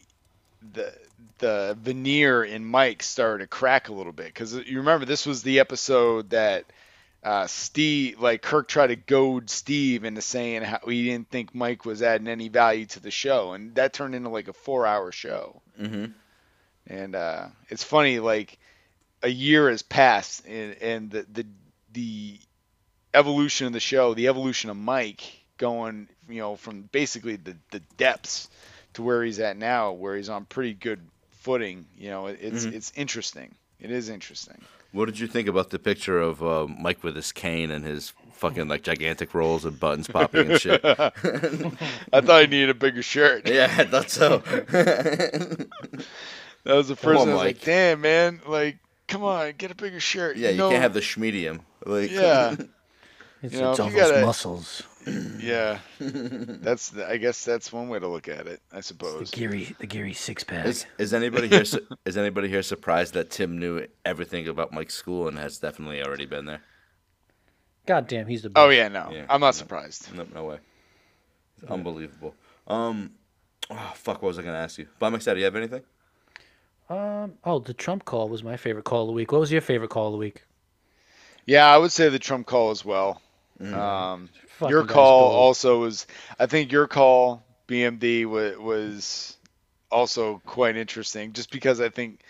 the 0.73 0.93
the 1.39 1.77
veneer 1.81 2.43
in 2.45 2.63
Mike 2.63 3.03
started 3.03 3.43
to 3.43 3.47
crack 3.47 3.89
a 3.89 3.93
little 3.93 4.13
bit 4.13 4.27
because 4.27 4.53
you 4.55 4.77
remember 4.77 5.05
this 5.05 5.25
was 5.25 5.43
the 5.43 5.59
episode 5.59 6.29
that 6.29 6.63
uh, 7.23 7.47
Steve, 7.47 8.19
like 8.19 8.41
Kirk, 8.41 8.67
tried 8.67 8.87
to 8.87 8.95
goad 8.95 9.49
Steve 9.49 10.05
into 10.05 10.21
saying 10.21 10.61
how 10.61 10.79
he 10.87 11.05
didn't 11.05 11.29
think 11.29 11.53
Mike 11.53 11.85
was 11.85 12.01
adding 12.01 12.27
any 12.27 12.47
value 12.49 12.85
to 12.87 12.99
the 12.99 13.11
show, 13.11 13.53
and 13.53 13.75
that 13.75 13.93
turned 13.93 14.15
into 14.15 14.29
like 14.29 14.47
a 14.47 14.53
four-hour 14.53 15.11
show. 15.11 15.61
Mm-hmm. 15.79 16.05
And 16.87 17.15
uh, 17.15 17.47
it's 17.69 17.83
funny, 17.83 18.19
like 18.19 18.57
a 19.21 19.29
year 19.29 19.69
has 19.69 19.81
passed, 19.81 20.45
and, 20.47 20.75
and 20.81 21.11
the, 21.11 21.25
the 21.31 21.45
the 21.93 22.39
evolution 23.13 23.67
of 23.67 23.73
the 23.73 23.79
show, 23.79 24.13
the 24.13 24.27
evolution 24.27 24.69
of 24.69 24.77
Mike, 24.77 25.21
going, 25.57 26.07
you 26.29 26.37
know, 26.39 26.55
from 26.55 26.83
basically 26.83 27.35
the 27.35 27.55
the 27.71 27.81
depths 27.97 28.49
to 28.93 29.03
where 29.03 29.23
he's 29.23 29.39
at 29.39 29.57
now, 29.57 29.91
where 29.91 30.15
he's 30.15 30.29
on 30.29 30.45
pretty 30.45 30.73
good 30.73 31.01
footing. 31.41 31.85
You 31.97 32.09
know, 32.09 32.27
it's 32.27 32.65
Mhm. 32.65 32.73
it's 32.73 32.93
interesting. 32.95 33.53
It 33.79 33.91
is 33.91 34.09
interesting. 34.09 34.61
What 34.91 35.05
did 35.05 35.19
you 35.19 35.27
think 35.27 35.47
about 35.47 35.69
the 35.69 35.77
picture 35.79 36.19
of 36.19 36.43
uh, 36.43 36.65
Mike 36.67 37.03
with 37.03 37.15
his 37.15 37.31
cane 37.31 37.69
and 37.69 37.85
his 37.85 38.11
fucking 38.33 38.67
like 38.67 38.81
gigantic 38.83 39.33
rolls 39.35 39.63
and 39.65 39.79
buttons 39.79 40.07
popping 40.07 40.51
and 40.51 40.59
shit? 40.59 40.81
I 40.83 42.21
thought 42.21 42.41
he 42.41 42.47
needed 42.47 42.69
a 42.71 42.73
bigger 42.73 43.03
shirt. 43.03 43.47
yeah, 43.47 43.73
I 43.77 43.83
thought 43.85 44.09
so. 44.09 44.41
That 46.65 46.75
was 46.75 46.89
the 46.89 46.95
first 46.95 47.21
on, 47.21 47.27
one. 47.27 47.29
I 47.29 47.33
was 47.33 47.43
like, 47.45 47.61
damn, 47.61 48.01
man, 48.01 48.41
like, 48.45 48.79
come 49.07 49.23
on, 49.23 49.53
get 49.57 49.71
a 49.71 49.75
bigger 49.75 49.99
shirt. 50.01 50.35
yeah, 50.37 50.49
you 50.49 50.57
know- 50.57 50.69
can't 50.69 50.81
have 50.81 50.93
the 50.93 50.99
schmedium. 50.99 51.61
Like, 51.85 52.11
Yeah, 52.11 52.55
It's, 53.41 53.53
You 53.53 53.61
know, 53.61 53.71
it's 53.71 53.79
all 53.79 53.89
you 53.89 53.95
those 53.97 54.11
gotta- 54.11 54.25
muscles. 54.25 54.83
yeah. 55.39 55.79
That's, 55.99 56.89
the, 56.89 57.07
I 57.09 57.17
guess, 57.17 57.43
that's 57.45 57.71
one 57.71 57.89
way 57.89 57.99
to 57.99 58.07
look 58.07 58.27
at 58.27 58.47
it. 58.47 58.61
I 58.71 58.77
The 58.77 58.83
suppose. 58.83 59.31
Geary, 59.31 59.75
the 59.79 59.87
Geary 59.87 60.13
six 60.13 60.43
pack. 60.43 60.65
Is, 60.65 60.85
is 60.97 61.13
anybody 61.13 61.47
here? 61.47 61.65
su- 61.65 61.87
Is 62.05 62.17
anybody 62.17 62.49
here 62.49 62.61
surprised 62.63 63.13
that 63.13 63.29
Tim 63.29 63.57
knew 63.57 63.87
everything 64.05 64.47
about 64.47 64.73
Mike's 64.73 64.95
school 64.95 65.27
and 65.27 65.37
has 65.39 65.57
definitely 65.57 66.03
already 66.03 66.25
been 66.25 66.45
there? 66.45 66.61
God 67.85 68.07
damn, 68.07 68.27
he's 68.27 68.43
the 68.43 68.49
best. 68.49 68.63
Oh 68.63 68.69
yeah, 68.69 68.87
no, 68.87 69.09
Yeah, 69.11 69.25
I'm 69.29 69.39
no. 69.39 69.47
not 69.47 69.55
surprised. 69.55 70.13
No, 70.13 70.25
no 70.33 70.45
way. 70.45 70.57
It's 71.61 71.71
unbelievable. 71.71 72.35
Um, 72.67 73.11
oh, 73.69 73.93
fuck. 73.95 74.21
What 74.21 74.27
was 74.29 74.39
I 74.39 74.43
gonna 74.43 74.57
ask 74.57 74.77
you? 74.77 74.87
Bob 74.99 75.13
McStad, 75.13 75.33
do 75.33 75.39
you 75.39 75.45
have 75.45 75.55
anything? 75.55 75.81
Um. 76.89 77.33
Oh, 77.43 77.59
the 77.59 77.73
Trump 77.73 78.05
call 78.05 78.29
was 78.29 78.43
my 78.43 78.57
favorite 78.57 78.85
call 78.85 79.03
of 79.03 79.07
the 79.07 79.13
week. 79.13 79.31
What 79.31 79.41
was 79.41 79.51
your 79.51 79.61
favorite 79.61 79.89
call 79.89 80.07
of 80.07 80.11
the 80.13 80.17
week? 80.17 80.43
Yeah, 81.45 81.65
I 81.67 81.77
would 81.77 81.91
say 81.91 82.09
the 82.09 82.19
Trump 82.19 82.45
call 82.45 82.69
as 82.69 82.83
well. 82.85 83.21
Mm. 83.61 83.73
Um, 83.73 84.29
your 84.69 84.85
call 84.85 85.29
gold. 85.29 85.35
also 85.35 85.79
was, 85.81 86.07
I 86.39 86.45
think 86.45 86.71
your 86.71 86.87
call 86.87 87.43
BMD 87.67 88.25
was, 88.25 88.57
was 88.57 89.37
also 89.91 90.41
quite 90.45 90.75
interesting, 90.77 91.33
just 91.33 91.51
because 91.51 91.81
I 91.81 91.89
think 91.89 92.21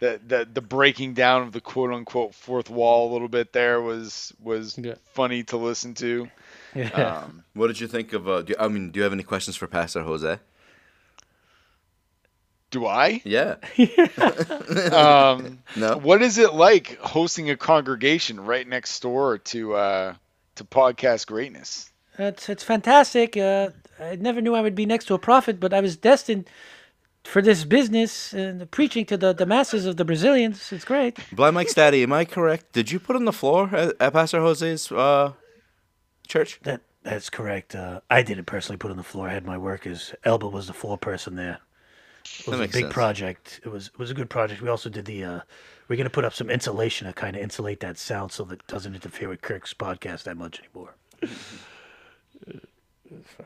that 0.00 0.28
the 0.28 0.48
the 0.52 0.60
breaking 0.62 1.14
down 1.14 1.42
of 1.42 1.52
the 1.52 1.60
quote 1.60 1.92
unquote 1.92 2.34
fourth 2.34 2.70
wall 2.70 3.10
a 3.10 3.12
little 3.12 3.28
bit 3.28 3.52
there 3.52 3.80
was 3.80 4.32
was 4.40 4.78
Yeah. 4.78 4.94
funny 5.12 5.42
to 5.44 5.56
listen 5.56 5.94
to. 5.94 6.28
Yeah. 6.74 6.88
Um, 6.88 7.42
What 7.54 7.66
did 7.66 7.80
you 7.80 7.88
think 7.88 8.12
of? 8.12 8.28
Uh, 8.28 8.42
do, 8.42 8.54
I 8.58 8.68
mean, 8.68 8.90
do 8.90 8.98
you 8.98 9.04
have 9.04 9.12
any 9.12 9.24
questions 9.24 9.56
for 9.56 9.66
Pastor 9.66 10.02
Jose? 10.02 10.38
do 12.70 12.86
I? 12.86 13.20
Yeah. 13.24 13.56
Um, 14.92 15.58
No. 15.76 15.96
What 15.96 16.22
is 16.22 16.38
it 16.38 16.52
like 16.54 16.98
hosting 16.98 17.50
a 17.50 17.56
congregation 17.56 18.40
right 18.40 18.66
next 18.68 19.00
door 19.00 19.38
to 19.38 19.74
uh, 19.74 20.14
to 20.58 20.64
podcast 20.64 21.26
greatness? 21.26 21.90
It's 22.18 22.48
it's 22.48 22.64
fantastic. 22.64 23.36
Uh, 23.36 23.70
I 24.00 24.16
never 24.16 24.40
knew 24.40 24.54
I 24.54 24.60
would 24.60 24.74
be 24.74 24.86
next 24.86 25.06
to 25.06 25.14
a 25.14 25.18
prophet, 25.18 25.58
but 25.60 25.72
I 25.72 25.80
was 25.80 25.96
destined 25.96 26.48
for 27.24 27.42
this 27.42 27.64
business 27.64 28.32
and 28.32 28.70
preaching 28.70 29.04
to 29.06 29.16
the, 29.16 29.32
the 29.32 29.46
masses 29.46 29.86
of 29.86 29.96
the 29.96 30.04
Brazilians. 30.04 30.72
It's 30.72 30.84
great. 30.84 31.18
Blind 31.32 31.54
Mike's 31.54 31.74
daddy, 31.74 32.02
am 32.02 32.12
I 32.12 32.24
correct? 32.24 32.72
Did 32.72 32.90
you 32.90 32.98
put 32.98 33.16
on 33.16 33.24
the 33.24 33.32
floor 33.32 33.68
at, 33.74 33.94
at 34.00 34.12
Pastor 34.12 34.40
Jose's 34.40 34.90
uh, 34.90 35.32
church? 36.26 36.60
That 36.62 36.80
that's 37.02 37.30
correct. 37.30 37.74
Uh, 37.74 38.00
I 38.10 38.22
didn't 38.22 38.46
personally 38.46 38.78
put 38.78 38.90
on 38.90 38.96
the 38.96 39.02
floor. 39.02 39.28
I 39.28 39.32
had 39.32 39.46
my 39.46 39.58
workers. 39.58 40.14
Elba 40.24 40.48
was 40.48 40.66
the 40.66 40.72
foreperson 40.72 41.36
there. 41.36 41.58
It 42.40 42.46
was 42.48 42.60
a 42.60 42.62
big 42.64 42.72
sense. 42.72 42.92
project. 42.92 43.60
It 43.64 43.68
was 43.68 43.88
it 43.88 43.98
was 43.98 44.10
a 44.10 44.14
good 44.14 44.30
project. 44.30 44.60
We 44.62 44.68
also 44.68 44.88
did 44.88 45.04
the. 45.04 45.24
Uh, 45.24 45.40
we're 45.88 45.96
gonna 45.96 46.10
put 46.10 46.24
up 46.24 46.34
some 46.34 46.50
insulation 46.50 47.06
to 47.06 47.12
kind 47.12 47.36
of 47.36 47.42
insulate 47.42 47.80
that 47.80 47.98
sound 47.98 48.32
so 48.32 48.44
that 48.44 48.60
it 48.60 48.66
doesn't 48.66 48.94
interfere 48.94 49.28
with 49.28 49.40
Kirk's 49.42 49.72
podcast 49.74 50.24
that 50.24 50.36
much 50.36 50.60
anymore. 50.60 50.94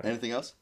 Anything 0.03 0.33
else? 0.33 0.55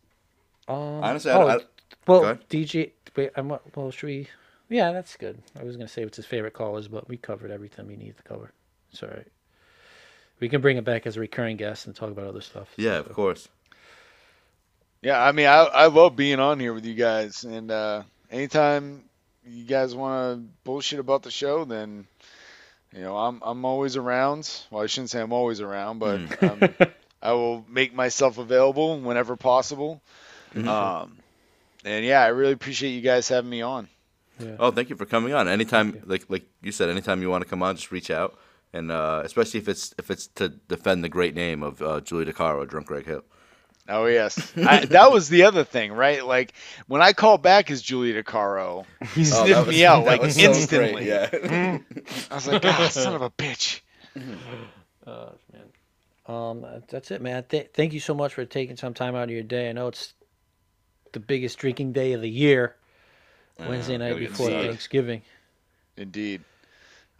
Um, 0.68 0.76
Honestly, 1.02 1.30
I- 1.30 1.34
oh, 1.36 1.48
I- 1.48 1.58
well. 2.06 2.38
DJ. 2.48 2.92
Wait, 3.16 3.30
I'm, 3.36 3.48
well, 3.74 3.90
should 3.90 4.06
we? 4.06 4.28
Yeah, 4.68 4.92
that's 4.92 5.16
good. 5.16 5.42
I 5.58 5.64
was 5.64 5.76
gonna 5.76 5.88
say 5.88 6.04
what's 6.04 6.16
his 6.16 6.26
favorite 6.26 6.52
callers, 6.52 6.86
but 6.86 7.08
we 7.08 7.16
covered 7.16 7.50
everything 7.50 7.86
we 7.88 7.96
need 7.96 8.16
to 8.16 8.22
cover. 8.22 8.52
It's 8.92 9.02
all 9.02 9.08
right. 9.08 9.26
We 10.38 10.48
can 10.48 10.60
bring 10.60 10.76
it 10.76 10.84
back 10.84 11.06
as 11.06 11.16
a 11.16 11.20
recurring 11.20 11.56
guest 11.56 11.86
and 11.86 11.94
talk 11.96 12.10
about 12.10 12.26
other 12.26 12.40
stuff. 12.40 12.68
Yeah, 12.76 12.98
of 12.98 13.12
course. 13.12 13.48
Yeah, 15.02 15.22
I 15.22 15.32
mean, 15.32 15.46
I, 15.46 15.62
I 15.64 15.86
love 15.86 16.14
being 16.14 16.40
on 16.40 16.60
here 16.60 16.74
with 16.74 16.84
you 16.84 16.94
guys, 16.94 17.44
and 17.44 17.70
uh, 17.70 18.02
anytime 18.30 19.04
you 19.46 19.64
guys 19.64 19.94
want 19.94 20.38
to 20.38 20.48
bullshit 20.64 20.98
about 20.98 21.22
the 21.22 21.30
show, 21.30 21.64
then 21.64 22.06
you 22.94 23.00
know 23.00 23.16
I'm 23.16 23.40
I'm 23.42 23.64
always 23.64 23.96
around. 23.96 24.50
Well, 24.70 24.82
I 24.82 24.86
shouldn't 24.86 25.10
say 25.10 25.20
I'm 25.22 25.32
always 25.32 25.60
around, 25.62 26.00
but 26.00 26.42
um, 26.42 26.60
I 27.22 27.32
will 27.32 27.64
make 27.68 27.94
myself 27.94 28.36
available 28.38 29.00
whenever 29.00 29.36
possible. 29.36 30.02
Um, 30.68 31.16
and 31.84 32.04
yeah, 32.04 32.22
I 32.22 32.28
really 32.28 32.52
appreciate 32.52 32.90
you 32.90 33.00
guys 33.00 33.28
having 33.28 33.48
me 33.50 33.62
on. 33.62 33.88
Oh, 34.58 34.70
thank 34.70 34.90
you 34.90 34.96
for 34.96 35.06
coming 35.06 35.32
on. 35.32 35.48
Anytime, 35.48 36.02
like 36.04 36.24
like 36.28 36.44
you 36.62 36.72
said, 36.72 36.90
anytime 36.90 37.22
you 37.22 37.30
want 37.30 37.42
to 37.44 37.48
come 37.48 37.62
on, 37.62 37.76
just 37.76 37.90
reach 37.90 38.10
out, 38.10 38.38
and 38.74 38.90
uh, 38.92 39.22
especially 39.24 39.60
if 39.60 39.68
it's 39.68 39.94
if 39.98 40.10
it's 40.10 40.26
to 40.34 40.48
defend 40.50 41.02
the 41.04 41.08
great 41.08 41.34
name 41.34 41.62
of 41.62 41.80
uh, 41.80 42.00
Julie 42.00 42.26
DiCaro, 42.26 42.68
Drunk 42.68 42.86
Greg 42.86 43.06
Hill. 43.06 43.22
Oh 43.88 44.06
yes, 44.06 44.52
I, 44.56 44.84
that 44.86 45.10
was 45.10 45.28
the 45.28 45.44
other 45.44 45.64
thing, 45.64 45.92
right? 45.92 46.24
Like 46.24 46.52
when 46.86 47.02
I 47.02 47.12
called 47.12 47.42
back 47.42 47.70
as 47.70 47.82
Julia 47.82 48.22
DiCaro, 48.22 48.84
he 49.14 49.22
Oh, 49.22 49.24
sniffed 49.24 49.48
that 49.48 49.66
was- 49.66 49.76
me 49.76 49.84
out 49.84 50.04
like 50.04 50.20
was 50.22 50.34
so 50.36 50.42
great, 50.42 50.56
instantly. 50.56 51.08
yeah. 51.08 51.78
I 52.30 52.34
was 52.34 52.46
like, 52.46 52.64
ah, 52.64 52.88
son 52.90 53.14
of 53.14 53.22
a 53.22 53.30
bitch. 53.30 53.80
Uh, 55.06 55.30
man. 55.52 55.62
Um, 56.26 56.64
that's 56.88 57.10
it, 57.10 57.20
man. 57.20 57.42
Th- 57.48 57.68
thank 57.74 57.92
you 57.92 57.98
so 58.00 58.14
much 58.14 58.34
for 58.34 58.44
taking 58.44 58.76
some 58.76 58.94
time 58.94 59.16
out 59.16 59.24
of 59.24 59.30
your 59.30 59.42
day. 59.42 59.68
I 59.68 59.72
know 59.72 59.88
it's 59.88 60.14
the 61.12 61.18
biggest 61.20 61.58
drinking 61.58 61.92
day 61.92 62.12
of 62.12 62.20
the 62.20 62.30
year, 62.30 62.76
Wednesday 63.58 63.98
night 63.98 64.16
before. 64.18 64.48
Thanksgiving. 64.50 65.22
Indeed. 65.96 66.42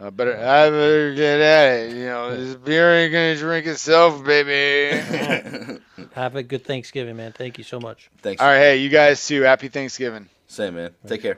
I 0.01 0.09
better, 0.09 0.35
I 0.35 0.69
better 0.71 1.13
get 1.13 1.39
at 1.41 1.79
it. 1.79 1.95
You 1.95 2.05
know, 2.05 2.35
this 2.35 2.55
beer 2.55 2.91
ain't 2.91 3.13
gonna 3.13 3.35
drink 3.35 3.67
itself, 3.67 4.23
baby. 4.23 4.97
Have 6.13 6.35
a 6.35 6.41
good 6.41 6.65
Thanksgiving, 6.65 7.17
man. 7.17 7.33
Thank 7.33 7.59
you 7.59 7.63
so 7.63 7.79
much. 7.79 8.09
Thanks. 8.23 8.41
All 8.41 8.47
right, 8.47 8.57
hey, 8.57 8.77
you 8.77 8.89
guys 8.89 9.25
too. 9.27 9.43
Happy 9.43 9.67
Thanksgiving. 9.67 10.27
Same 10.47 10.73
man. 10.73 10.91
Take 11.05 11.21
care. 11.21 11.37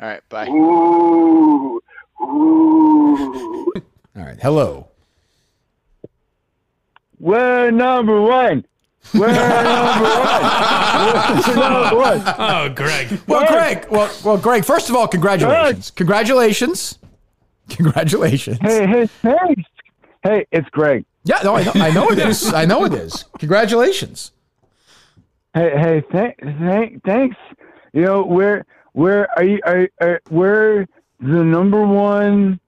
All 0.00 0.08
right, 0.08 0.26
bye. 0.30 0.48
Ooh, 0.48 1.82
ooh. 2.22 3.72
All 4.16 4.22
right. 4.24 4.40
Hello. 4.40 4.88
We're 7.18 7.70
number 7.70 8.22
one. 8.22 8.64
We're 9.12 9.26
number 9.26 10.08
one. 10.08 10.42
We're 11.46 11.70
number 11.70 11.96
one. 11.96 12.22
Oh, 12.38 12.72
Greg. 12.74 13.20
Well, 13.26 13.46
Greg. 13.46 13.86
Well, 13.90 14.10
well, 14.24 14.38
Greg. 14.38 14.64
First 14.64 14.88
of 14.88 14.96
all, 14.96 15.06
congratulations. 15.06 15.90
Congratulations. 15.90 16.98
Congratulations. 17.76 18.58
Hey, 18.60 18.86
hey, 18.86 19.06
thanks. 19.06 19.62
Hey, 20.22 20.46
it's 20.52 20.68
Greg. 20.70 21.04
Yeah. 21.24 21.40
No, 21.42 21.56
I 21.56 21.64
know. 21.64 21.72
I 21.74 21.90
know 21.90 22.10
it 22.10 22.18
is. 22.18 22.52
I 22.54 22.64
know 22.64 22.84
it 22.84 22.92
is. 22.92 23.24
Congratulations. 23.38 24.32
Hey, 25.54 25.70
hey, 25.76 26.00
th- 26.12 26.36
th- 26.38 27.00
thanks. 27.04 27.36
You 27.92 28.02
know, 28.02 28.22
we're 28.24 28.64
we're 28.94 29.26
are 29.36 29.44
you 29.44 29.60
are, 29.64 29.88
are 30.00 30.20
we're 30.30 30.86
the 31.18 31.44
number 31.44 31.84
one 31.86 32.60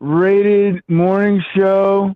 rated 0.00 0.82
morning 0.88 1.42
show 1.54 2.14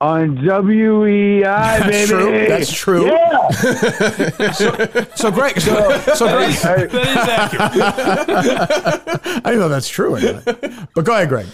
on 0.00 0.36
WEEI, 0.38 1.86
baby. 1.86 1.88
That's 1.88 2.08
true. 2.08 2.48
That's 2.48 2.72
true. 2.72 3.06
Yeah. 3.06 3.48
So, 5.14 5.30
Greg. 5.30 5.60
So, 5.60 5.98
so 6.14 6.28
Greg. 6.28 6.50
Hey, 6.54 6.88
I 9.36 9.40
didn't 9.44 9.60
know 9.60 9.68
that's 9.68 9.88
true. 9.88 10.16
or. 10.16 10.42
But 10.94 11.04
go 11.04 11.12
ahead, 11.14 11.28
Greg. 11.28 11.46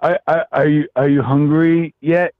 are, 0.00 0.20
are, 0.26 0.46
are 0.52 0.66
you 0.68 0.88
are 0.96 1.08
you 1.08 1.22
hungry 1.22 1.94
yet? 2.00 2.34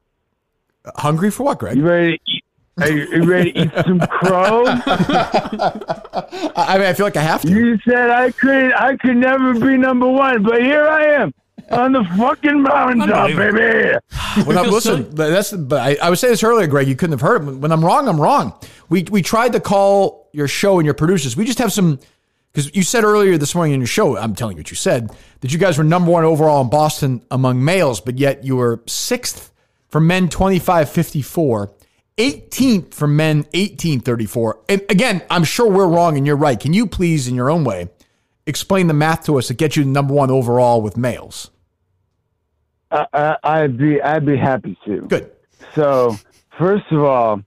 Hungry 0.96 1.30
for 1.30 1.44
what, 1.44 1.58
Greg? 1.58 1.76
You 1.76 1.86
ready 1.86 2.18
to 2.18 2.22
eat? 2.26 2.44
Are 2.78 2.90
you, 2.90 3.02
are 3.04 3.16
you 3.16 3.22
ready 3.24 3.52
to 3.52 3.58
eat 3.62 3.72
some 3.86 4.00
crow? 4.00 4.64
I 4.66 6.52
I 6.56 6.78
mean, 6.78 6.86
I 6.86 6.92
feel 6.92 7.06
like 7.06 7.16
I 7.16 7.22
have 7.22 7.40
to. 7.42 7.48
You 7.48 7.78
said 7.88 8.10
I 8.10 8.30
could 8.32 8.72
I 8.74 8.96
could 8.96 9.16
never 9.16 9.54
be 9.54 9.76
number 9.78 10.06
one, 10.08 10.42
but 10.42 10.60
here 10.60 10.86
I 10.86 11.04
am. 11.22 11.32
On 11.70 11.92
the 11.92 12.04
fucking 12.16 12.62
mountaintop, 12.62 13.28
baby. 13.28 13.98
When 14.44 14.58
I, 14.58 14.62
listen, 14.62 15.14
that's. 15.14 15.52
But 15.52 15.80
I, 15.80 16.06
I 16.06 16.10
would 16.10 16.18
say 16.18 16.28
this 16.28 16.42
earlier, 16.42 16.66
Greg. 16.66 16.88
You 16.88 16.96
couldn't 16.96 17.18
have 17.18 17.20
heard 17.20 17.42
it. 17.42 17.52
When 17.52 17.72
I'm 17.72 17.84
wrong, 17.84 18.08
I'm 18.08 18.20
wrong. 18.20 18.58
We 18.88 19.04
we 19.04 19.22
tried 19.22 19.52
to 19.52 19.60
call 19.60 20.28
your 20.32 20.48
show 20.48 20.78
and 20.78 20.84
your 20.84 20.94
producers. 20.94 21.36
We 21.36 21.44
just 21.44 21.58
have 21.58 21.72
some 21.72 21.98
because 22.52 22.74
you 22.74 22.82
said 22.82 23.04
earlier 23.04 23.36
this 23.38 23.54
morning 23.54 23.74
in 23.74 23.80
your 23.80 23.86
show. 23.86 24.16
I'm 24.16 24.34
telling 24.34 24.56
you 24.56 24.60
what 24.60 24.70
you 24.70 24.76
said 24.76 25.10
that 25.40 25.52
you 25.52 25.58
guys 25.58 25.78
were 25.78 25.84
number 25.84 26.10
one 26.10 26.24
overall 26.24 26.62
in 26.62 26.70
Boston 26.70 27.22
among 27.30 27.64
males, 27.64 28.00
but 28.00 28.18
yet 28.18 28.44
you 28.44 28.56
were 28.56 28.82
sixth 28.86 29.52
for 29.88 30.00
men 30.00 30.28
25 30.28 30.88
54. 30.90 31.72
18th 32.18 32.94
for 32.94 33.06
men 33.06 33.36
1834 33.52 34.60
and 34.70 34.80
again 34.88 35.20
i'm 35.28 35.44
sure 35.44 35.70
we're 35.70 35.86
wrong 35.86 36.16
and 36.16 36.26
you're 36.26 36.34
right 36.34 36.60
can 36.60 36.72
you 36.72 36.86
please 36.86 37.28
in 37.28 37.34
your 37.34 37.50
own 37.50 37.62
way 37.62 37.90
explain 38.46 38.86
the 38.86 38.94
math 38.94 39.26
to 39.26 39.36
us 39.36 39.48
that 39.48 39.58
gets 39.58 39.76
you 39.76 39.84
number 39.84 40.14
one 40.14 40.30
overall 40.30 40.80
with 40.80 40.96
males 40.96 41.50
I, 43.12 43.36
I'd 43.42 43.76
be 43.76 44.00
I'd 44.00 44.24
be 44.26 44.36
happy 44.36 44.78
to. 44.84 45.02
good 45.02 45.30
So 45.74 46.18
first 46.58 46.84
of 46.90 47.02
all, 47.02 47.42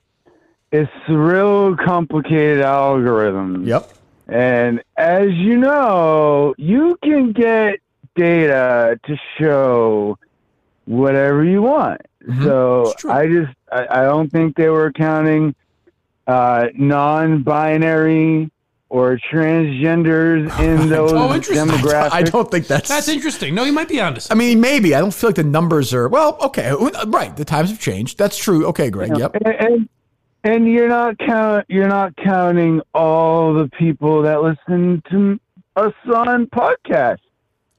it's 0.71 0.91
a 1.07 1.17
real 1.17 1.75
complicated 1.77 2.61
algorithm. 2.61 3.65
yep 3.65 3.91
And 4.27 4.83
as 4.97 5.31
you 5.33 5.57
know, 5.57 6.53
you 6.57 6.97
can 7.03 7.31
get 7.31 7.79
data 8.15 8.99
to 9.05 9.17
show 9.37 10.17
whatever 10.85 11.43
you 11.43 11.61
want. 11.61 12.01
So 12.43 12.81
It's 12.81 13.01
true. 13.01 13.11
I 13.11 13.27
just 13.27 13.53
I, 13.71 13.87
I 14.01 14.03
don't 14.03 14.31
think 14.31 14.55
they 14.55 14.69
were 14.69 14.91
counting 14.91 15.55
uh, 16.27 16.67
non-binary 16.75 18.51
or 18.89 19.17
transgenders 19.31 20.59
in 20.59 20.89
those 20.95 21.11
Oh, 21.13 21.29
demographics. 21.29 22.09
i 22.11 22.23
don't 22.23 22.49
think 22.49 22.67
that's 22.67 22.89
That's 22.89 23.07
interesting. 23.07 23.53
No, 23.55 23.63
you 23.63 23.71
might 23.73 23.87
be 23.87 24.01
honest. 24.01 24.31
I 24.31 24.35
mean, 24.35 24.59
maybe. 24.59 24.95
I 24.95 24.99
don't 24.99 25.13
feel 25.13 25.29
like 25.29 25.35
the 25.35 25.43
numbers 25.43 25.93
are 25.93 26.07
well. 26.09 26.37
Okay, 26.41 26.73
right. 27.07 27.35
The 27.35 27.45
times 27.45 27.69
have 27.69 27.79
changed. 27.79 28.17
That's 28.17 28.37
true. 28.37 28.65
Okay, 28.67 28.89
Greg. 28.89 29.15
Yep. 29.17 29.35
and, 29.35 29.47
and 29.55 29.89
and 30.43 30.67
you're 30.67 30.87
not 30.87 31.17
count 31.19 31.65
you're 31.69 31.87
not 31.87 32.15
counting 32.17 32.81
all 32.93 33.53
the 33.53 33.67
people 33.69 34.21
that 34.23 34.41
listen 34.41 35.03
to 35.11 35.39
us 35.75 35.93
on 36.13 36.47
podcasts. 36.47 37.17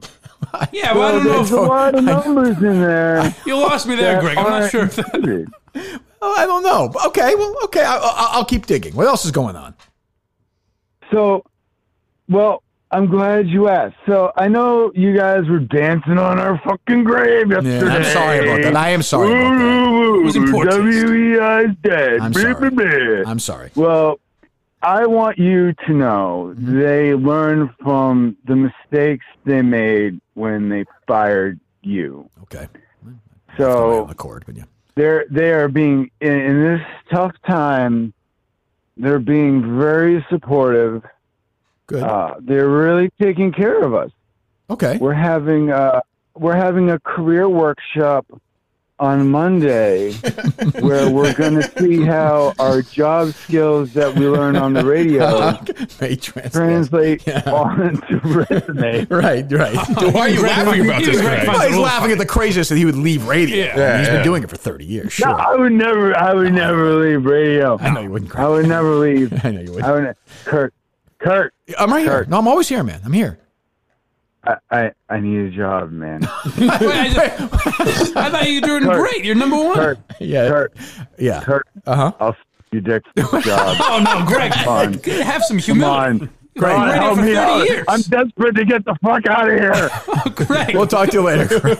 yeah, 0.72 0.94
well, 0.94 1.02
I 1.02 1.12
don't 1.12 1.24
know. 1.24 1.32
There's 1.34 1.50
a 1.50 1.60
lot 1.60 1.94
of 1.94 2.04
numbers 2.14 2.56
in 2.58 2.80
there. 2.80 3.34
you 3.44 3.56
lost 3.56 3.86
me 3.86 3.94
there, 3.96 4.20
Greg. 4.20 4.38
I'm 4.38 4.44
not 4.44 4.70
sure 4.70 4.84
if 4.84 4.96
that. 4.96 5.14
included. 5.14 5.48
Oh, 6.22 6.34
I 6.36 6.46
don't 6.46 6.62
know. 6.62 6.92
Okay. 7.08 7.34
Well, 7.34 7.54
okay. 7.64 7.82
I, 7.82 7.96
I, 7.96 8.28
I'll 8.32 8.44
keep 8.44 8.66
digging. 8.66 8.94
What 8.94 9.06
else 9.06 9.24
is 9.24 9.30
going 9.30 9.56
on? 9.56 9.74
So, 11.12 11.44
well, 12.28 12.62
I'm 12.90 13.06
glad 13.06 13.48
you 13.48 13.68
asked. 13.68 13.96
So 14.06 14.32
I 14.36 14.48
know 14.48 14.90
you 14.94 15.16
guys 15.16 15.46
were 15.48 15.60
dancing 15.60 16.18
on 16.18 16.38
our 16.38 16.60
fucking 16.64 17.04
grave 17.04 17.50
Yeah, 17.50 17.60
yesterday. 17.60 17.86
I'm 17.94 18.04
sorry 18.04 18.38
about 18.48 18.62
that. 18.62 18.76
I 18.76 18.88
am 18.90 19.02
sorry 19.02 19.30
about 19.32 19.58
that. 19.58 20.18
It 20.20 20.24
was 20.24 20.34
taste. 20.34 20.78
WEEI's 20.78 21.76
dead. 21.82 22.20
I'm 22.20 22.32
sorry. 22.34 22.54
blah, 22.54 22.70
blah. 22.70 23.30
I'm 23.30 23.38
sorry. 23.38 23.70
Well, 23.76 24.18
I 24.82 25.06
want 25.06 25.38
you 25.38 25.72
to 25.86 25.92
know 25.92 26.54
Mm-hmm. 26.56 26.80
they 26.80 27.14
learned 27.14 27.70
from 27.82 28.36
the 28.46 28.56
mistakes 28.56 29.24
they 29.44 29.62
made 29.62 30.20
when 30.34 30.68
they 30.68 30.84
fired 31.06 31.60
you. 31.82 32.28
Okay. 32.42 32.66
So 33.56 34.02
on 34.02 34.08
the 34.08 34.14
cord, 34.14 34.44
but 34.46 34.56
yeah. 34.56 34.64
they're 34.94 35.26
they 35.30 35.52
are 35.52 35.68
being 35.68 36.10
in, 36.20 36.32
in 36.32 36.62
this 36.62 36.80
tough 37.12 37.34
time. 37.46 38.12
They're 39.00 39.18
being 39.18 39.78
very 39.78 40.24
supportive. 40.28 41.02
Good. 41.86 42.02
Uh, 42.02 42.34
they're 42.40 42.68
really 42.68 43.10
taking 43.20 43.52
care 43.52 43.82
of 43.82 43.94
us. 43.94 44.10
okay. 44.68 44.98
We're 44.98 45.12
having 45.14 45.70
a 45.70 46.02
we're 46.36 46.54
having 46.54 46.90
a 46.90 46.98
career 47.00 47.48
workshop 47.48 48.26
on 49.00 49.28
Monday 49.30 50.12
where 50.80 51.10
we're 51.10 51.32
going 51.34 51.54
to 51.54 51.78
see 51.80 52.02
how 52.04 52.52
our 52.58 52.82
job 52.82 53.32
skills 53.32 53.94
that 53.94 54.14
we 54.14 54.28
learn 54.28 54.56
on 54.56 54.74
the 54.74 54.84
radio 54.84 55.52
May 56.00 56.16
trans- 56.16 56.52
translate 56.52 57.26
Yeah. 57.26 57.42
onto 57.50 58.18
resume. 58.18 59.06
Right. 59.10 59.50
Right. 59.50 59.74
Why 60.14 60.20
are 60.20 60.28
you 60.28 60.42
laughing 60.42 60.84
about 60.84 61.02
this, 61.02 61.20
Greg? 61.20 61.48
Well, 61.48 61.66
he's 61.68 61.76
laughing 61.78 62.12
at 62.12 62.18
the 62.18 62.26
craziness 62.26 62.68
that 62.68 62.76
he 62.76 62.84
would 62.84 62.94
leave 62.96 63.26
radio. 63.26 63.56
Yeah. 63.56 63.72
I 63.72 63.76
mean, 63.90 63.98
he's 64.00 64.08
Yeah, 64.08 64.14
been 64.16 64.24
doing 64.24 64.42
it 64.42 64.50
for 64.50 64.56
30 64.56 64.84
years. 64.84 65.12
Sure. 65.14 65.28
No, 65.28 65.34
I 65.34 65.56
would 65.56 65.72
never. 65.72 66.16
I 66.16 66.34
would 66.34 66.52
never 66.52 66.94
leave 66.94 67.24
radio. 67.24 67.78
I 67.80 67.90
know 67.90 68.00
you 68.00 68.10
wouldn't. 68.10 68.36
I 68.36 68.48
would 68.48 68.66
never 68.68 68.94
leave. 68.96 69.32
I 69.44 69.50
know 69.50 69.60
you 69.60 69.72
wouldn't. 69.72 69.84
I 69.86 69.92
would. 69.92 70.14
Kurt, 70.44 70.74
Kurt, 71.18 71.54
I'm 71.78 71.90
right 71.90 72.04
here. 72.04 72.26
No, 72.28 72.38
I'm 72.38 72.48
always 72.48 72.68
here, 72.68 72.82
man. 72.84 73.00
I'm 73.04 73.12
here. 73.12 73.38
I, 74.44 74.56
I, 74.70 74.90
I 75.08 75.20
need 75.20 75.38
a 75.38 75.50
job, 75.50 75.90
man. 75.92 76.20
Wait, 76.20 76.28
I, 76.70 77.24
I 78.16 78.30
thought 78.30 78.48
you 78.48 78.60
were 78.62 78.66
doing 78.66 78.84
Kurt. 78.84 78.98
great. 79.10 79.24
You're 79.24 79.34
number 79.34 79.56
one. 79.56 79.74
Kurt, 79.76 79.98
Yeah. 80.18 80.48
Kurt, 80.48 80.72
Yeah. 81.18 81.42
Kurt. 81.42 81.66
Uh 81.86 81.94
huh. 81.96 82.12
I'll 82.20 82.28
s- 82.30 82.36
you 82.72 82.80
dick 82.80 83.02
for 83.28 83.38
a 83.38 83.42
job. 83.42 83.76
Oh 83.80 84.00
no, 84.02 84.24
Greg! 84.26 84.52
on. 84.66 84.94
Have 85.24 85.42
some 85.44 85.58
Come 85.58 85.64
humility. 85.76 86.20
on. 86.22 86.30
Greg, 86.58 86.72
Come 86.74 86.80
on, 86.82 86.88
radio 86.88 87.02
help 87.02 87.18
me 87.18 87.36
out. 87.36 87.64
years. 87.68 87.84
I'm 87.88 88.00
desperate 88.02 88.54
to 88.56 88.64
get 88.64 88.84
the 88.84 88.96
fuck 89.02 89.26
out 89.26 89.48
of 89.50 89.58
here. 89.58 89.90
Greg, 90.46 90.74
We'll 90.74 90.86
talk 90.86 91.08
to 91.10 91.16
you 91.16 91.22
later. 91.22 91.60
Craig. 91.60 91.78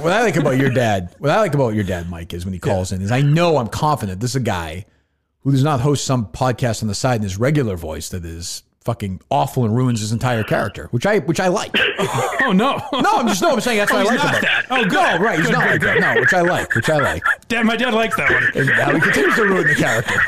what 0.00 0.12
I 0.12 0.22
like 0.22 0.36
about 0.36 0.58
your 0.58 0.70
dad, 0.70 1.14
what 1.18 1.30
I 1.30 1.38
like 1.40 1.54
about 1.54 1.74
your 1.74 1.84
dad, 1.84 2.08
Mike, 2.10 2.32
is 2.34 2.44
when 2.44 2.52
he 2.54 2.58
calls 2.60 2.92
in, 2.92 3.02
is 3.02 3.10
I 3.12 3.22
know 3.22 3.56
I'm 3.56 3.68
confident 3.68 4.20
this 4.20 4.30
is 4.30 4.36
a 4.36 4.40
guy 4.40 4.84
who 5.40 5.50
does 5.52 5.62
not 5.64 5.80
host 5.80 6.04
some 6.04 6.26
podcast 6.26 6.82
on 6.82 6.88
the 6.88 6.94
side 6.94 7.16
in 7.16 7.22
his 7.22 7.38
regular 7.38 7.76
voice 7.76 8.08
that 8.10 8.24
is 8.24 8.62
fucking 8.84 9.20
awful 9.30 9.64
and 9.64 9.74
ruins 9.74 10.00
his 10.00 10.12
entire 10.12 10.42
character, 10.44 10.88
which 10.90 11.06
I 11.06 11.18
which 11.20 11.40
I 11.40 11.48
like. 11.48 11.70
oh 12.42 12.52
no, 12.54 12.76
No, 13.00 13.12
I'm 13.16 13.26
just 13.28 13.40
no, 13.42 13.52
I'm 13.52 13.60
saying 13.60 13.78
that's 13.78 13.92
what 13.92 14.02
he's 14.02 14.10
I 14.10 14.14
like 14.14 14.24
not 14.24 14.30
about 14.30 14.42
that. 14.42 14.64
it. 14.64 14.66
Oh, 14.70 14.82
good. 14.84 14.92
No, 14.92 15.24
right, 15.24 15.38
he's 15.38 15.46
Good, 15.46 15.52
not 15.52 15.62
good, 15.62 15.70
like 15.70 15.80
good. 15.80 16.02
that. 16.02 16.14
No, 16.14 16.20
which 16.20 16.32
I 16.34 16.40
like, 16.42 16.74
which 16.74 16.90
I 16.90 16.98
like. 16.98 17.22
Damn, 17.48 17.66
my 17.66 17.76
dad 17.76 17.94
likes 17.94 18.16
that 18.16 18.30
one. 18.30 18.44
And 18.54 18.66
now 18.68 18.92
he 18.94 19.00
continues 19.00 19.34
to 19.36 19.42
ruin 19.44 19.66
the 19.66 19.74
character. 19.74 20.20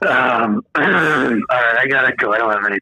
Um, 0.00 0.64
all 0.74 0.82
right, 0.84 1.42
I 1.50 1.86
gotta 1.88 2.14
go. 2.16 2.32
I 2.32 2.38
don't 2.38 2.52
have 2.52 2.64
anything. 2.64 2.80